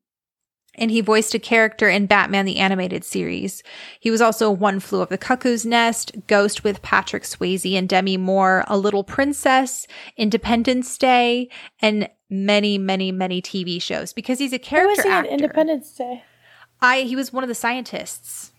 [0.78, 3.63] and he voiced a character in Batman the Animated Series.
[3.99, 8.17] He was also One Flew of the Cuckoo's Nest, Ghost with Patrick Swayze and Demi
[8.17, 11.49] Moore, A Little Princess, Independence Day,
[11.82, 15.30] and many, many, many TV shows because he's a character Who was he actor.
[15.30, 16.23] in Independence Day?
[16.82, 18.51] I he was one of the scientists.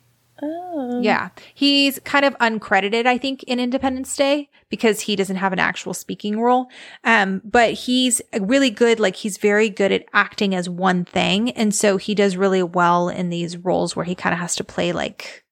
[0.43, 1.01] Oh.
[1.01, 1.31] Yeah.
[1.55, 5.95] He's kind of uncredited, I think, in Independence Day because he doesn't have an actual
[5.95, 6.69] speaking role.
[7.05, 9.01] Um, but he's really good.
[9.01, 11.51] Like he's very good at acting as one thing.
[11.51, 14.65] And so he does really well in these roles where he kind of has to
[14.65, 15.45] play like,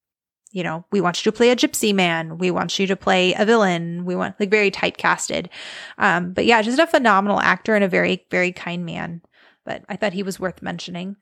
[0.52, 2.38] you know, we want you to play a gypsy man.
[2.38, 4.04] We want you to play a villain.
[4.04, 5.48] We want like very typecasted.
[5.98, 9.20] Um, but yeah, just a phenomenal actor and a very, very kind man.
[9.66, 11.16] But I thought he was worth mentioning.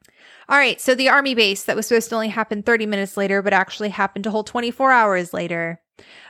[0.49, 3.42] All right, so the army base that was supposed to only happen 30 minutes later,
[3.42, 5.80] but actually happened a whole 24 hours later.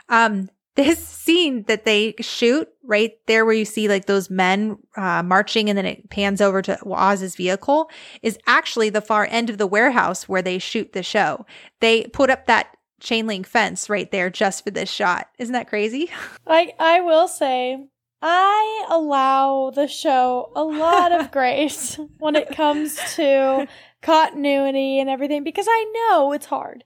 [0.09, 5.23] Um, this scene that they shoot right there where you see like those men uh,
[5.23, 7.89] marching and then it pans over to Oz's vehicle
[8.21, 11.45] is actually the far end of the warehouse where they shoot the show.
[11.79, 15.29] They put up that chain link fence right there just for this shot.
[15.39, 16.11] Isn't that crazy?
[16.47, 17.87] I I will say
[18.27, 23.67] I allow the show a lot of grace when it comes to
[24.01, 26.83] continuity and everything because I know it's hard.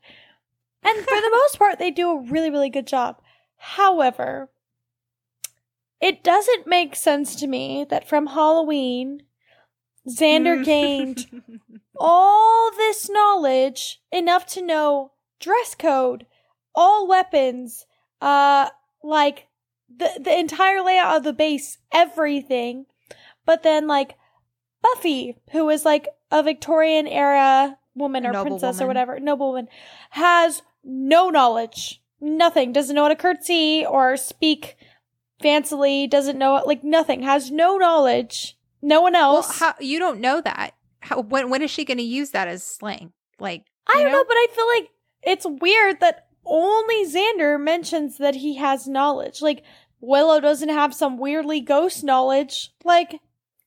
[0.84, 3.22] And for the most part they do a really really good job.
[3.56, 4.50] However,
[6.02, 9.24] it doesn't make sense to me that from Halloween
[10.10, 11.26] Xander gained
[11.98, 16.26] all this knowledge enough to know dress code,
[16.76, 17.86] all weapons,
[18.20, 18.72] uh,
[19.02, 19.49] like
[19.96, 22.86] the the entire layout of the base, everything.
[23.46, 24.16] But then like
[24.82, 29.68] Buffy, who is like a Victorian era woman or Noble princess or whatever, noblewoman,
[30.12, 34.78] has no knowledge, nothing, doesn't know how to curtsy or speak
[35.42, 38.58] fancily, doesn't know like nothing, has no knowledge.
[38.82, 39.60] No one well, else.
[39.60, 40.72] how, you don't know that.
[41.02, 43.12] How, when when is she going to use that as slang?
[43.40, 44.24] Like I don't know?
[44.26, 44.90] but I feel like
[45.22, 49.42] it's weird that only Xander mentions that he has knowledge.
[49.42, 49.64] Like
[50.02, 52.72] Willow doesn't have some weirdly ghost knowledge.
[52.84, 53.20] Like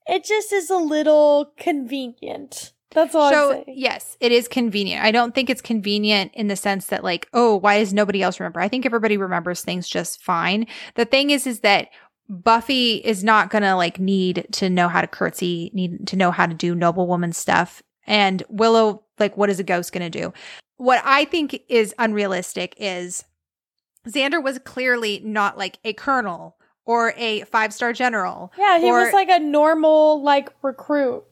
[0.07, 2.73] it just is a little convenient.
[2.91, 5.03] That's all I'm So yes, it is convenient.
[5.03, 8.39] I don't think it's convenient in the sense that like, oh, why does nobody else
[8.39, 8.61] remember?
[8.61, 10.67] I think everybody remembers things just fine.
[10.95, 11.89] The thing is, is that
[12.29, 16.47] Buffy is not gonna like need to know how to curtsy, need to know how
[16.47, 17.83] to do noblewoman stuff.
[18.07, 20.33] And Willow, like, what is a ghost gonna do?
[20.77, 23.25] What I think is unrealistic is
[24.07, 28.53] Xander was clearly not like a colonel or a five star general.
[28.59, 31.25] Yeah, he or- was like a normal like recruit.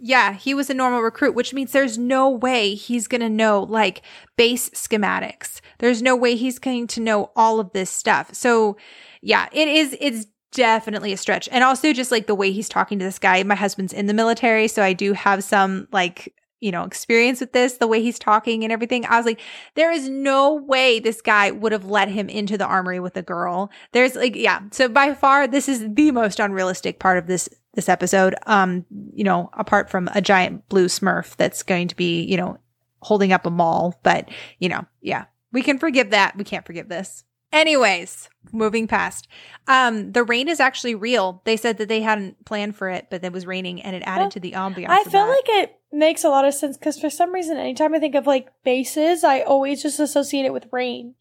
[0.00, 3.64] Yeah, he was a normal recruit, which means there's no way he's going to know
[3.64, 4.02] like
[4.36, 5.60] base schematics.
[5.78, 8.32] There's no way he's going to know all of this stuff.
[8.32, 8.76] So,
[9.22, 11.48] yeah, it is it's definitely a stretch.
[11.50, 13.42] And also just like the way he's talking to this guy.
[13.42, 17.52] My husband's in the military, so I do have some like you know, experience with
[17.52, 19.06] this, the way he's talking and everything.
[19.06, 19.40] I was like,
[19.74, 23.22] there is no way this guy would have let him into the armory with a
[23.22, 23.70] girl.
[23.92, 24.62] There's like, yeah.
[24.72, 28.34] So by far, this is the most unrealistic part of this this episode.
[28.46, 32.58] Um, you know, apart from a giant blue Smurf that's going to be, you know,
[33.00, 33.98] holding up a mall.
[34.02, 34.28] But
[34.58, 36.36] you know, yeah, we can forgive that.
[36.36, 37.24] We can't forgive this.
[37.52, 39.26] Anyways, moving past.
[39.66, 41.42] Um, the rain is actually real.
[41.44, 44.22] They said that they hadn't planned for it, but it was raining and it added
[44.24, 44.88] Well, to the ambiance.
[44.88, 47.98] I feel like it makes a lot of sense because for some reason, anytime I
[47.98, 51.14] think of like bases, I always just associate it with rain.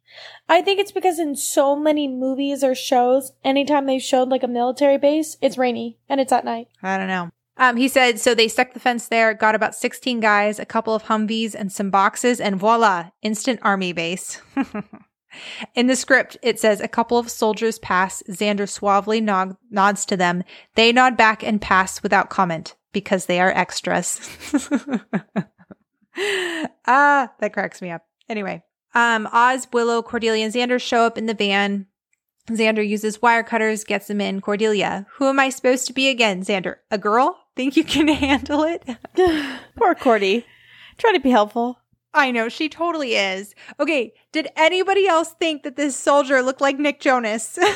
[0.50, 4.48] I think it's because in so many movies or shows, anytime they've showed like a
[4.48, 6.68] military base, it's rainy and it's at night.
[6.84, 7.30] I don't know.
[7.60, 10.94] Um, he said, so they stuck the fence there, got about 16 guys, a couple
[10.94, 14.40] of Humvees, and some boxes, and voila, instant army base.
[15.76, 18.24] In the script, it says a couple of soldiers pass.
[18.30, 20.44] Xander suavely nod- nods to them.
[20.76, 24.20] They nod back and pass without comment because they are extras.
[26.88, 28.04] ah, that cracks me up.
[28.30, 28.64] Anyway,
[28.94, 31.88] um, Oz, Willow, Cordelia, and Xander show up in the van.
[32.50, 34.40] Xander uses wire cutters, gets them in.
[34.42, 36.44] Cordelia, who am I supposed to be again?
[36.44, 37.38] Xander, a girl?
[37.56, 38.84] Think you can handle it?
[39.76, 40.46] Poor Cordy.
[40.98, 41.80] Try to be helpful.
[42.18, 43.54] I know, she totally is.
[43.80, 47.58] Okay, did anybody else think that this soldier looked like Nick Jonas?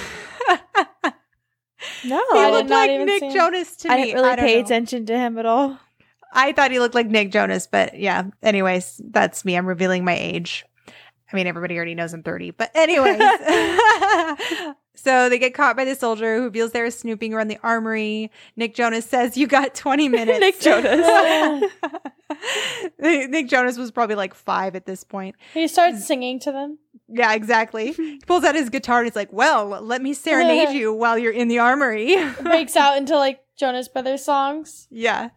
[2.05, 3.33] No, he I looked did not like even Nick.
[3.33, 4.03] Jonas to I me.
[4.05, 4.65] didn't really I pay know.
[4.65, 5.79] attention to him at all.
[6.33, 8.25] I thought he looked like Nick Jonas, but yeah.
[8.43, 9.55] Anyways, that's me.
[9.55, 10.63] I'm revealing my age.
[10.87, 13.17] I mean, everybody already knows I'm 30, but anyways.
[14.93, 18.29] so they get caught by the soldier who reveals they're snooping around the armory.
[18.55, 21.69] Nick Jonas says, "You got 20 minutes." Nick Jonas.
[22.99, 25.35] Nick Jonas was probably like five at this point.
[25.53, 26.77] He starts singing to them.
[27.07, 27.91] Yeah, exactly.
[27.93, 31.33] He pulls out his guitar and he's like, "Well, let me serenade you while you're
[31.33, 34.87] in the armory." Breaks out into like Jonas Brothers songs.
[34.89, 35.29] yeah.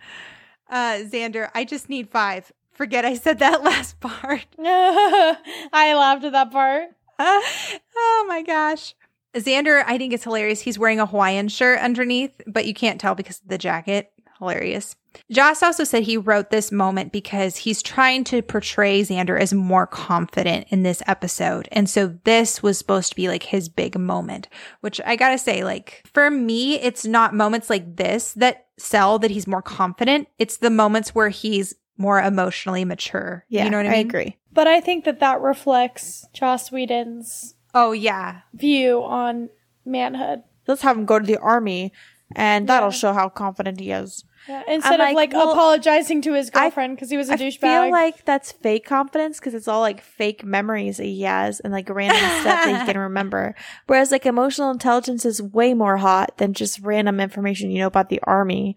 [0.70, 2.50] Uh, Xander, I just need five.
[2.72, 4.46] Forget I said that last part.
[4.58, 6.88] I laughed at that part.
[7.18, 8.94] oh my gosh.
[9.34, 10.60] Xander, I think it's hilarious.
[10.60, 14.12] He's wearing a Hawaiian shirt underneath, but you can't tell because of the jacket.
[14.38, 14.96] Hilarious.
[15.30, 19.86] Joss also said he wrote this moment because he's trying to portray Xander as more
[19.86, 21.68] confident in this episode.
[21.70, 24.48] And so this was supposed to be like his big moment,
[24.80, 29.30] which I gotta say, like, for me, it's not moments like this that sell that
[29.30, 30.28] he's more confident.
[30.38, 33.44] It's the moments where he's more emotionally mature.
[33.48, 33.98] Yeah, you know what I mean?
[33.98, 34.36] I agree.
[34.52, 38.40] But I think that that reflects Joss Whedon's Oh, yeah.
[38.54, 39.50] view on
[39.84, 40.42] manhood.
[40.66, 41.92] Let's have him go to the army,
[42.34, 42.92] and that'll Yeah.
[42.92, 44.24] show how confident he is.
[44.48, 47.32] Yeah, instead I'm of like, like well, apologizing to his girlfriend because he was a
[47.32, 47.64] I douchebag.
[47.64, 51.60] I feel like that's fake confidence because it's all like fake memories that he has
[51.60, 53.54] and like random stuff that he can remember.
[53.86, 58.10] Whereas like emotional intelligence is way more hot than just random information you know about
[58.10, 58.76] the army.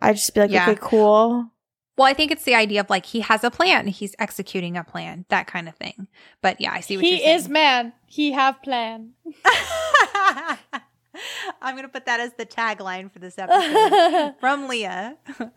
[0.00, 0.70] I'd just be like, Yeah.
[0.70, 1.49] okay, cool.
[2.00, 4.82] Well, I think it's the idea of like he has a plan, he's executing a
[4.82, 6.08] plan, that kind of thing.
[6.40, 7.36] But yeah, I see what he you're saying.
[7.36, 7.92] is man.
[8.06, 9.10] He have plan.
[11.60, 15.18] I'm going to put that as the tagline for this episode from Leah.
[15.40, 15.50] All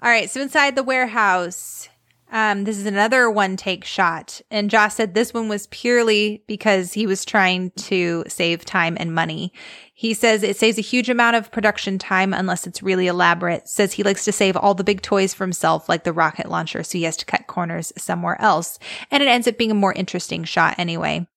[0.00, 1.90] right, so inside the warehouse,
[2.32, 4.40] um, this is another one take shot.
[4.50, 9.14] And Joss said this one was purely because he was trying to save time and
[9.14, 9.52] money.
[9.96, 13.68] He says it saves a huge amount of production time unless it's really elaborate.
[13.68, 16.82] Says he likes to save all the big toys for himself, like the rocket launcher,
[16.82, 18.80] so he has to cut corners somewhere else.
[19.12, 21.28] And it ends up being a more interesting shot anyway.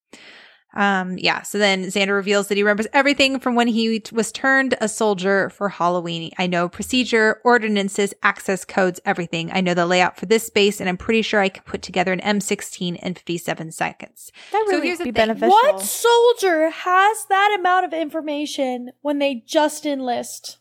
[0.78, 1.42] Um, yeah.
[1.42, 5.50] So then Xander reveals that he remembers everything from when he was turned a soldier
[5.50, 6.32] for Halloween.
[6.38, 9.52] I know procedure, ordinances, access codes, everything.
[9.52, 12.14] I know the layout for this space, and I'm pretty sure I can put together
[12.14, 14.32] an M16 in 57 seconds.
[14.52, 15.50] That So really here's would be beneficial.
[15.50, 20.60] What soldier has that amount of information when they just enlist?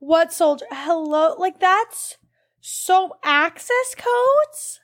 [0.00, 0.66] What soldier?
[0.72, 1.36] Hello?
[1.38, 2.18] Like, that's
[2.60, 4.80] so access codes?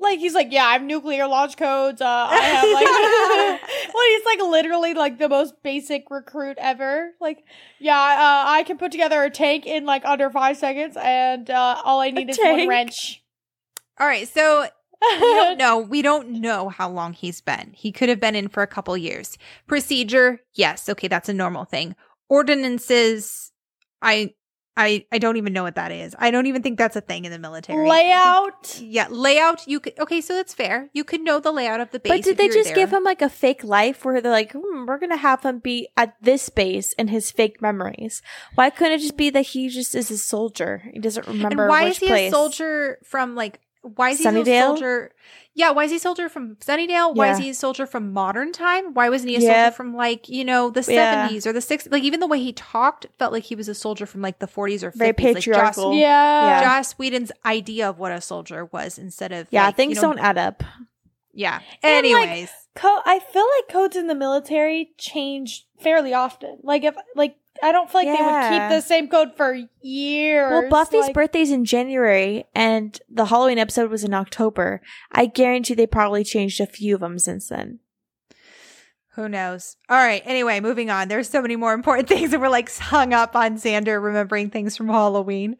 [0.00, 2.00] Like, he's like, yeah, I have nuclear launch codes.
[2.00, 3.60] Uh, I have, like,
[3.94, 7.12] well, he's like literally like the most basic recruit ever.
[7.20, 7.44] Like,
[7.78, 11.82] yeah, uh, I can put together a tank in like under five seconds, and uh,
[11.84, 13.22] all I need is one wrench.
[13.98, 14.26] All right.
[14.26, 14.66] So
[15.20, 15.78] we don't know.
[15.78, 17.72] We don't know how long he's been.
[17.74, 19.38] He could have been in for a couple years.
[19.66, 21.96] Procedure, yes, okay, that's a normal thing.
[22.28, 23.50] Ordinances,
[24.02, 24.34] I,
[24.80, 26.16] I, I don't even know what that is.
[26.18, 27.86] I don't even think that's a thing in the military.
[27.86, 28.80] Layout.
[28.80, 29.66] Yeah, layout.
[29.68, 30.88] You could okay, so that's fair.
[30.94, 32.10] You could know the layout of the base.
[32.10, 32.76] But did they just there.
[32.76, 35.88] give him like a fake life where they're like, hmm, we're gonna have him be
[35.96, 38.22] at this base in his fake memories?
[38.54, 40.82] Why couldn't it just be that he just is a soldier?
[40.92, 42.32] He doesn't remember And why is he place.
[42.32, 43.60] a soldier from like?
[43.82, 45.12] Why is he a soldier?
[45.54, 47.14] Yeah, why is he a soldier from Sunnydale?
[47.14, 48.94] Why is he a soldier from modern time?
[48.94, 49.52] Why wasn't he a Yep.
[49.64, 51.22] soldier from like you know the Yeah.
[51.22, 51.90] seventies or the sixties?
[51.90, 54.46] Like even the way he talked felt like he was a soldier from like the
[54.46, 55.34] forties or Very fifties.
[55.34, 55.94] Like Joss, patriarchal.
[55.94, 56.46] Yeah.
[56.46, 56.64] Yeah.
[56.64, 60.08] Joss Whedon's idea of what a soldier was instead of Yeah, like, things you know-
[60.08, 60.62] don't add up.
[61.32, 61.60] Yeah.
[61.82, 66.58] And, like, Anyways, Co- I feel like codes in the military change fairly often.
[66.62, 70.50] Like if like I don't feel like they would keep the same code for years.
[70.50, 74.80] Well, Buffy's like, birthday's in January, and the Halloween episode was in October.
[75.12, 77.80] I guarantee they probably changed a few of them since then.
[79.14, 79.76] Who knows?
[79.88, 80.22] All right.
[80.24, 81.08] Anyway, moving on.
[81.08, 84.76] There's so many more important things, and we're like hung up on Xander remembering things
[84.76, 85.56] from Halloween.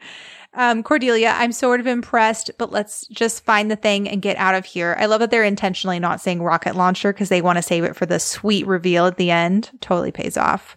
[0.55, 4.55] Um, Cordelia, I'm sort of impressed, but let's just find the thing and get out
[4.55, 4.97] of here.
[4.99, 7.95] I love that they're intentionally not saying rocket launcher because they want to save it
[7.95, 9.71] for the sweet reveal at the end.
[9.81, 10.77] Totally pays off.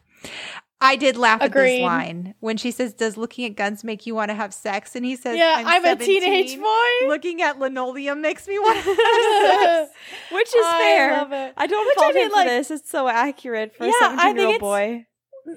[0.84, 4.14] I did laugh at this line when she says, Does looking at guns make you
[4.16, 4.96] want to have sex?
[4.96, 7.08] And he says, Yeah, I'm, a teenage boy.
[7.08, 9.92] Looking at linoleum makes me want to have sex.
[10.32, 11.12] Which is I fair.
[11.18, 11.54] love it.
[11.56, 12.72] I don't Which fault I mean, him for like- this.
[12.72, 15.06] It's so accurate for Yeah, a I think 17 year old boy.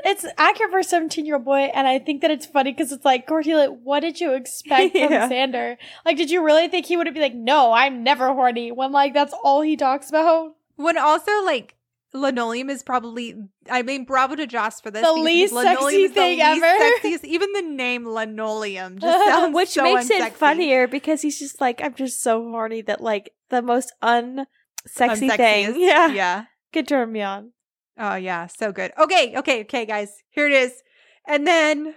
[0.05, 2.91] It's accurate for a 17 year old boy, and I think that it's funny because
[2.93, 5.29] it's like, Cordelia, what did you expect from Yeah.
[5.29, 5.77] Xander?
[6.05, 9.15] Like, did you really think he would be like, no, I'm never horny when like
[9.15, 10.55] that's all he talks about?
[10.77, 11.75] When also, like,
[12.17, 13.35] linoleum is probably,
[13.71, 15.03] I mean, bravo to Joss for this.
[15.05, 16.85] The least linoleum sexy is the thing least ever.
[16.99, 21.61] Sexiest, even the name linoleum just sounds Which so makes it funnier because he's just
[21.61, 24.47] like, I'm just so horny that like the most unsexy
[24.89, 25.37] Unsexiest.
[25.37, 25.75] thing.
[25.81, 26.09] Yeah.
[26.09, 26.45] Yeah.
[26.73, 27.53] Could turn me on.
[27.99, 28.93] Oh yeah, so good.
[28.99, 30.23] Okay, okay, okay, guys.
[30.31, 30.83] Here it is.
[31.27, 31.95] And then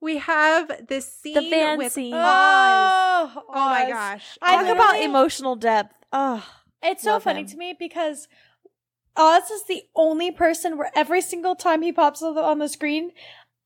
[0.00, 2.14] we have this scene van with scene.
[2.14, 2.20] Oz.
[2.22, 3.88] Oh, Oh my Oz.
[3.90, 4.38] gosh.
[4.40, 5.94] I Talk oh about emotional depth.
[6.12, 6.44] Oh,
[6.82, 7.46] It's so funny him.
[7.48, 8.26] to me because
[9.16, 12.68] Oz is the only person where every single time he pops on the, on the
[12.68, 13.10] screen,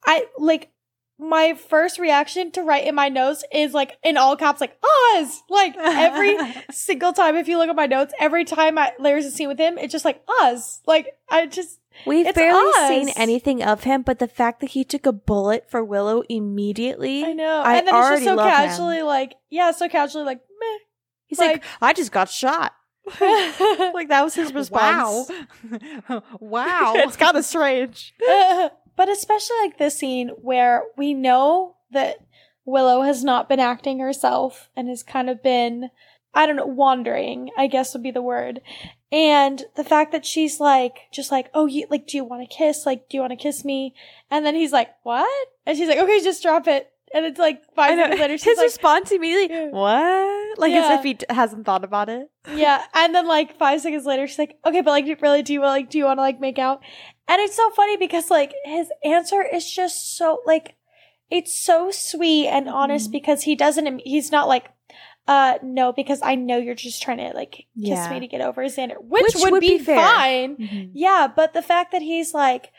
[0.05, 0.70] I like
[1.18, 4.78] my first reaction to write in my notes is like in all caps, like
[5.14, 5.42] Oz.
[5.49, 6.36] Like every
[6.70, 9.59] single time, if you look at my notes, every time I there's a scene with
[9.59, 10.80] him, it's just like Oz.
[10.86, 12.88] Like I just we've barely Oz.
[12.88, 17.24] seen anything of him, but the fact that he took a bullet for Willow immediately,
[17.24, 18.53] I know, I and then it's just so love him.
[18.55, 20.78] casually, like yeah, so casually, like meh.
[21.26, 22.74] he's like- like, I just got shot.
[23.94, 25.30] Like that was his response.
[26.09, 26.22] Wow.
[26.40, 26.92] wow.
[26.96, 28.14] it's kind of strange.
[28.96, 32.18] but especially like this scene where we know that
[32.64, 35.90] Willow has not been acting herself and has kind of been,
[36.34, 38.61] I don't know, wandering, I guess would be the word.
[39.12, 42.54] And the fact that she's like, just like, oh, you, like, do you want to
[42.54, 42.84] kiss?
[42.84, 43.94] Like, do you want to kiss me?
[44.30, 45.48] And then he's like, what?
[45.64, 46.92] And she's like, okay, just drop it.
[47.14, 50.59] And it's like five seconds later, His she's like, response immediately, what?
[50.59, 50.88] Like Yeah.
[50.92, 52.28] as if he d- hasn't thought about it.
[52.54, 52.84] yeah.
[52.94, 55.88] And then like five seconds later, she's like, okay, but like, really, do you like,
[55.90, 56.80] do you want to like make out?
[57.28, 60.76] And it's so funny because like his answer is just so like,
[61.30, 63.12] it's so sweet and honest Mhm.
[63.12, 64.66] because he doesn't, he's not like,
[65.28, 68.11] uh, no, because I know you're just trying to like kiss Yeah.
[68.11, 70.90] me to get over Xander, which, Which would, would be, be fine.
[70.94, 72.70] Yeah, but the fact that he's like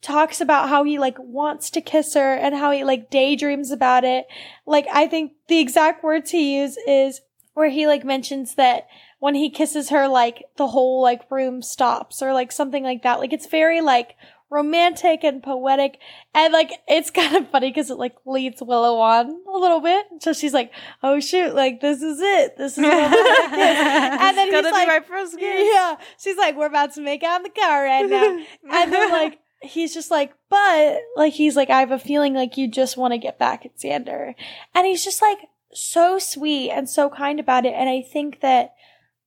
[0.00, 4.04] talks about how he like wants to kiss her and how he like daydreams about
[4.04, 4.26] it.
[4.66, 7.20] Like I think the exact words he used is
[7.54, 8.86] where he like mentions that
[9.18, 13.18] when he kisses her like the whole like room stops or like something like that.
[13.18, 14.16] Like it's very like
[14.50, 15.98] romantic and poetic
[16.34, 20.06] and like it's kind of funny because it like leads Willow on a little bit.
[20.20, 20.72] So she's like,
[21.02, 22.56] "Oh shoot, like this is it.
[22.56, 25.68] This is what I'm gonna kiss." And then he's like, my first kiss.
[25.72, 25.96] yeah.
[26.18, 28.38] She's like, we're about to make out in the car right now.
[28.70, 32.56] and then like, he's just like, but like, he's like, I have a feeling like
[32.56, 34.34] you just want to get back at Xander.
[34.74, 35.38] And he's just like
[35.72, 37.74] so sweet and so kind about it.
[37.74, 38.74] And I think that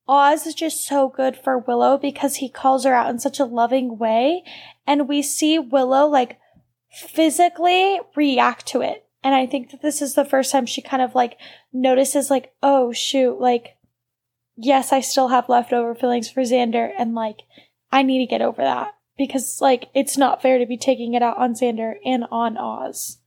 [0.07, 3.45] Oz is just so good for Willow because he calls her out in such a
[3.45, 4.43] loving way.
[4.87, 6.39] And we see Willow like
[6.91, 9.05] physically react to it.
[9.23, 11.37] And I think that this is the first time she kind of like
[11.71, 13.77] notices like, oh shoot, like,
[14.55, 17.41] yes, I still have leftover feelings for Xander and like,
[17.91, 21.21] I need to get over that because like, it's not fair to be taking it
[21.21, 23.19] out on Xander and on Oz.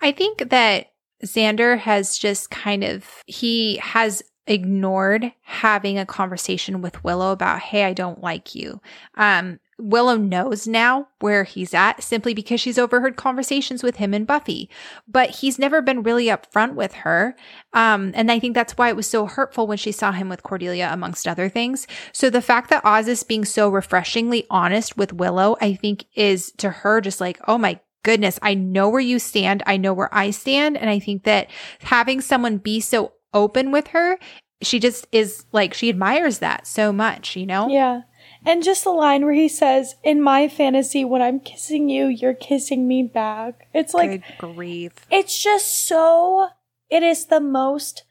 [0.00, 0.92] I think that
[1.24, 7.84] Xander has just kind of he has ignored having a conversation with Willow about, hey,
[7.84, 8.80] I don't like you.
[9.16, 14.26] Um, Willow knows now where he's at simply because she's overheard conversations with him and
[14.26, 14.70] Buffy,
[15.06, 17.36] but he's never been really upfront with her.
[17.74, 20.42] Um, and I think that's why it was so hurtful when she saw him with
[20.42, 21.86] Cordelia, amongst other things.
[22.12, 26.52] So the fact that Oz is being so refreshingly honest with Willow, I think is
[26.52, 29.62] to her just like, oh my goodness, I know where you stand.
[29.66, 30.78] I know where I stand.
[30.78, 31.50] And I think that
[31.80, 34.18] having someone be so open with her,
[34.62, 37.68] she just is like, she admires that so much, you know?
[37.68, 38.02] Yeah.
[38.46, 42.32] And just the line where he says, in my fantasy, when I'm kissing you, you're
[42.32, 43.68] kissing me back.
[43.74, 44.92] It's like, Good grief.
[45.10, 46.48] it's just so
[46.88, 48.04] it is the most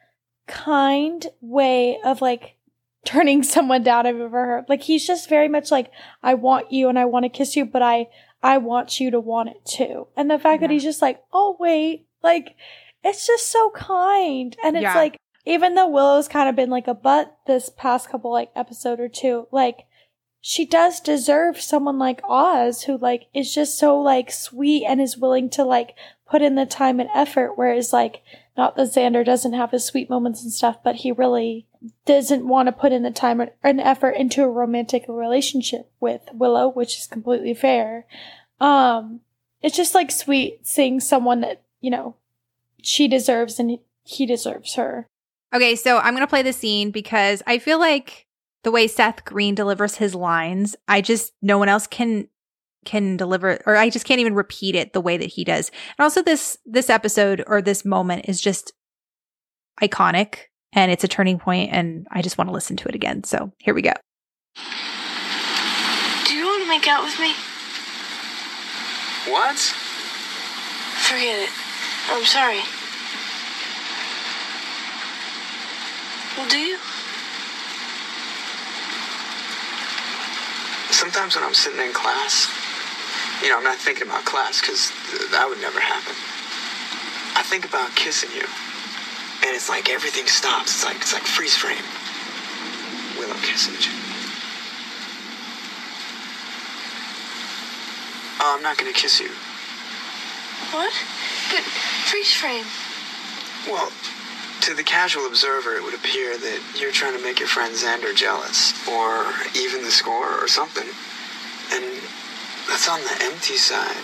[0.47, 2.55] kind way of like
[3.05, 4.65] turning someone down I've ever heard.
[4.69, 7.65] Like he's just very much like, I want you and I want to kiss you,
[7.65, 8.07] but I
[8.43, 10.07] I want you to want it too.
[10.15, 12.55] And the fact that he's just like, oh wait, like
[13.03, 14.55] it's just so kind.
[14.63, 14.95] And it's Yeah.
[14.95, 18.99] like even though Willow's kind of been like a butt this past couple like episode
[18.99, 19.85] or two, like
[20.47, 25.17] she does deserve someone like Oz who like is just so like sweet and is
[25.17, 25.95] willing to like
[26.29, 27.53] put in the time and effort.
[27.55, 28.21] Whereas like
[28.55, 31.65] not that Xander doesn't have his sweet moments and stuff, but he really
[32.05, 36.69] doesn't want to put in the time and effort into a romantic relationship with Willow,
[36.69, 38.05] which is completely fair.
[38.59, 39.21] Um,
[39.63, 42.17] it's just like sweet seeing someone that, you know,
[42.83, 45.07] she deserves and he deserves her.
[45.55, 48.27] Okay, so I'm going to play the scene because I feel like
[48.65, 52.27] the way Seth Green delivers his lines, I just no one else can
[52.83, 55.69] can deliver or I just can't even repeat it the way that he does.
[55.97, 58.73] And also this this episode or this moment is just
[59.81, 63.23] iconic and it's a turning point and I just want to listen to it again.
[63.23, 63.93] So, here we go.
[66.25, 67.33] Do you want to make out with me?
[69.31, 69.59] What?
[71.05, 71.49] Forget it.
[72.09, 72.61] I'm sorry.
[76.35, 76.79] Well, do you?
[80.95, 82.47] Sometimes when I'm sitting in class,
[83.43, 86.15] you know, I'm not thinking about class because th- that would never happen.
[87.35, 88.47] I think about kissing you,
[89.43, 90.71] and it's like everything stops.
[90.71, 91.83] It's like it's like freeze frame.
[93.19, 93.91] Willow kissing you.
[98.39, 99.35] Oh, I'm not gonna kiss you.
[100.71, 100.95] What?
[101.51, 101.63] But
[102.07, 102.63] freeze frame.
[103.67, 103.91] Well,
[104.65, 108.15] to the casual observer, it would appear that you're trying to make your friend Xander
[108.15, 110.89] jealous, or even the score, or something.
[111.71, 111.83] And
[112.67, 114.01] that's on the empty side.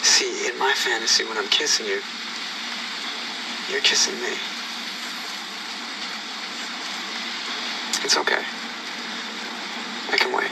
[0.00, 2.00] See, in my fantasy, when I'm kissing you,
[3.70, 4.32] you're kissing me.
[8.04, 8.40] It's okay.
[10.10, 10.50] I can wait.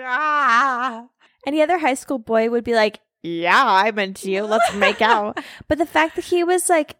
[0.00, 1.08] Ah.
[1.44, 4.42] Any other high school boy would be like, Yeah, I'm into you.
[4.44, 5.40] Let's make out.
[5.66, 6.96] but the fact that he was like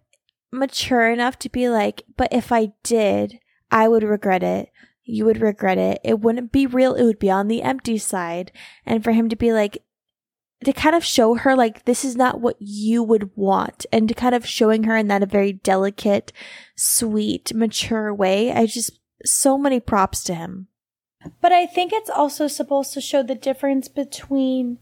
[0.51, 3.39] mature enough to be like, But if I did,
[3.71, 4.71] I would regret it.
[5.05, 6.01] You would regret it.
[6.03, 6.95] It wouldn't be real.
[6.95, 8.53] It would be on the empty side.
[8.87, 9.83] And for him to be like,
[10.65, 14.15] to kind of show her like this is not what you would want and to
[14.15, 16.33] kind of showing her in that a very delicate
[16.75, 20.69] sweet mature way i just so many props to him
[21.43, 24.79] But I think it's also supposed to show the difference between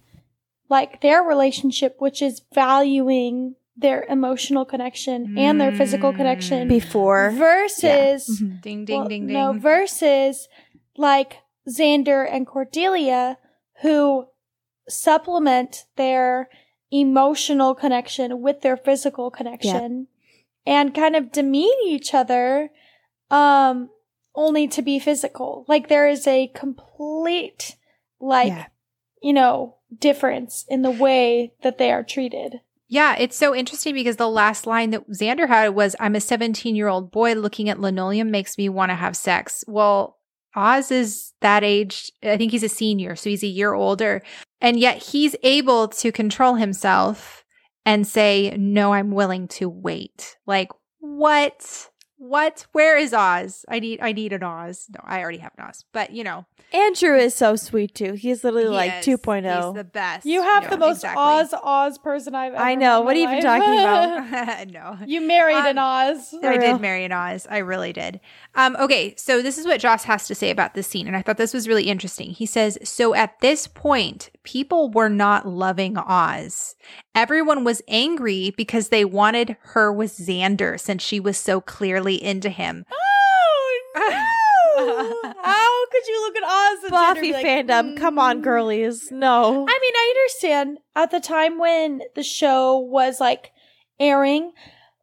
[0.73, 7.31] like their relationship, which is valuing their emotional connection and their physical connection before.
[7.31, 8.27] Versus
[8.63, 9.35] Ding ding well, ding ding.
[9.35, 10.49] no versus
[10.97, 11.31] like
[11.69, 13.37] Xander and Cordelia
[13.83, 14.27] who
[14.89, 16.49] supplement their
[16.91, 20.07] emotional connection with their physical connection
[20.67, 22.71] and kind of demean each other
[23.31, 23.91] um
[24.35, 25.67] only to be physical.
[25.69, 27.77] Like there is a complete
[28.19, 28.67] like Yeah.
[29.23, 34.17] you know difference in the way that they are treated Yeah, it's so interesting because
[34.17, 37.81] the last line that Xander had was I'm a 17 year old boy looking at
[37.81, 39.65] linoleum makes me want to have sex.
[39.67, 40.19] Well,
[40.55, 42.13] Oz is that age.
[42.23, 44.23] I think he's a senior, so he's a year older.
[44.61, 47.45] And yet he's able to control himself
[47.85, 50.37] and say, No, I'm willing to wait.
[50.47, 50.69] Like,
[51.01, 51.91] what?
[52.23, 52.67] What?
[52.71, 53.65] Where is Oz?
[53.69, 54.87] I need I need an Oz.
[54.95, 55.85] No, I already have an Oz.
[55.93, 59.19] But you know, andrew is so sweet too he's literally he like is.
[59.19, 60.25] 2.0 He's the best.
[60.25, 61.21] you have Yeah, the most exactly.
[61.23, 63.01] Oz Oz person I've ever I know.
[63.01, 63.45] What are you even life.
[63.45, 64.69] talking about?
[64.71, 64.99] no.
[65.05, 66.61] you married Um, an Oz I real.
[66.61, 67.47] did marry an Oz.
[67.51, 68.21] I really did.
[68.55, 71.23] Um, okay, so this is what Joss has to say about this scene, and I
[71.23, 72.31] thought this was really interesting.
[72.31, 76.75] He says, So at this point, people were not loving Oz.
[77.15, 82.51] Everyone was angry because they wanted her with Xander since she was so clearly into
[82.51, 82.85] him.
[82.93, 85.33] Oh no!
[85.43, 88.43] How could you look at Oz and Xander and buffy like, fandom come on "Mm."
[88.43, 90.79] girlies no I mean, I understand.
[90.95, 93.53] At the time when the show was like
[93.99, 94.53] airing,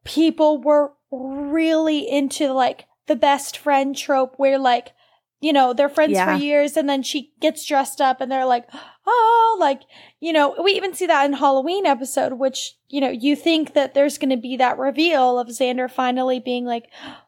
[0.04, 4.92] people were really into like the best friend trope where like,
[5.40, 6.36] you know, they're friends Yeah.
[6.36, 8.68] for years and then she gets dressed up and they're like,
[9.04, 9.80] oh, like,
[10.20, 13.94] you know, we even see that in Halloween episode, which, you know, you think that
[13.94, 16.84] there's going to be that reveal of Xander finally being like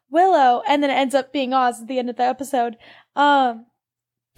[0.08, 2.76] Willow and then it ends up being Oz at the end of the episode.
[3.16, 3.66] Um,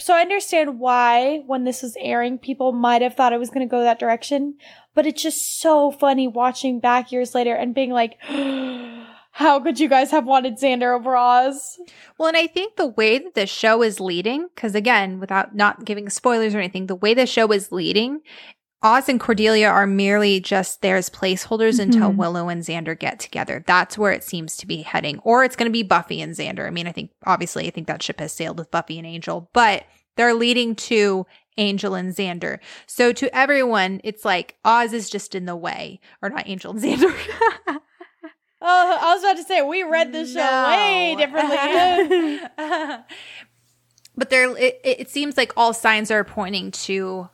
[0.01, 3.68] so I understand why, when this was airing, people might have thought it was going
[3.68, 4.57] to go that direction.
[4.95, 8.16] But it's just so funny watching back years later and being like,
[9.37, 11.78] how could you guys have wanted Xander over Oz?
[12.18, 15.85] Well, and I think the way that the show is leading, because again, without not
[15.85, 18.20] giving spoilers or anything, the way the show is leading,
[18.82, 22.16] Oz and Cordelia are merely just there as placeholders until Mhm.
[22.16, 23.64] Willow and Xander get together.
[23.66, 25.18] That's where it seems to be heading.
[25.24, 26.66] Or it's going to be Buffy and Xander.
[26.66, 29.49] I mean, I think obviously, I think that ship has sailed with Buffy and Angel,
[29.53, 29.85] but
[30.16, 31.26] they're leading to
[31.57, 32.59] Angel and Xander.
[32.87, 36.80] So to everyone, it's like Oz is just in the way, or not Angel and
[36.85, 37.80] Xander.
[38.67, 42.41] Oh, I was about to say, we read this show way differently.
[44.17, 47.29] but there, it, it seems like all signs are pointing to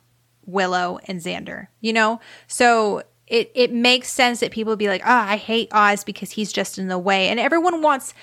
[0.45, 1.67] Willow and Xander.
[1.79, 6.03] You know, so it it makes sense that people be like, "Ah, I hate Oz
[6.03, 8.13] because he's just in the way," and everyone wants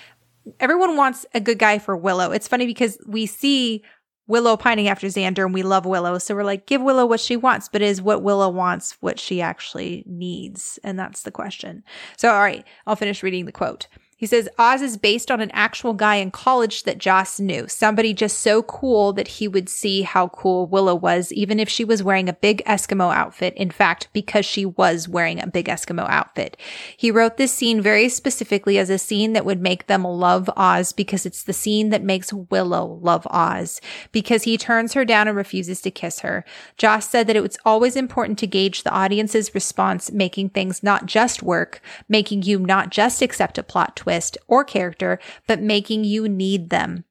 [0.61, 2.31] everyone wants a good guy for Willow.
[2.33, 3.83] It's funny because we see
[4.29, 6.18] Willow pining after Xander, and we love Willow.
[6.18, 9.41] So we're like, give Willow what she wants, but is what Willow wants what she
[9.41, 10.79] actually needs?
[10.85, 11.83] And that's the question.
[12.17, 13.88] So, all right, I'll finish reading the quote.
[14.18, 17.68] He says Oz is based on an actual guy in college that Joss knew.
[17.68, 21.84] Somebody just so cool that he would see how cool Willow was, even if she
[21.84, 23.54] was wearing a big Eskimo outfit.
[23.54, 26.57] In fact, because she was wearing a big Eskimo outfit.
[26.96, 30.92] He wrote this scene very specifically as a scene that would make them love Oz
[30.92, 33.80] because it's the scene that makes Willow love Oz
[34.11, 36.45] because he turns her down and refuses to kiss her.
[36.76, 41.07] Joss said that it was always important to gauge the audience's response, making things not
[41.07, 46.03] just work, making you not just accept a plot twist twist or character, but making
[46.03, 47.05] you need them.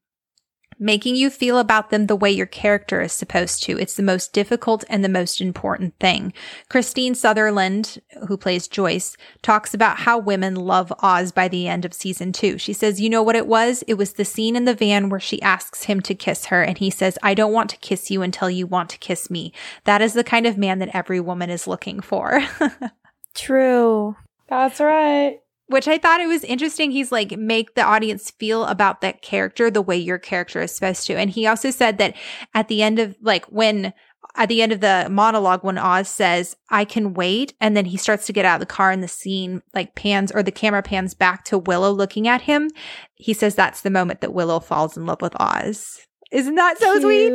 [0.80, 3.78] Making you feel about them the way your character is supposed to.
[3.78, 6.34] It's the most difficult and the most important thing.
[6.72, 11.94] Kristine Sutherland, who plays Joyce, talks about how women love Oz by the end of
[11.94, 12.58] season two.
[12.58, 13.84] She says, You know what it was?
[13.88, 16.80] It was the scene in the van where she asks him to kiss her, and
[16.80, 19.54] he says, I don't want to kiss you until you want to kiss me.
[19.84, 22.42] That is the kind of man that every woman is looking for.
[23.36, 24.16] True.
[24.48, 25.42] That's right.
[25.68, 26.92] Which I thought it was interesting.
[26.92, 31.06] He's like, make the audience feel about that character the way your character is supposed
[31.08, 31.18] to.
[31.18, 32.16] And he also said that
[32.54, 33.94] at the end of like when
[34.36, 37.98] at the end of the monologue, when Oz says, I can wait, and then he
[37.98, 40.84] starts to get out of the car and the scene like pans or the camera
[40.84, 42.70] pans back to Willow looking at him,
[43.16, 46.02] he says that's the moment that Willow falls in love with Oz.
[46.32, 47.34] Isn't that so sweet?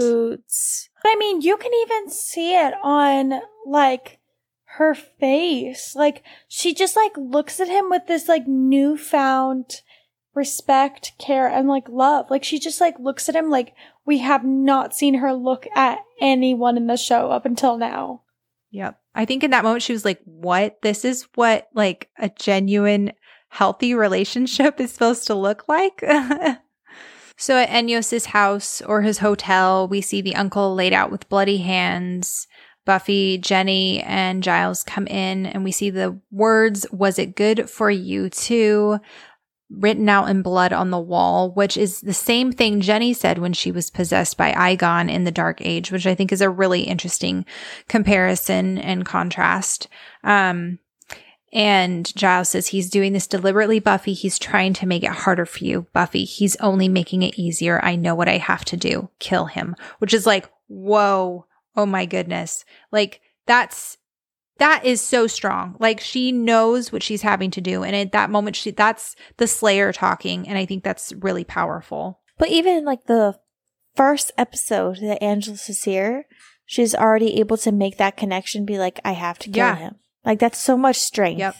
[1.02, 4.20] But I mean, you can even see it on like
[4.76, 5.94] her face.
[5.94, 9.82] Like she just like looks at him with this like newfound
[10.34, 12.30] respect, care, and like love.
[12.30, 13.74] Like she just like looks at him like
[14.06, 18.22] we have not seen her look at anyone in the show up until now.
[18.70, 18.98] Yep.
[19.14, 20.80] I think in that moment she was like, what?
[20.80, 23.12] This is what like a genuine
[23.48, 26.02] healthy relationship is supposed to look like.
[27.36, 31.58] so at Enyos's house or his hotel, we see the uncle laid out with bloody
[31.58, 32.46] hands.
[32.84, 37.90] Buffy, Jenny, and Giles come in and we see the words, was it good for
[37.90, 38.98] you too?
[39.72, 43.52] written out in blood on the wall, which is the same thing Jenny said when
[43.52, 46.82] she was possessed by Eyghon in the Dark Age, which I think is a really
[46.82, 47.46] interesting
[47.88, 49.88] comparison and contrast.
[50.22, 50.78] Um,
[51.52, 54.14] and Giles says he's doing this deliberately, Buffy.
[54.14, 56.24] He's trying to make it harder for you, Buffy.
[56.24, 57.82] He's only making it easier.
[57.84, 59.10] I know what I have to do.
[59.18, 61.46] Kill him, which is like, whoa.
[61.76, 62.64] Oh my goodness.
[62.90, 63.96] Like that's
[64.58, 65.76] that is so strong.
[65.80, 67.82] Like she knows what she's having to do.
[67.82, 70.46] And at that moment, she that's the Slayer talking.
[70.48, 72.20] And I think that's really powerful.
[72.38, 73.38] But even like the
[73.96, 76.26] first episode that Angelus is here,
[76.66, 79.76] she's already able to make that connection, be like, I have to kill Yeah.
[79.76, 79.94] him.
[80.24, 81.38] Like that's so much strength.
[81.40, 81.54] Yep.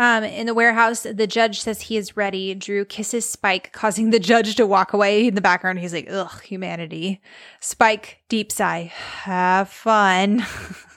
[0.00, 2.54] Um, in the warehouse, the judge says he is ready.
[2.54, 5.26] Drew kisses Spike, causing the judge to walk away.
[5.26, 7.20] In the background, he's like, ugh, humanity.
[7.60, 8.90] Spike, deep sigh.
[8.94, 10.46] Have fun.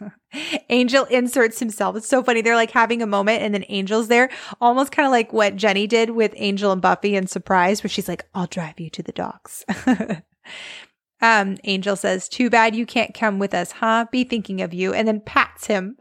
[0.70, 1.98] Angel inserts himself.
[1.98, 2.40] It's so funny.
[2.40, 4.30] They're like having a moment, and then Angel's there,
[4.62, 8.08] almost kind of like what Jenny did with Angel and Buffy in Surprise, where she's
[8.08, 9.66] like, I'll drive you to the docks.
[11.22, 14.06] um, Angel says, Too bad you can't come with us, huh?
[14.14, 15.98] Be thinking of you, and then pats him.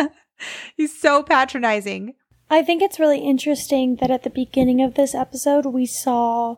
[0.76, 2.14] He's so patronizing.
[2.52, 6.56] I think it's really interesting that at the beginning of this episode, we saw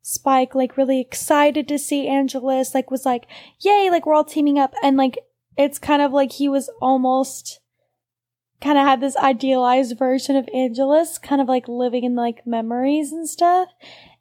[0.00, 3.26] Spike like really excited to see Angelus, like was like,
[3.60, 4.72] yay, like we're all teaming up.
[4.82, 5.18] And like,
[5.58, 7.60] it's kind of like he was almost
[8.62, 13.12] kind of had this idealized version of Angelus, kind of like living in like memories
[13.12, 13.68] and stuff.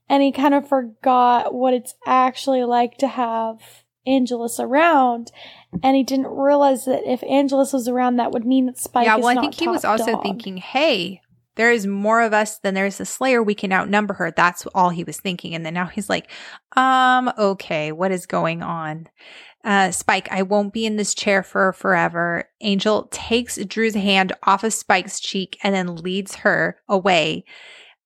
[0.10, 5.32] And he kind of forgot what it's actually like to have Angelus around.
[5.82, 9.18] And he didn't realize that if Angelus was around, that would mean that Spike yeah,
[9.18, 10.24] is well, I think he was also dog.
[10.24, 11.22] thinking, hey,
[11.56, 13.42] there is more of us than there's a Slayer.
[13.42, 14.32] We can outnumber her.
[14.32, 15.54] That's all he was thinking.
[15.54, 16.30] And then now he's like,
[16.76, 19.08] um, okay, what is going on?
[19.64, 22.50] Uh, Spike, I won't be in this chair for forever.
[22.62, 27.46] Angel takes Drew's hand off of Spike's cheek and then leads her away.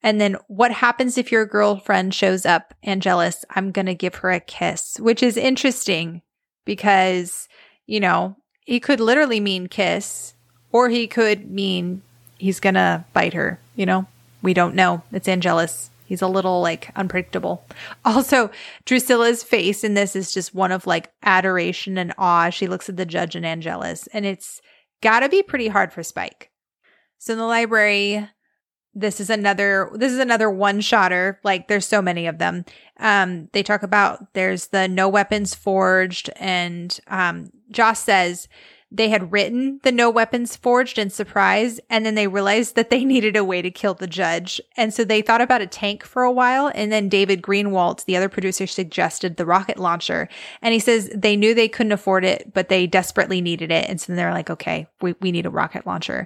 [0.03, 3.43] And then what happens if your girlfriend shows up, Angelus?
[3.49, 6.21] I'm going to give her a kiss, which is interesting
[6.65, 7.47] because,
[7.85, 10.35] you know, he could literally mean kiss
[10.71, 12.01] or he could mean
[12.37, 14.05] he's going to bite her, you know?
[14.41, 15.01] We don't know.
[15.11, 15.89] It's Angelus.
[16.05, 17.65] He's a little like unpredictable.
[18.05, 18.49] Also,
[18.85, 22.49] Drusilla's face in this is just one of like adoration and awe.
[22.49, 24.61] She looks at the judge and Angelus, and it's
[25.01, 26.49] got to be pretty hard for Spike.
[27.17, 28.29] So in the library,
[28.97, 31.39] this is another this is another one shotter.
[31.43, 32.65] Like there's so many of them.
[32.99, 38.47] Um, they talk about there's the no weapons forged, and um, Joss says
[38.89, 43.03] they had written the no weapons forged in surprise and then they realized that they
[43.05, 46.23] needed a way to kill the judge and so they thought about a tank for
[46.23, 50.29] a while and then david greenwalt the other producer suggested the rocket launcher
[50.61, 53.99] and he says they knew they couldn't afford it but they desperately needed it and
[53.99, 56.25] so they're like okay we, we need a rocket launcher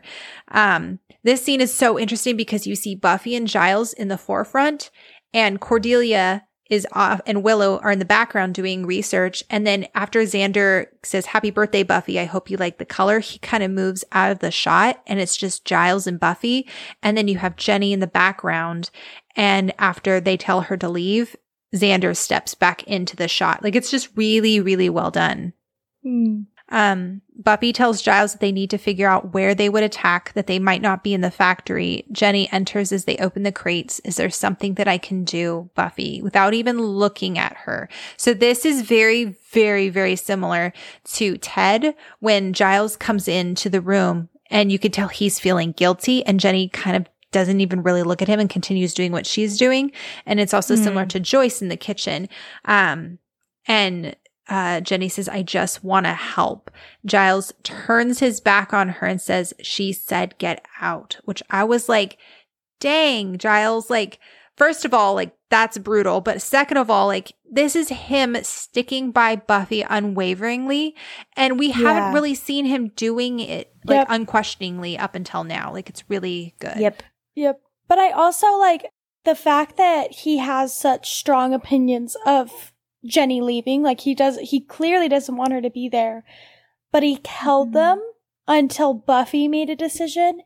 [0.49, 4.89] um, this scene is so interesting because you see buffy and giles in the forefront
[5.33, 9.43] and cordelia is off and Willow are in the background doing research.
[9.49, 12.17] And then after Xander says, happy birthday, Buffy.
[12.17, 13.19] I hope you like the color.
[13.19, 16.69] He kind of moves out of the shot and it's just Giles and Buffy.
[17.03, 18.89] And then you have Jenny in the background.
[19.35, 21.35] And after they tell her to leave,
[21.75, 23.61] Xander steps back into the shot.
[23.61, 25.51] Like it's just really, really well done.
[26.03, 26.43] Hmm.
[26.71, 30.47] Um, Buffy tells Giles that they need to figure out where they would attack, that
[30.47, 32.05] they might not be in the factory.
[32.11, 33.99] Jenny enters as they open the crates.
[34.05, 37.89] Is there something that I can do, Buffy, without even looking at her?
[38.15, 40.71] So this is very, very, very similar
[41.15, 46.25] to Ted when Giles comes into the room and you could tell he's feeling guilty
[46.25, 49.57] and Jenny kind of doesn't even really look at him and continues doing what she's
[49.57, 49.91] doing.
[50.25, 50.83] And it's also Mm.
[50.83, 52.27] similar to Joyce in the kitchen.
[52.65, 53.19] Um,
[53.67, 54.15] and
[54.51, 56.69] uh, Jenny says, I just want to help.
[57.05, 61.87] Giles turns his back on her and says, She said, get out, which I was
[61.87, 62.17] like,
[62.81, 63.89] dang, Giles.
[63.89, 64.19] Like,
[64.57, 66.19] first of all, like, that's brutal.
[66.19, 70.95] But second of all, like, this is him sticking by Buffy unwaveringly.
[71.37, 71.75] And we Yeah.
[71.75, 74.07] haven't really seen him doing it, like, Yep.
[74.09, 75.71] unquestioningly up until now.
[75.71, 76.77] Like, it's really good.
[76.77, 77.03] Yep.
[77.35, 77.61] Yep.
[77.87, 78.85] But I also like
[79.23, 82.70] the fact that he has such strong opinions of
[83.05, 83.81] Jenny leaving.
[83.81, 86.23] Like he does, he clearly doesn't want her to be there,
[86.91, 87.73] but he held Mhm.
[87.73, 88.03] them
[88.47, 90.41] until Buffy made a decision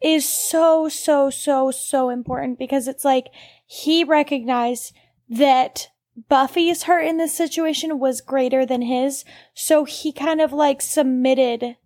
[0.00, 3.26] is so, so, so, so important because it's like
[3.66, 4.94] he recognized
[5.28, 5.88] that
[6.28, 9.24] Buffy's hurt in this situation was greater than his.
[9.54, 11.76] So he kind of like submitted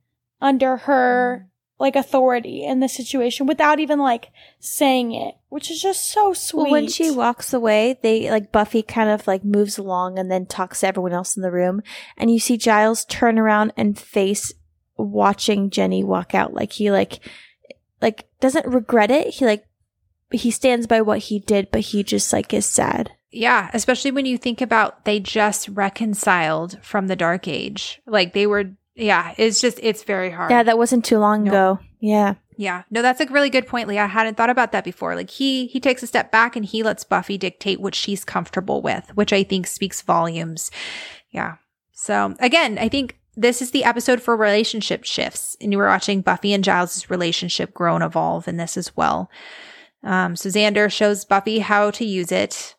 [0.41, 1.49] under her
[1.83, 4.31] like authority in the situation without even like
[4.61, 6.63] saying it, which is just so sweet.
[6.63, 10.47] Well, when she walks away, they like Buffy kind of like moves along and then
[10.47, 11.83] talks to everyone else in the room,
[12.17, 14.53] and you see Giles turn around and face
[14.97, 16.55] watching Jenny walk out.
[16.55, 17.19] Like he like
[18.01, 19.35] like doesn't regret it.
[19.35, 19.67] He like
[20.31, 23.11] he stands by what he did, but he just like is sad.
[23.33, 28.01] Yeah, especially when you think about they just reconciled from the dark age.
[28.07, 30.51] Like they were yeah, it's just it's very hard.
[30.51, 31.51] Yeah, that wasn't too long No.
[31.51, 31.79] ago.
[32.01, 32.35] Yeah.
[32.57, 32.83] Yeah.
[32.91, 34.03] No, that's a really good point, Leah.
[34.03, 35.15] I hadn't thought about that before.
[35.17, 38.83] Like he he takes a step back and he lets Buffy dictate what she's comfortable
[38.83, 40.71] with, which I think speaks volumes.
[41.31, 41.57] Yeah.
[41.93, 45.57] So again, I think this is the episode for relationship shifts.
[45.61, 49.31] And you were watching Buffy and Giles' relationship grow and evolve in this as well.
[50.05, 52.75] Um, so Xander shows Buffy how to use it.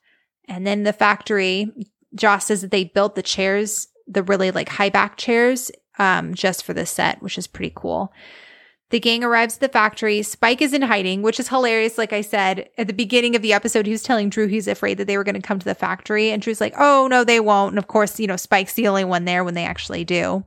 [0.48, 1.72] And then the factory,
[2.14, 6.64] Joss says that they built the chairs, the really like high back chairs, um, just
[6.64, 8.12] for the set, which is pretty cool.
[8.90, 10.22] The gang arrives at the factory.
[10.22, 11.98] Spike is in hiding, which is hilarious.
[11.98, 15.00] Like I said at the beginning of the episode, he was telling Drew he's afraid
[15.00, 16.30] that they were going to come to the factory.
[16.30, 17.72] And Drew's like, oh, no, they won't.
[17.72, 20.44] And of course, you know, Spike's the only one there when they actually do.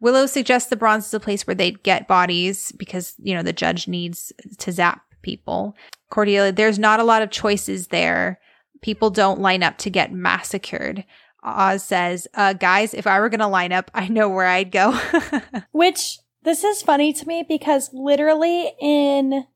[0.00, 3.52] Willow suggests the bronze is a place where they'd get bodies because, you know, the
[3.52, 5.76] judge needs to zap people.
[6.10, 8.40] Cordelia, there's not a lot of choices there.
[8.82, 11.04] People don't line up to get massacred.
[11.44, 14.70] Oz says, uh, guys, if I were going to line up, I know where I'd
[14.70, 14.98] go.
[15.72, 19.46] Which this is funny to me because literally in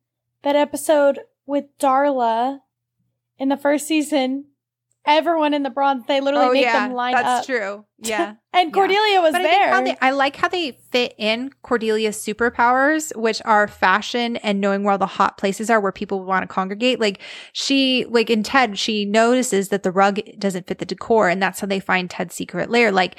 [0.42, 2.60] that episode with Darla
[3.38, 4.46] in the first season,
[5.08, 7.46] everyone in the bronze they literally oh, make them line Oh, that's up.
[7.46, 7.84] true.
[8.00, 8.34] Yeah.
[8.52, 8.72] And Yeah.
[8.74, 9.70] Cordelia was But I, there.
[9.70, 14.84] how they, I like how they fit in Cordelia's superpowers, which are fashion and knowing
[14.84, 17.00] where all the hot places are where people want to congregate.
[17.00, 17.20] Like
[17.52, 21.58] she, like in Ted, she notices that the rug doesn't fit the decor, and that's
[21.58, 22.92] how they find Ted's secret lair.
[22.92, 23.16] Like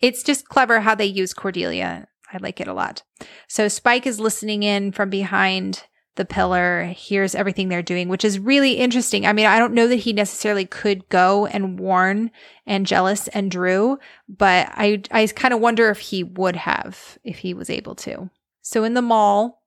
[0.00, 2.08] it's just clever how they use Cordelia.
[2.32, 3.02] I like it a lot.
[3.48, 5.84] So Spike is listening in from behind
[6.16, 9.26] the pillar, hears everything they're doing, which is really interesting.
[9.26, 12.30] I mean, I don't know that he necessarily could go and warn
[12.66, 17.54] Angelus and Drew, but I I kind of wonder if he would have if he
[17.54, 18.30] was able to.
[18.62, 19.63] So in the mall,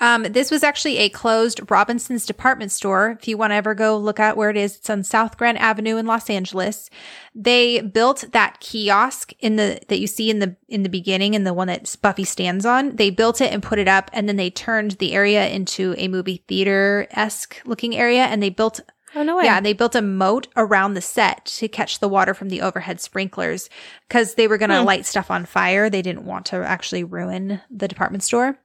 [0.00, 3.16] um, this was actually a closed Robinson's department store.
[3.18, 5.58] If you want to ever go look at where it is, it's on South Grand
[5.58, 6.88] Avenue in Los Angeles.
[7.34, 11.46] They built that kiosk in the that you see in the in the beginning and
[11.46, 12.96] the one that Buffy stands on.
[12.96, 16.08] They built it and put it up, and then they turned the area into a
[16.08, 18.80] movie theater esque looking area, and they built
[19.14, 19.44] Oh no way.
[19.44, 23.00] yeah, they built a moat around the set to catch the water from the overhead
[23.00, 23.70] sprinklers
[24.06, 24.84] because they were going to Hmm.
[24.86, 25.88] light stuff on fire.
[25.88, 28.58] They didn't want to actually ruin the department store.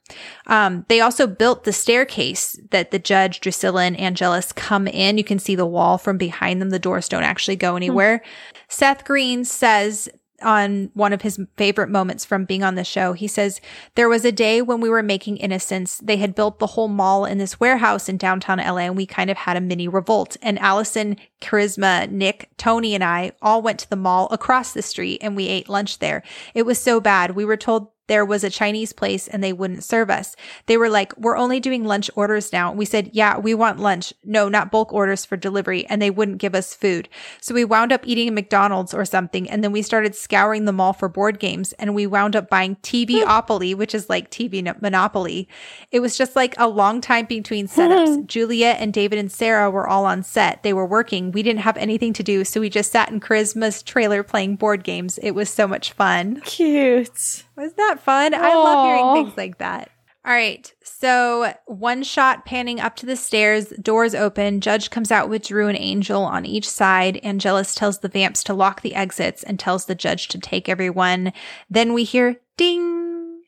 [0.48, 5.18] Um, they also built the staircase that the judge, Drusilla, and Angelus come in.
[5.18, 6.72] You can see the wall from behind them.
[6.72, 8.22] The doors don't actually go anywhere.
[8.68, 10.10] Seth Green says
[10.44, 13.14] on one of his favorite moments from being on the show.
[13.14, 13.62] He says,
[13.96, 15.98] There was a day when we were making Innocence.
[15.98, 19.30] They had built the whole mall in this warehouse in downtown LA, and we kind
[19.30, 20.38] of had a mini revolt.
[20.42, 25.20] And Allison, Charisma, Nick, Tony, and I all went to the mall across the street
[25.22, 26.24] and we ate lunch there.
[26.54, 27.32] It was so bad.
[27.32, 30.36] We were told there was a Chinese place and they wouldn't serve us.
[30.66, 32.72] They were like, we're only doing lunch orders now.
[32.74, 34.14] We said, yeah, we want lunch.
[34.26, 35.86] No, not bulk orders for delivery.
[35.88, 37.08] And they wouldn't give us food.
[37.40, 39.50] So we wound up eating a McDonald's or something.
[39.50, 42.76] And then we started scouring the mall for board games and we wound up buying
[42.78, 43.80] TVopoly, hmm.
[43.80, 45.48] which is like TV Monopoly.
[45.92, 48.16] It was just like a long time between setups.
[48.16, 48.26] Hmm.
[48.26, 50.62] Juliet and David and Sarah were all on set.
[50.64, 51.32] They were working.
[51.32, 52.44] We didn't have anything to do.
[52.44, 55.18] So we just sat in Charisma's trailer playing board games.
[55.20, 56.42] It was so much fun.
[56.42, 57.46] Cute.
[57.56, 58.34] Was that fun?
[58.34, 59.90] I love hearing things like that.
[60.26, 60.74] All right.
[60.84, 64.62] So, one shot panning up to the stairs, doors open.
[64.62, 67.20] Judge comes out with Drew and Angel on each side.
[67.24, 71.34] Angelus tells the vamps to lock the exits and tells the judge to take everyone.
[71.70, 73.42] Then we hear ding.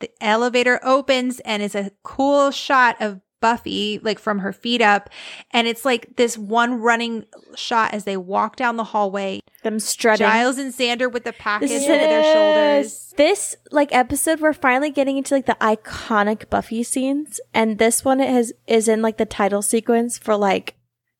[0.00, 5.08] The elevator opens and is a cool shot of Buffy, like from her feet up.
[5.50, 7.24] And it's like this one running
[7.54, 9.40] shot as they walk down the hallway.
[9.62, 10.26] Them strutting.
[10.26, 13.12] Giles and Xander with the package over their shoulders.
[13.16, 18.20] This like episode, we're finally getting into like the iconic Buffy scenes, and this one
[18.20, 20.76] has is in like the title sequence for like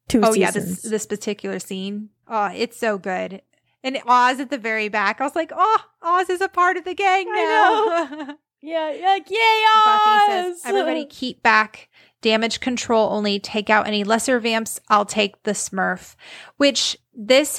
[0.08, 0.82] two Oh yeah, seasons.
[0.82, 2.08] this this particular scene.
[2.28, 3.42] Oh, it's so good.
[3.82, 5.20] And Oz at the very back.
[5.20, 8.36] I was like, oh, Oz is a part of the gang now.
[8.62, 10.60] Yeah, like, yay, Buffy says, Oz!
[10.66, 11.88] everybody keep back.
[12.20, 13.40] Damage control only.
[13.40, 14.78] Take out any lesser vamps.
[14.90, 16.14] I'll take the Smurf.
[16.58, 17.58] Which this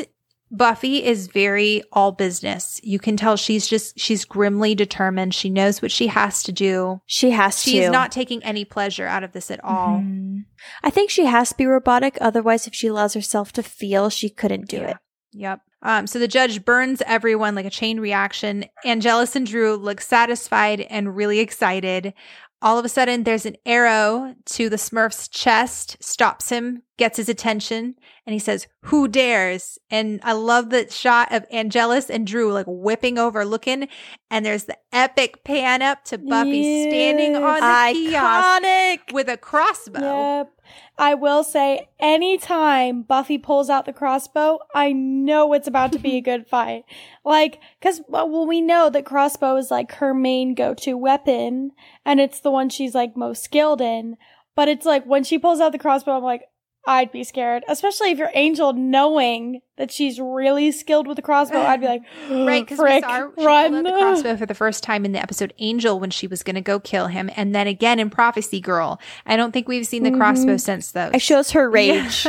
[0.53, 2.79] Buffy is very all business.
[2.83, 5.33] You can tell she's just she's grimly determined.
[5.33, 7.01] She knows what she has to do.
[7.05, 7.79] she has She's to.
[7.83, 9.99] She's not taking any pleasure out of this at all.
[9.99, 10.43] Mhm.
[10.83, 12.17] I think she has to be robotic.
[12.19, 14.89] Otherwise, if she allows herself to feel, she couldn't do Yeah.
[14.89, 14.97] it.
[15.33, 15.59] Yep.
[15.83, 18.65] Um, so the judge burns everyone like a chain reaction.
[18.83, 22.13] Angelus and Drew look satisfied and really excited.
[22.61, 27.29] All of a sudden, there's an arrow to the Smurf's chest, stops him, gets his
[27.29, 27.95] attention,
[28.25, 29.79] and he says, Who dares?
[29.89, 33.87] And I love the shot of Angelus and Drew like whipping over, looking,
[34.29, 40.37] and there's the epic pan up to Buffy standing on the kiosk with a crossbow.
[40.37, 40.51] Yep.
[40.97, 46.17] I will say, anytime Buffy pulls out the crossbow, I know it's about to be
[46.17, 46.83] a good fight.
[47.25, 51.71] Like, cause, well, we know that crossbow is like her main go-to weapon,
[52.05, 54.17] and it's the one she's like most skilled in.
[54.55, 56.43] But it's like, when she pulls out the crossbow, I'm like,
[56.87, 57.63] I'd be scared.
[57.67, 62.01] Especially if you're Angel knowing that she's really skilled with the crossbow, I'd be like,
[62.29, 63.83] Right, because we frick, saw her she run.
[63.83, 66.61] the crossbow for the first time in the episode Angel when she was going to
[66.61, 68.99] go kill him, and then again in Prophecy Girl.
[69.25, 70.19] I don't think we've seen the mm-hmm.
[70.19, 71.13] crossbow since those.
[71.13, 72.25] It shows her rage,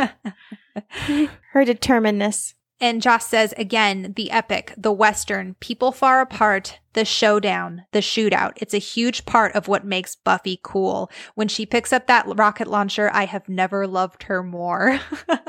[1.52, 2.54] her determinedness.
[2.82, 8.52] And Joss says again, the epic, the western, people far apart, the showdown, the shootout.
[8.56, 11.10] It's a huge part of what makes Buffy cool.
[11.34, 15.00] When she picks up that rocket launcher, I have never loved her more.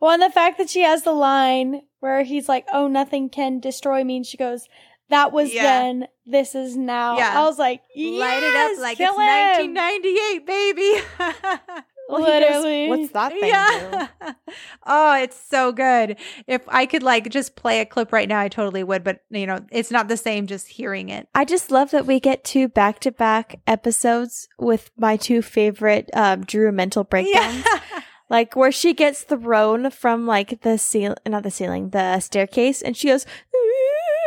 [0.00, 3.60] Well, and the fact that she has the line where he's like, "Oh, nothing can
[3.60, 4.66] destroy me," and she goes,
[5.10, 5.62] "That was Yeah.
[5.62, 6.08] then.
[6.26, 7.38] This is now." Yeah.
[7.40, 11.04] I was like, Light it up like kill it's him." 1998, baby.
[12.12, 12.88] Well, he goes, Literally.
[12.88, 14.08] What's that thing yeah.
[14.86, 16.16] oh, it's so good.
[16.46, 19.02] If I could like just play a clip right now, I totally would.
[19.02, 21.26] But you know, it's not the same just hearing it.
[21.34, 26.10] I just love that we get two back to back episodes with my two favorite
[26.14, 27.64] um, Drew mental breakdowns.
[27.66, 27.80] Yeah.
[28.30, 32.96] Like where she gets thrown from like the ceil not the ceiling, the staircase, and
[32.96, 33.26] she goes,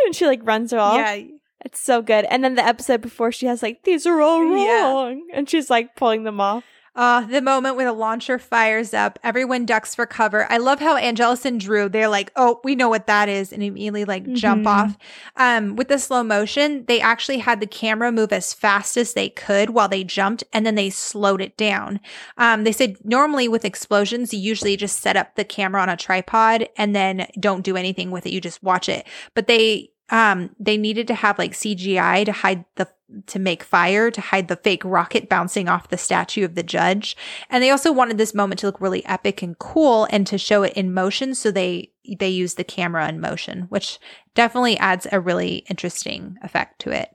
[0.05, 0.97] and she like runs her off.
[0.97, 1.21] yeah.
[1.65, 2.25] It's so good.
[2.25, 4.83] And then the episode before, she has like, these are all Yeah.
[4.91, 5.27] wrong.
[5.33, 6.63] And she's like pulling them off.
[6.95, 10.47] Uh, the moment where the launcher fires up, everyone ducks for cover.
[10.49, 13.61] I love how Angelus and Drew, they're like, oh, we know what that is, and
[13.61, 14.67] immediately like jump Mhm.
[14.67, 14.97] off.
[15.35, 19.29] Um, with the slow motion, they actually had the camera move as fast as they
[19.29, 21.99] could while they jumped, and then they slowed it down.
[22.37, 25.97] Um, they said normally with explosions, you usually just set up the camera on a
[25.97, 28.31] tripod and then don't do anything with it.
[28.31, 29.05] You just watch it.
[29.33, 32.87] But they um they needed to have like CGI to hide the
[33.27, 37.15] to make fire to hide the fake rocket bouncing off the statue of the judge.
[37.49, 40.63] And they also wanted this moment to look really epic and cool and to show
[40.63, 41.35] it in motion.
[41.35, 43.99] So they they used the camera in motion which
[44.33, 47.09] definitely adds a really interesting effect to it.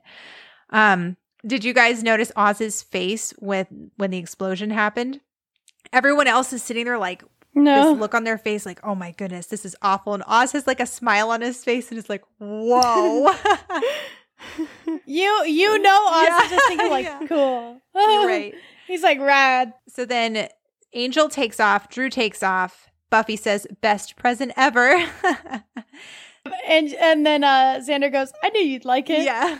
[0.70, 5.20] Um did you guys notice Oz's face with when the explosion happened?
[5.92, 7.24] Everyone else is sitting there like
[7.54, 7.90] No.
[7.92, 10.66] this look on their face like oh my goodness this is awful and oz has
[10.66, 13.32] like a smile on his face and is like whoa
[15.06, 16.48] You you know Oz Yeah.
[16.48, 17.26] just thinking like Yeah.
[17.26, 17.80] cool.
[17.94, 18.54] You're right
[18.86, 19.72] He's like rad.
[19.88, 20.48] so then
[20.92, 24.96] angel takes off drew takes off buffy says best present ever
[26.66, 29.24] And and then uh Xander goes, I knew you'd like it.
[29.24, 29.58] yeah.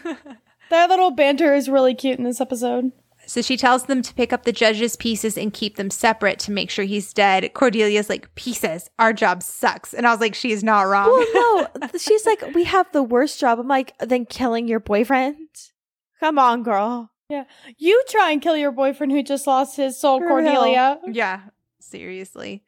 [0.71, 2.93] That little banter is really cute in this episode.
[3.31, 6.51] So she tells them to pick up the judge's pieces and keep them separate to
[6.51, 7.55] make sure he's dead.
[7.55, 9.94] Cordelia's like, pieces, our job sucks.
[9.94, 11.07] And I was like, she's not wrong.
[11.07, 13.61] Well, no, she's like, we have the worst job.
[13.61, 15.36] I'm like, then killing your boyfriend.
[16.19, 17.12] Come on, girl.
[17.28, 17.44] Yeah.
[17.78, 20.52] You try and kill your boyfriend who just lost his soul, For real.
[20.52, 20.98] Cordelia.
[21.07, 21.40] yeah,
[21.78, 22.65] seriously.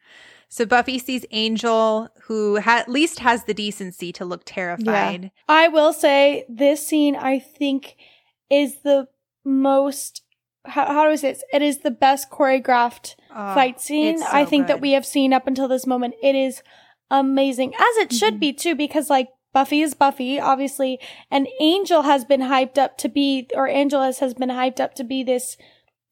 [0.49, 5.33] So Buffy sees Angel, who ha- at least has the decency to look terrified.
[5.49, 7.97] I will say this scene I think
[8.49, 9.09] is the
[9.45, 10.23] most
[10.65, 11.45] how, how do I say this?
[11.53, 15.07] It is the best choreographed Oh, fight scene it's I so think that we have
[15.07, 16.15] seen up until this moment.
[16.23, 16.63] It is
[17.11, 18.41] amazing, as it should Mhm.
[18.41, 20.99] be too, because like Buffy is Buffy, obviously,
[21.31, 25.05] and Angel has been hyped up to be, or Angelus has been hyped up to
[25.05, 25.57] be this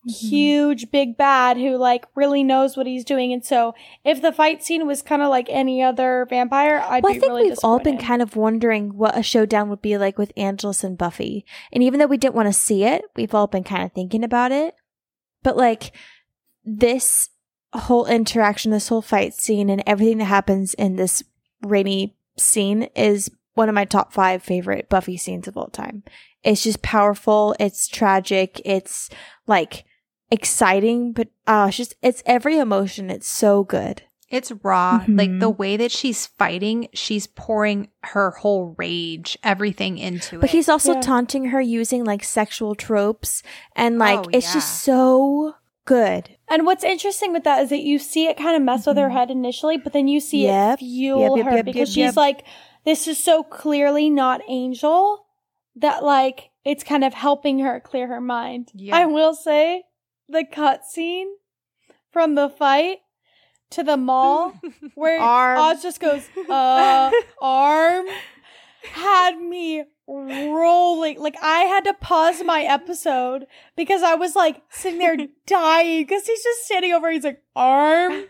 [0.09, 0.29] Mm-hmm.
[0.29, 3.35] huge big bad who like really knows what he's doing.
[3.35, 7.13] And so, if the fight scene was kind of like any other vampire, I'd well,
[7.13, 9.99] be I think really we've all been kind of wondering what a showdown would be
[9.99, 11.45] like with Angelus and Buffy.
[11.71, 14.25] And even though we didn't want to see it, we've all been kind of thinking
[14.25, 14.75] about it.
[15.43, 15.93] But like
[16.65, 17.29] this
[17.75, 21.23] whole interaction, this whole fight scene, and everything that happens in this
[21.61, 26.05] rainy scene is one of my top five favorite Buffy scenes of all time.
[26.43, 27.55] It's just powerful.
[27.61, 28.63] It's tragic.
[28.65, 29.11] It's
[29.47, 29.85] like
[30.31, 33.11] exciting, but uh, it's just, it's every emotion.
[33.11, 34.03] It's so good.
[34.29, 35.05] It's raw.
[35.09, 35.41] Like Mhm.
[35.41, 40.41] the way that she's fighting, she's pouring her whole rage, everything into But it.
[40.43, 41.01] But he's also Yeah.
[41.01, 43.43] taunting her using like sexual tropes
[43.75, 44.55] and like Oh, it's yeah.
[44.55, 45.55] just so
[45.85, 46.37] good.
[46.49, 49.09] And what's interesting with that is that you see it kind of mess with her
[49.09, 49.13] Mhm.
[49.13, 50.75] head initially, but then you see Yep.
[50.75, 52.17] it fuel Yep, yep, her yep, because yep, she's yep.
[52.17, 52.45] like,
[52.85, 55.27] this is so clearly not Angel
[55.75, 58.71] that like it's kind of helping her clear her mind.
[58.75, 58.97] Yeah.
[58.97, 59.83] I will say
[60.31, 61.33] the cutscene
[62.11, 62.99] from the fight
[63.71, 64.55] to the mall
[64.95, 65.59] where Arm.
[65.59, 68.07] Oz just goes, uh, arm
[68.93, 71.21] had me rolling.
[71.21, 73.47] Like I had to pause my episode
[73.77, 75.17] because I was like sitting there
[75.47, 77.11] dying because he's just standing over.
[77.11, 78.25] He's like, arm.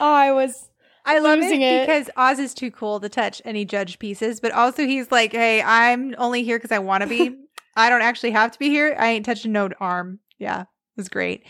[0.00, 0.70] Oh, I was,
[1.04, 1.86] I love it, it.
[1.86, 5.62] because Oz is too cool to touch any judge pieces, but also he's like, "Hey,
[5.62, 7.36] I'm only here because I want to be.
[7.76, 8.96] I don't actually have to be here.
[8.98, 11.44] I ain't touching no arm." Yeah, it was great.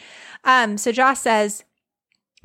[0.45, 1.65] Um, so Joss says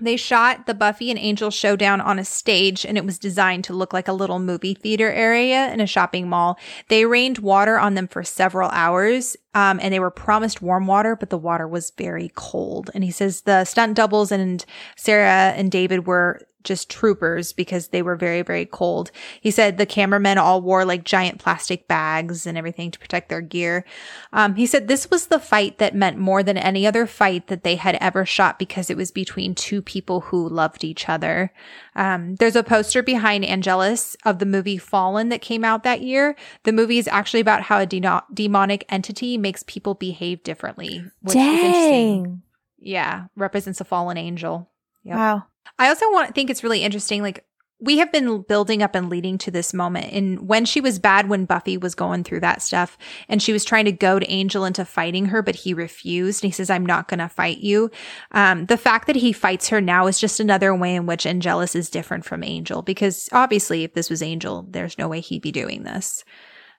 [0.02, 3.74] they shot the Buffy and Angel showdown on a stage, and it was designed to
[3.74, 6.58] look like a little movie theater area in a shopping mall.
[6.88, 11.16] They rained water on them for several hours, um, and they were promised warm water,
[11.16, 12.90] but the water was very cold.
[12.94, 14.66] And he says the stunt doubles and
[14.96, 19.12] Sarah and David were just troopers because they were very, very cold.
[19.40, 23.42] He said the cameramen all wore like giant plastic bags and everything to protect their
[23.42, 23.86] gear.
[24.34, 27.64] Um, he said this was the fight that meant more than any other fight that
[27.64, 31.54] they had ever shot because it was between two people who loved each other.
[31.96, 36.36] Um, there's a poster behind Angelus of the movie Fallen that came out that year.
[36.64, 41.36] The movie is actually about how a deno- demonic entity makes people behave differently, which
[41.36, 42.24] is interesting.
[42.24, 42.42] Dang.
[42.82, 44.70] Yeah, represents a fallen angel.
[45.04, 45.16] Yep.
[45.16, 45.46] Wow.
[45.80, 47.24] I also want to think it's really interesting.
[47.24, 47.46] Like
[47.82, 50.12] we have been building up and leading to this moment.
[50.12, 52.98] And when she was bad, when Buffy was going through that stuff,
[53.30, 56.44] and she was trying to goad Angel into fighting her, but he refused.
[56.44, 57.90] And he says, "I'm not going to fight you."
[58.32, 61.74] Um, the fact that he fights her now is just another way in which Angelus
[61.74, 62.82] is different from Angel.
[62.82, 66.26] Because obviously, if this was Angel, there's no way he'd be doing this.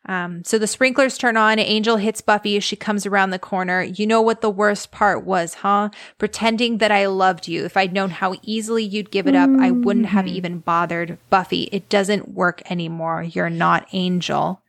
[0.06, 1.58] Um, so the sprinklers turn on.
[1.58, 3.82] Angel hits Buffy as she comes around the corner.
[3.82, 5.90] You know what the worst part was, huh?
[6.18, 7.64] Pretending that I loved you.
[7.66, 11.18] If I'd known how easily you'd give it up, I wouldn't have even bothered.
[11.28, 13.22] Buffy, it doesn't work anymore.
[13.22, 14.62] You're not Angel.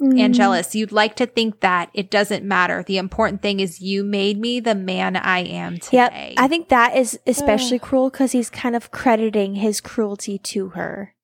[0.00, 2.82] Angelus, you'd like to think that it doesn't matter.
[2.82, 6.34] The important thing is you made me the man I am today.
[6.36, 11.14] I think that is especially cruel because he's kind of crediting his cruelty to her.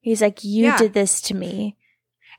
[0.00, 0.76] He's like, "You Yeah.
[0.76, 1.75] did this to me,"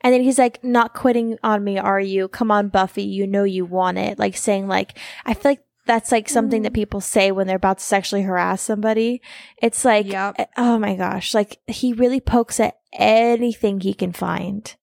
[0.07, 2.29] and then he's like, "Not quitting on me, are you?
[2.29, 6.11] Come on, Buffy, you know you want it." Like saying, like, I feel like that's
[6.13, 9.21] like something that people say when they're about to sexually harass somebody.
[9.61, 10.35] It's like, Yep.
[10.37, 14.73] eh, oh my gosh, like he really pokes at anything he can find.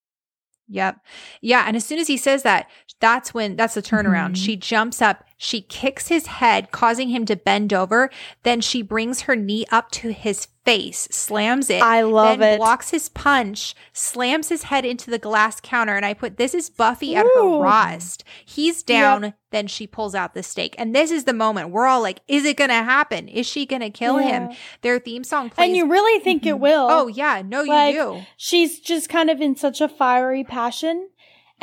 [0.68, 0.96] Yep.
[1.42, 1.64] Yeah.
[1.66, 2.68] And as soon as he says that,
[3.01, 4.30] that's when that's the turnaround.
[4.32, 4.36] Mhm.
[4.44, 8.08] She jumps up, she kicks his head, causing him to bend over.
[8.44, 11.82] Then she brings her knee up to his face, slams it.
[11.82, 12.56] I love then it.
[12.56, 15.96] blocks his punch, slams his head into the glass counter.
[15.96, 17.32] And I put this is Buffy at Ooh.
[17.34, 18.24] her rawest.
[18.46, 20.74] He's down, then she pulls out the stake.
[20.78, 23.28] And this is the moment we're all like, is it going to happen?
[23.28, 24.48] Is she going to kill him?
[24.80, 25.66] Their theme song plays.
[25.66, 26.62] and you really think it mm-hmm.
[26.62, 26.88] will.
[26.90, 27.42] oh, yeah.
[27.44, 28.22] No, you do.
[28.38, 31.10] she's just kind of in such a fiery passion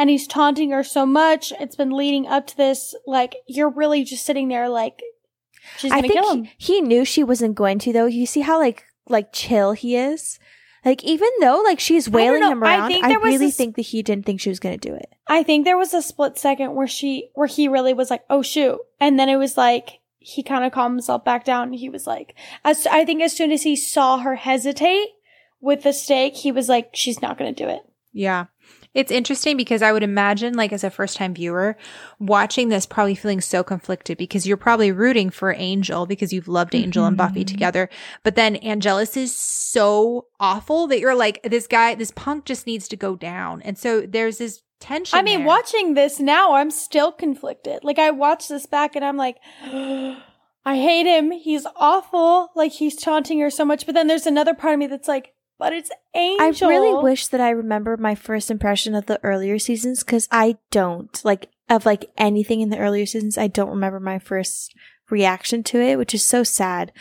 [0.02, 1.54] and he's taunting her so much.
[1.60, 2.96] It's been leading up to this.
[3.06, 5.00] Like, you're really just sitting there like,
[5.78, 6.44] she's going to think kill him.
[6.58, 8.08] he, he knew she wasn't going to though.
[8.08, 10.40] You see how like like chill he is.
[10.84, 13.58] Like even though like she's wailing him I around, I, think there was really this-
[13.58, 15.14] think that he didn't think she was going to do it.
[15.28, 18.42] I think there was a split second where she, where he really was like, oh
[18.42, 18.80] shoot.
[19.00, 21.74] And then it was like, he kind of calmed himself back down.
[21.74, 25.10] He was like, as I think as soon as he saw her hesitate
[25.60, 27.82] with the stake, he was like, she's not going to do it.
[28.14, 28.48] Yeah.
[28.94, 31.78] It's interesting because I would imagine, like, as a first time viewer,
[32.20, 36.76] watching this probably feeling so conflicted because you're probably rooting for Angel because you've loved
[36.76, 37.48] Angel and Buffy Mhm.
[37.48, 37.90] together.
[38.24, 42.88] But then Angelus is so awful that you're like, this guy, this punk just needs
[42.90, 43.62] to go down.
[43.62, 45.18] And so there's this tension.
[45.18, 45.48] I mean, there.
[45.48, 47.84] watching this now, I'm still conflicted.
[47.84, 51.32] Like I watched this back and I'm like, I hate him.
[51.32, 52.50] He's awful.
[52.56, 53.86] Like he's taunting her so much.
[53.86, 56.68] But then there's another part of me that's like, but it's Angel.
[56.68, 60.58] I really wish that I remember my first impression of the earlier seasons because I
[60.72, 63.38] don't like of like anything in the earlier seasons.
[63.38, 64.74] I don't remember my first
[65.12, 66.92] reaction to it, which is so sad.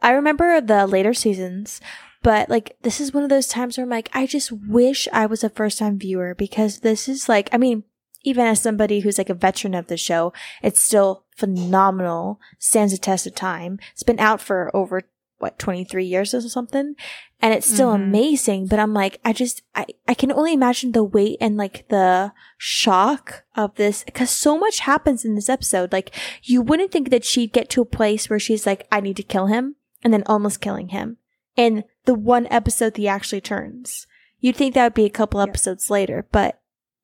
[0.00, 1.80] I remember the later seasons,
[2.22, 5.26] but like this is one of those times where I'm like, I just wish I
[5.26, 7.82] was a first time viewer because this is like, I mean,
[8.22, 10.32] even as somebody who's like a veteran of the show,
[10.62, 13.80] it's still phenomenal, stands the test of time.
[13.92, 15.02] It's been out for over
[15.38, 16.94] what 23 years or something
[17.40, 18.04] and it's still Mhm.
[18.06, 21.88] amazing but i'm like i just I, I can only imagine the weight and like
[21.88, 27.10] the shock of this because so much happens in this episode like you wouldn't think
[27.10, 30.12] that she'd get to a place where she's like i need to kill him and
[30.12, 31.18] then almost killing him
[31.56, 34.06] in the one episode that he actually turns
[34.40, 35.46] you'd think that would be a couple Yeah.
[35.48, 36.60] episodes later but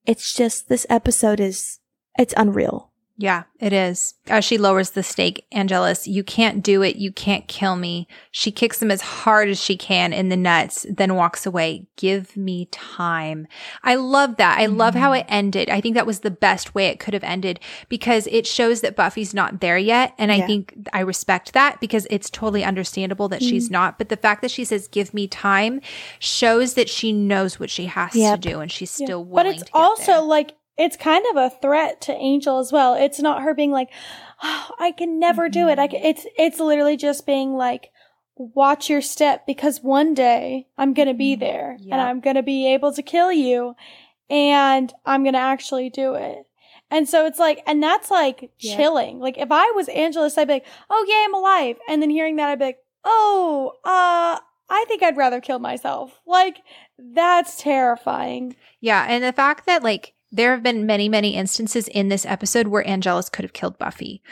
[0.07, 1.79] it's just this episode is
[2.19, 2.90] it's unreal
[3.23, 4.15] Yeah, it is.
[4.29, 6.97] As she lowers the stake, Angelus, you can't do it.
[6.97, 8.09] You can't kill me.
[8.31, 11.87] She kicks him as hard as she can in the nuts, then walks away.
[11.97, 13.47] Give me time.
[13.83, 14.59] I love that.
[14.59, 15.21] I love how mm-hmm.
[15.21, 15.69] it ended.
[15.69, 17.61] I think that was the best way it could have ended
[17.91, 20.15] because it shows that Buffy's not there yet.
[20.17, 20.47] And I Yeah.
[20.47, 23.75] think I respect that because it's totally understandable that she's mm-hmm.
[23.75, 23.99] not.
[23.99, 25.83] But the fact that she says, give me time
[26.21, 28.41] shows that she knows what she has Yep.
[28.41, 29.05] to do and she's Yeah.
[29.05, 30.21] still But willing it's to get also there.
[30.23, 32.95] like it's kind of a threat to Angel as well.
[32.95, 33.91] It's not her being like,
[34.43, 35.79] oh, I can never do it.
[35.79, 37.91] I can, it's it's literally just being like,
[38.37, 41.93] watch your step because one day I'm gonna be there Yep.
[41.93, 43.75] and I'm gonna be able to kill you,
[44.29, 46.47] and I'm gonna actually do it.
[46.91, 48.77] And so it's like, and that's like Yeah.
[48.77, 49.21] chilling.
[49.21, 51.77] Like if I was Angelus, I'd be like, oh yeah, I'm alive.
[51.89, 54.39] And then hearing that, I'd be like, oh, uh,
[54.73, 56.21] I think I'd rather kill myself.
[56.27, 56.59] Like
[56.99, 58.57] that's terrifying.
[58.81, 62.69] Yeah, and the fact that like there have been many, many instances in this episode
[62.69, 64.23] where Angelus could have killed Buffy.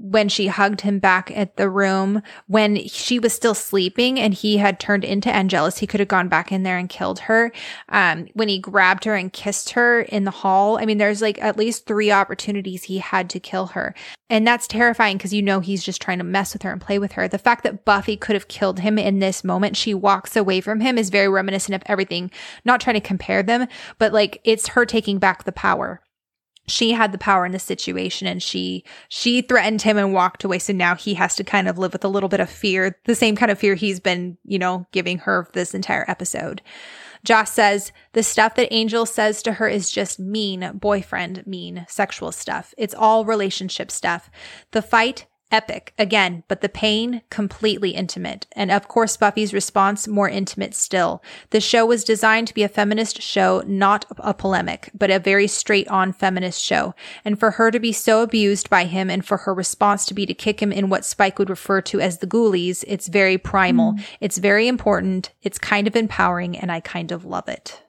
[0.00, 4.58] When she hugged him back at the room, when she was still sleeping and he
[4.58, 7.50] had turned into Angelus, he could have gone back in there and killed her.
[7.88, 11.42] Um, when he grabbed her and kissed her in the hall, I mean, there's like
[11.42, 13.92] at least three opportunities he had to kill her.
[14.30, 16.98] And that's terrifying because you know he's just trying to mess with her and play
[16.98, 17.26] with her.
[17.26, 20.80] The fact that Buffy could have killed him in this moment, she walks away from
[20.80, 22.30] him, is very reminiscent of everything.
[22.64, 23.66] Not trying to compare them,
[23.98, 26.00] but like it's her taking back the power.
[26.68, 30.58] She had the power in the situation and she she threatened him and walked away.
[30.58, 33.14] So now he has to kind of live with a little bit of fear, the
[33.14, 36.62] same kind of fear he's been, you know, giving her this entire episode.
[37.24, 42.32] Joss says the stuff that Angel says to her is just mean, boyfriend, mean, sexual
[42.32, 42.72] stuff.
[42.78, 44.30] It's all relationship stuff.
[44.70, 48.46] The fight, epic again, but the pain, completely intimate.
[48.52, 51.22] And of course, Buffy's response, more intimate still.
[51.50, 55.46] The show was designed to be a feminist show, not a polemic, but a very
[55.46, 56.94] straight on feminist show.
[57.24, 60.26] And for her to be so abused by him and for her response to be
[60.26, 63.92] to kick him in what Spike would refer to as the ghoulies, it's very primal.
[63.92, 64.04] Mm-hmm.
[64.20, 65.32] It's very important.
[65.42, 67.82] It's kind of empowering and I kind of love it.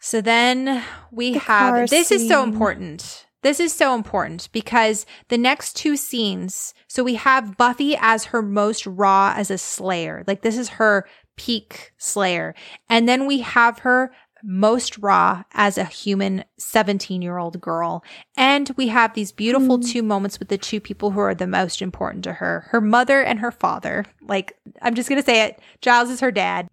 [0.00, 0.82] So then
[1.12, 3.26] we The have this is so important.
[3.42, 8.40] This is so important because the next two scenes, so we have Buffy as her
[8.40, 10.24] most raw as a slayer.
[10.26, 11.06] Like this is her
[11.36, 12.54] peak slayer.
[12.88, 14.12] And then we have her
[14.44, 18.04] most raw as a human 17 year old girl.
[18.36, 19.88] And we have these beautiful mm.
[19.88, 23.22] two moments with the two people who are the most important to her her mother
[23.22, 24.04] and her father.
[24.20, 26.68] Like, I'm just going to say it Giles is her dad.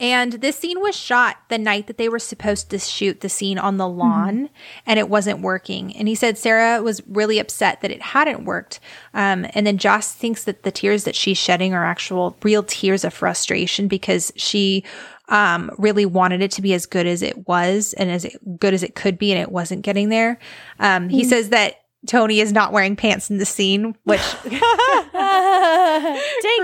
[0.00, 3.58] And this scene was shot the night that they were supposed to shoot the scene
[3.58, 4.48] on the lawn
[4.86, 5.94] and it wasn't working.
[5.96, 8.80] And he said Sarah was really upset that it hadn't worked.
[9.12, 13.04] Um, and then Joss thinks that the tears that she's shedding are actual real tears
[13.04, 14.84] of frustration because she
[15.28, 18.26] um, really wanted it to be as good as it was and as
[18.58, 20.38] good as it could be, and it wasn't getting there.
[20.78, 24.62] Um, he says that Tony is not wearing pants in the scene, which Dang,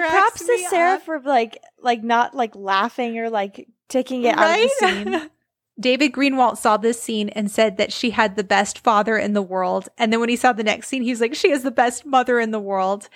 [0.08, 1.02] props to me Sarah up.
[1.02, 5.30] for like like not like laughing or like taking it out of the scene.
[5.78, 9.42] David Greenwalt saw this scene and said that she had the best father in the
[9.42, 9.90] world.
[9.98, 12.06] And then when he saw the next scene, he was like, she is the best
[12.06, 13.10] mother in the world.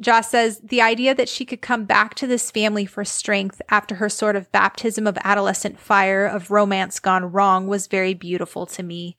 [0.00, 3.94] Joss says the idea that she could come back to this family for strength after
[3.94, 8.82] her sort of baptism of adolescent fire of romance gone wrong was very beautiful to
[8.82, 9.16] me.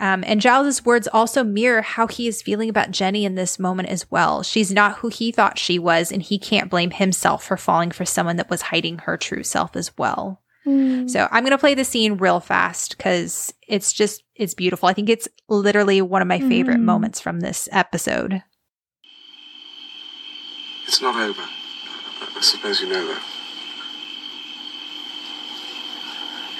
[0.00, 3.88] Um, and Giles's words also mirror how he is feeling about Jenny in this moment
[3.88, 4.42] as well.
[4.44, 8.04] She's not who he thought she was, and he can't blame himself for falling for
[8.04, 10.40] someone that was hiding her true self as well.
[10.64, 11.10] Mm.
[11.10, 14.88] So I'm going to play the scene real fast because it's just, it's beautiful.
[14.88, 16.82] I think it's literally one of my favorite Mhm.
[16.84, 18.42] moments from this episode.
[20.86, 21.42] It's not over.
[22.36, 23.22] I suppose you know that.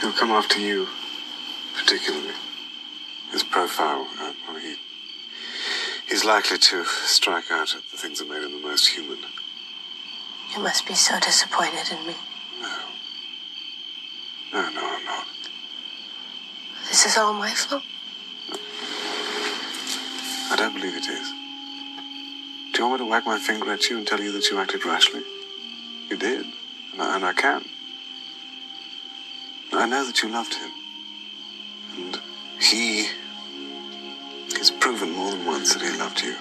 [0.01, 0.89] He'll come after you,
[1.77, 2.35] particularly.
[3.33, 4.77] His profile, uh, well, he,
[6.09, 9.19] he's likely to strike out at the things that made him the most human.
[10.55, 12.15] You must be so disappointed in me.
[12.61, 12.79] No.
[14.53, 15.27] No, no, I'm not.
[16.89, 17.83] This is all my fault.
[20.51, 21.29] I don't believe it is.
[22.73, 24.59] Do you want me to wag my finger at you and tell you that you
[24.59, 25.23] acted rashly?
[26.09, 26.47] You did,
[26.93, 27.65] and I, and I can.
[29.73, 30.71] I know that you loved him.
[31.97, 32.21] And
[32.61, 33.07] he.
[34.57, 36.35] has proven more than once that he loved you.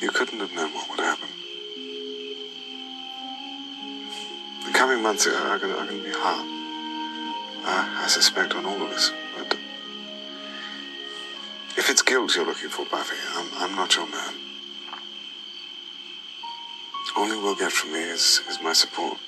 [0.00, 1.28] You couldn't have known what would happen.
[4.66, 6.46] The coming months are, are going to be hard.
[7.64, 9.56] I, I suspect on all of us, but.
[11.76, 14.34] If it's guilt you're looking for, Buffy, I'm, I'm not your man.
[17.16, 19.18] All you will get from me is, is my support.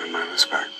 [0.00, 0.70] And my respect.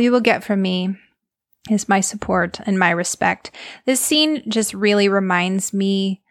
[0.00, 0.96] You will get from me
[1.70, 3.50] is my support and my respect.
[3.84, 6.22] This scene just really reminds me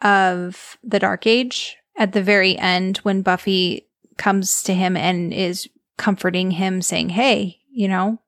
[0.00, 5.68] of the Dark Age at the very end when Buffy comes to him and is
[5.96, 8.20] comforting him, saying, Hey, you know,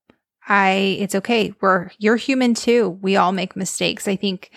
[0.48, 1.52] I, it's okay.
[1.60, 2.98] We're, you're human too.
[3.02, 4.08] We all make mistakes.
[4.08, 4.50] I think.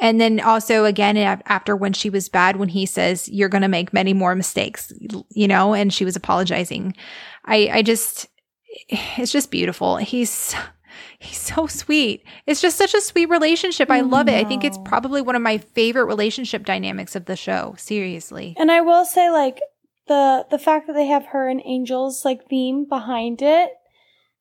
[0.00, 3.68] And then also again, after when she was bad, when he says, you're going to
[3.68, 4.90] make many more mistakes,
[5.28, 6.96] you know, and she was apologizing.
[7.44, 8.26] I, I just,
[8.88, 9.96] it's just beautiful.
[9.96, 10.54] He's,
[11.18, 12.24] he's so sweet.
[12.46, 13.90] It's just such a sweet relationship.
[13.90, 14.34] I love it.
[14.34, 17.74] I think it's probably one of my favorite relationship dynamics of the show.
[17.78, 18.54] Seriously.
[18.58, 19.60] And I will say, like
[20.08, 23.70] the the fact that they have her and Angel's like theme behind it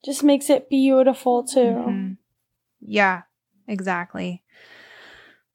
[0.04, 1.60] just makes it beautiful too.
[1.60, 2.18] Mhm.
[2.82, 3.24] Yeah,
[3.68, 4.44] exactly.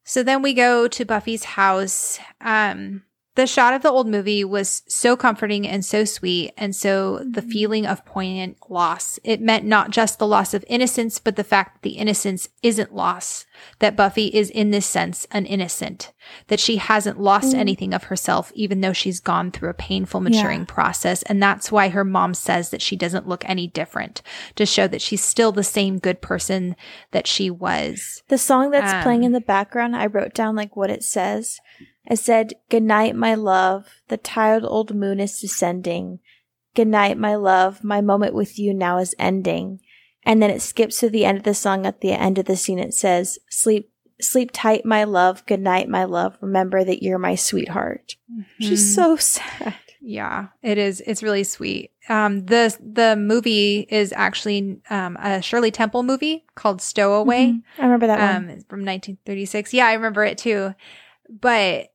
[0.05, 2.19] So then we go to Buffy's house.
[2.41, 3.03] Um,
[3.37, 6.53] the shot of the old movie was so comforting and so sweet.
[6.57, 11.19] And so the feeling of poignant loss, it meant not just the loss of innocence,
[11.19, 13.45] but the fact that the innocence isn't loss,
[13.81, 16.13] that Buffy is in this sense an innocent,
[16.47, 17.59] that she hasn't lost Mm.
[17.59, 20.29] anything of herself, even though she's gone through a painful Yeah.
[20.31, 21.23] maturing process.
[21.25, 24.23] And that's why her mom says that she doesn't look any different
[24.55, 26.77] to show that she's still the same good person
[27.11, 28.23] that she was.
[28.29, 31.59] The song that's playing Um, in the background, I wrote down like what it says.
[32.09, 33.87] I said, Good night, my love.
[34.09, 36.21] The tired old moon is descending.
[36.75, 37.83] Good night, my love.
[37.85, 39.81] My moment with you now is ending.
[40.25, 41.87] And then it skips to the end of the song.
[41.87, 43.91] At the end of the scene, it says, Sleep,
[44.21, 45.45] sleep tight, my love.
[45.47, 46.37] Good night, my love.
[46.41, 48.17] Remember that you're my sweetheart.
[48.59, 48.95] She's Mhm.
[48.95, 49.75] so sad.
[50.07, 51.01] Yeah, it is.
[51.07, 51.91] It's really sweet.
[52.11, 57.47] Um, the the movie is actually um, a Shirley Temple movie called Stowaway.
[57.53, 57.63] Mhm.
[57.79, 58.61] I remember that Um, one.
[58.69, 59.73] from 1936.
[59.73, 60.75] Yeah, I remember it too.
[61.31, 61.93] But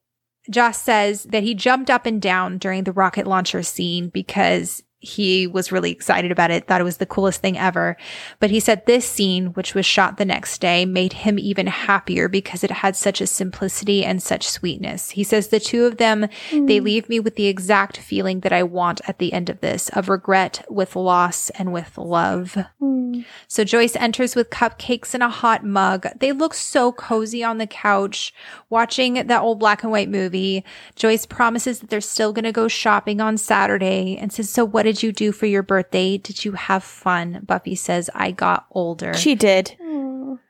[0.50, 5.48] Joss says that he jumped up and down during the rocket launcher scene because he
[5.48, 7.96] was really excited about it, thought it was the coolest thing ever.
[8.40, 12.28] But he said this scene, which was shot the next day, made him even happier
[12.28, 15.12] because it had such a simplicity and such sweetness.
[15.12, 18.64] He says the two of them, they leave me with the exact feeling that I
[18.64, 22.58] want at the end of this of regret with loss and with love.
[22.82, 23.26] Mm.
[23.48, 26.08] So Joyce enters with cupcakes and a hot mug.
[26.20, 28.34] They look so cozy on the couch
[28.70, 30.64] watching that old black and white movie.
[30.96, 34.86] Joyce promises that they're still going to go shopping on Saturday and says, So what
[34.92, 36.18] did you do for your birthday?
[36.18, 37.42] Did you have fun?
[37.46, 39.14] Buffy says, I got older.
[39.14, 39.76] She did.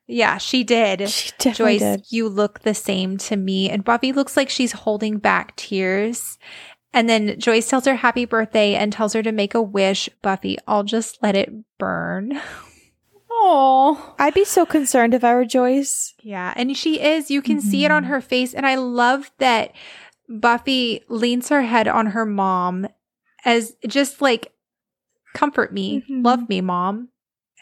[0.08, 1.08] Yeah, she did.
[1.10, 2.06] She definitely Joyce, did.
[2.12, 3.70] you look the same to me.
[3.70, 6.40] And Buffy looks like she's holding back tears.
[6.92, 10.10] And then Joyce tells her happy birthday and tells her to make a wish.
[10.24, 12.42] Buffy, I'll just let it burn.
[13.42, 16.14] Oh, I'd be so concerned if I were Joyce.
[16.22, 17.32] Yeah, and she is.
[17.32, 18.08] You can see it on Mhm.
[18.08, 18.54] her face.
[18.54, 19.72] And I love that
[20.28, 22.88] Buffy leans her head on her mom
[23.46, 24.52] as just like,
[25.34, 26.26] comfort me, Mhm.
[26.26, 27.10] love me, mom.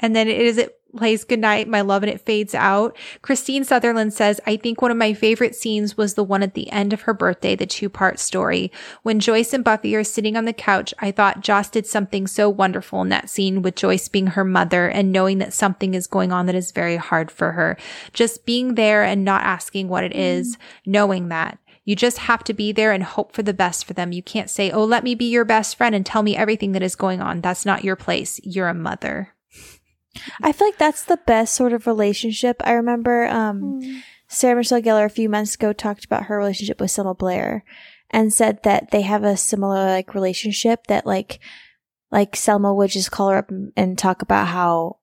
[0.01, 2.95] And then it is it plays goodnight, my love, and it fades out.
[3.21, 6.71] Kristine Sutherland says, I think one of my favorite scenes was the one at the
[6.71, 8.71] end of her birthday, the two part story.
[9.03, 12.49] When Joyce and Buffy are sitting on the couch, I thought Joss did something so
[12.49, 16.31] wonderful in that scene with Joyce being her mother and knowing that something is going
[16.31, 17.77] on that is very hard for her.
[18.13, 21.59] Just being there and not asking what it is, knowing that.
[21.87, 24.11] You just have to be there and hope for the best for them.
[24.11, 26.83] You can't say, Oh, let me be your best friend and tell me everything that
[26.83, 27.39] is going on.
[27.39, 28.41] That's not your place.
[28.43, 29.33] You're a mother.
[30.43, 32.57] I feel like that's the best sort of relationship.
[32.65, 33.79] I remember um,
[34.27, 37.63] Sarah Michelle Gellar a few months ago talked about her relationship with Selma Blair
[38.11, 41.39] and said that they have a similar like relationship that like
[42.11, 44.97] like Selma would just call her up and- and talk about how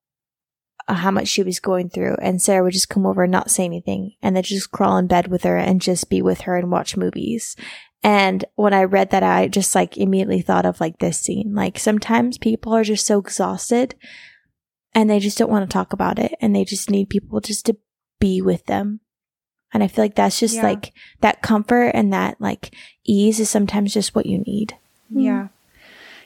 [0.87, 3.51] Uh, how much she was going through and Sarah would just come over and not
[3.51, 6.57] say anything and then just crawl in bed with her and just be with her
[6.59, 7.57] and watch movies.
[8.03, 11.55] And when I read that, I just like immediately thought of like this scene.
[11.55, 13.95] Like sometimes people are just so exhausted
[14.95, 17.65] and they just don't want to talk about it and they just need people just
[17.65, 17.77] to
[18.21, 19.01] be with them.
[19.73, 20.65] And I feel like that's just Yeah.
[20.65, 22.75] like that comfort and that like
[23.05, 24.77] ease is sometimes just what you need.
[25.09, 25.49] Yeah.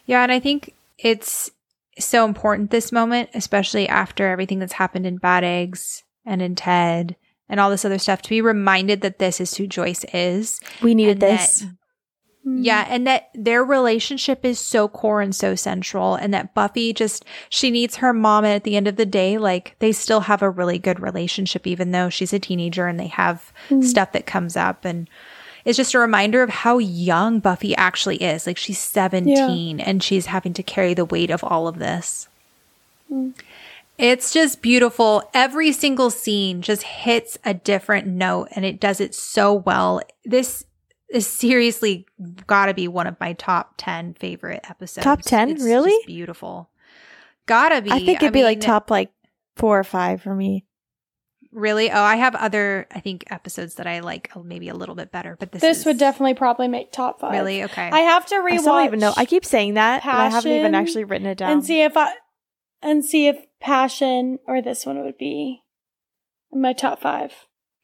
[0.05, 0.25] Yeah.
[0.25, 1.53] And I think it's
[2.05, 7.17] so important this moment, especially after everything that's happened in Bad Eggs and in Ted
[7.49, 10.61] and all this other stuff, to be reminded that this is who Joyce is.
[10.83, 11.61] We needed and this.
[11.61, 11.75] that-
[12.57, 12.87] yeah.
[12.89, 16.15] And that their relationship is so core and so central.
[16.15, 18.45] And that Buffy just, she needs her mom.
[18.45, 21.67] And at the end of the day, like they still have a really good relationship,
[21.67, 23.85] even though she's a teenager and they have mm.
[23.85, 24.85] stuff that comes up.
[24.85, 25.11] And
[25.69, 28.47] it's just a reminder of how young Buffy actually is.
[28.47, 32.27] Like she's 17 and she's having to carry the weight of all of this.
[33.99, 35.29] It's just beautiful.
[35.35, 40.01] Every single scene just hits a different note and it does it so well.
[40.25, 40.65] This
[41.11, 42.07] is seriously
[42.47, 45.05] got to be one of my top 10 favorite episodes.
[45.05, 45.51] Top 10?
[45.51, 45.95] It's Really?
[46.07, 46.71] beautiful.
[47.45, 47.91] Gotta be.
[47.91, 49.11] I think it'd be like top like
[49.57, 50.65] four or five for me.
[51.59, 51.91] Really?
[51.91, 55.37] Oh, I have other, I think, episodes that I like maybe a little bit better,
[55.39, 57.33] but this, This is- would definitely probably make top five.
[57.33, 57.65] Really?
[57.65, 57.91] Okay.
[57.91, 58.53] I have to rewatch.
[58.53, 59.13] I still don't even know.
[59.17, 61.51] I keep saying that, but I haven't even actually written it down.
[61.53, 62.13] and see if I
[62.81, 65.63] and see if passion or this one would be
[66.53, 67.33] in my top five.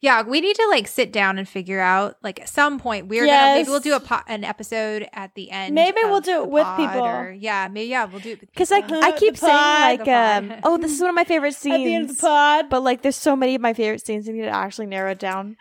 [0.05, 3.25] Yeah, we need to like sit down and figure out like at some point we're
[3.25, 5.75] gonna maybe we'll do a po- an episode at the end.
[5.75, 7.01] Maybe we'll do it with people.
[7.01, 8.83] or- yeah, maybe yeah, we'll do it Because I.
[8.87, 11.75] I keep The saying pod, like, um, oh, this is one of my favorite scenes.
[11.81, 14.29] At the end of the pod, But like, there's so many of my favorite scenes.
[14.29, 15.57] I need to actually narrow it down.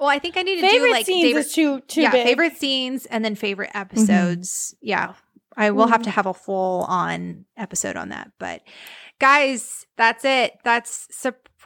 [0.00, 2.10] well, I think I need to favorite do like scenes favorite, is too too yeah,
[2.10, 2.26] big.
[2.26, 4.74] favorite scenes and then favorite episodes.
[4.80, 5.12] Yeah,
[5.58, 8.32] I will have to have a full on episode on that.
[8.38, 8.62] But
[9.18, 10.54] guys, that's it.
[10.64, 11.06] That's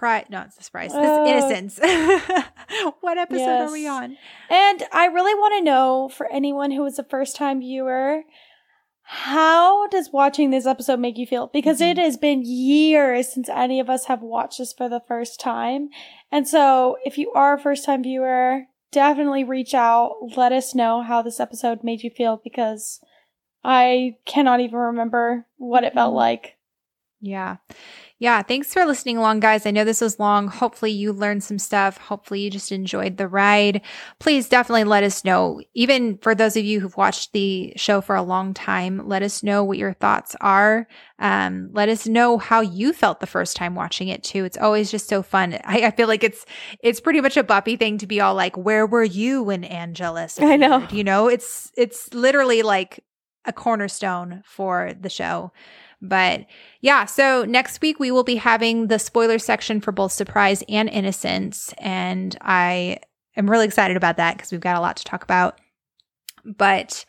[0.03, 0.27] surprise.
[0.31, 0.93] No, it's surprise.
[0.93, 1.23] This Oh.
[1.23, 1.79] Uh, innocence.
[3.01, 4.17] what episode are we on?
[4.51, 8.23] And I really want to know for anyone who is a first time viewer,
[9.05, 11.49] how does watching this episode make you feel?
[11.53, 12.05] Because it mm-hmm.
[12.05, 15.91] has been years since any of us have watched this for the first time.
[16.31, 20.17] And so if you are a first time viewer, definitely reach out.
[20.37, 23.01] Let us know how this episode made you feel because
[23.63, 26.17] I cannot even remember what it felt mm-hmm.
[26.17, 26.57] like.
[27.25, 27.59] Yeah.
[28.19, 28.43] Yeah.
[28.43, 29.65] Thanks for listening along, guys.
[29.65, 30.49] I know this was long.
[30.49, 31.97] Hopefully, you learned some stuff.
[31.97, 33.81] Hopefully, you just enjoyed the ride.
[34.19, 35.61] Please definitely let us know.
[35.73, 39.45] Even for those of you who've watched the show for a long time, let us
[39.45, 40.89] know what your thoughts are.
[41.21, 44.45] Um, let us know how you felt the first time watching it too.
[44.45, 45.55] It's always just so fun.
[45.65, 46.45] I, I feel like it's
[46.83, 50.41] it's pretty much a Buffy thing to be all like, "Where were you when Angelus?"
[50.41, 50.87] I know.
[50.91, 53.05] You know, it's it's literally like
[53.45, 55.53] a cornerstone for the show.
[56.03, 56.47] But
[56.81, 60.89] yeah, so next week we will be having the spoiler section for both Surprise and
[60.89, 61.73] Innocence.
[61.79, 62.99] And I
[63.37, 65.61] am really excited about that because we've got a lot to talk about.
[66.45, 67.05] But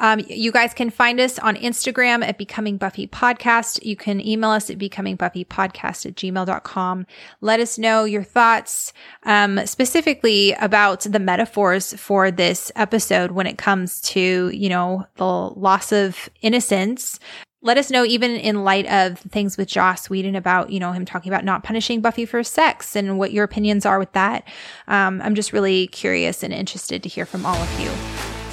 [0.00, 3.84] um, you guys can find us on Instagram at Becoming Buffy Podcast.
[3.84, 7.06] You can email us at becomingbuffypodcast at gmail.com.
[7.42, 8.94] Let us know your thoughts,
[9.24, 15.26] um, specifically about the metaphors for this episode when it comes to, you know, the
[15.26, 17.20] loss of innocence.
[17.62, 21.04] Let us know, even in light of things with Joss Whedon about, you know, him
[21.04, 24.48] talking about not punishing Buffy for sex and what your opinions are with that.
[24.88, 27.90] Um, I'm just really curious and interested to hear from all of you.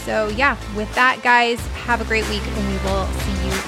[0.04, 3.67] So, yeah, with that, guys, have a great week and we will see you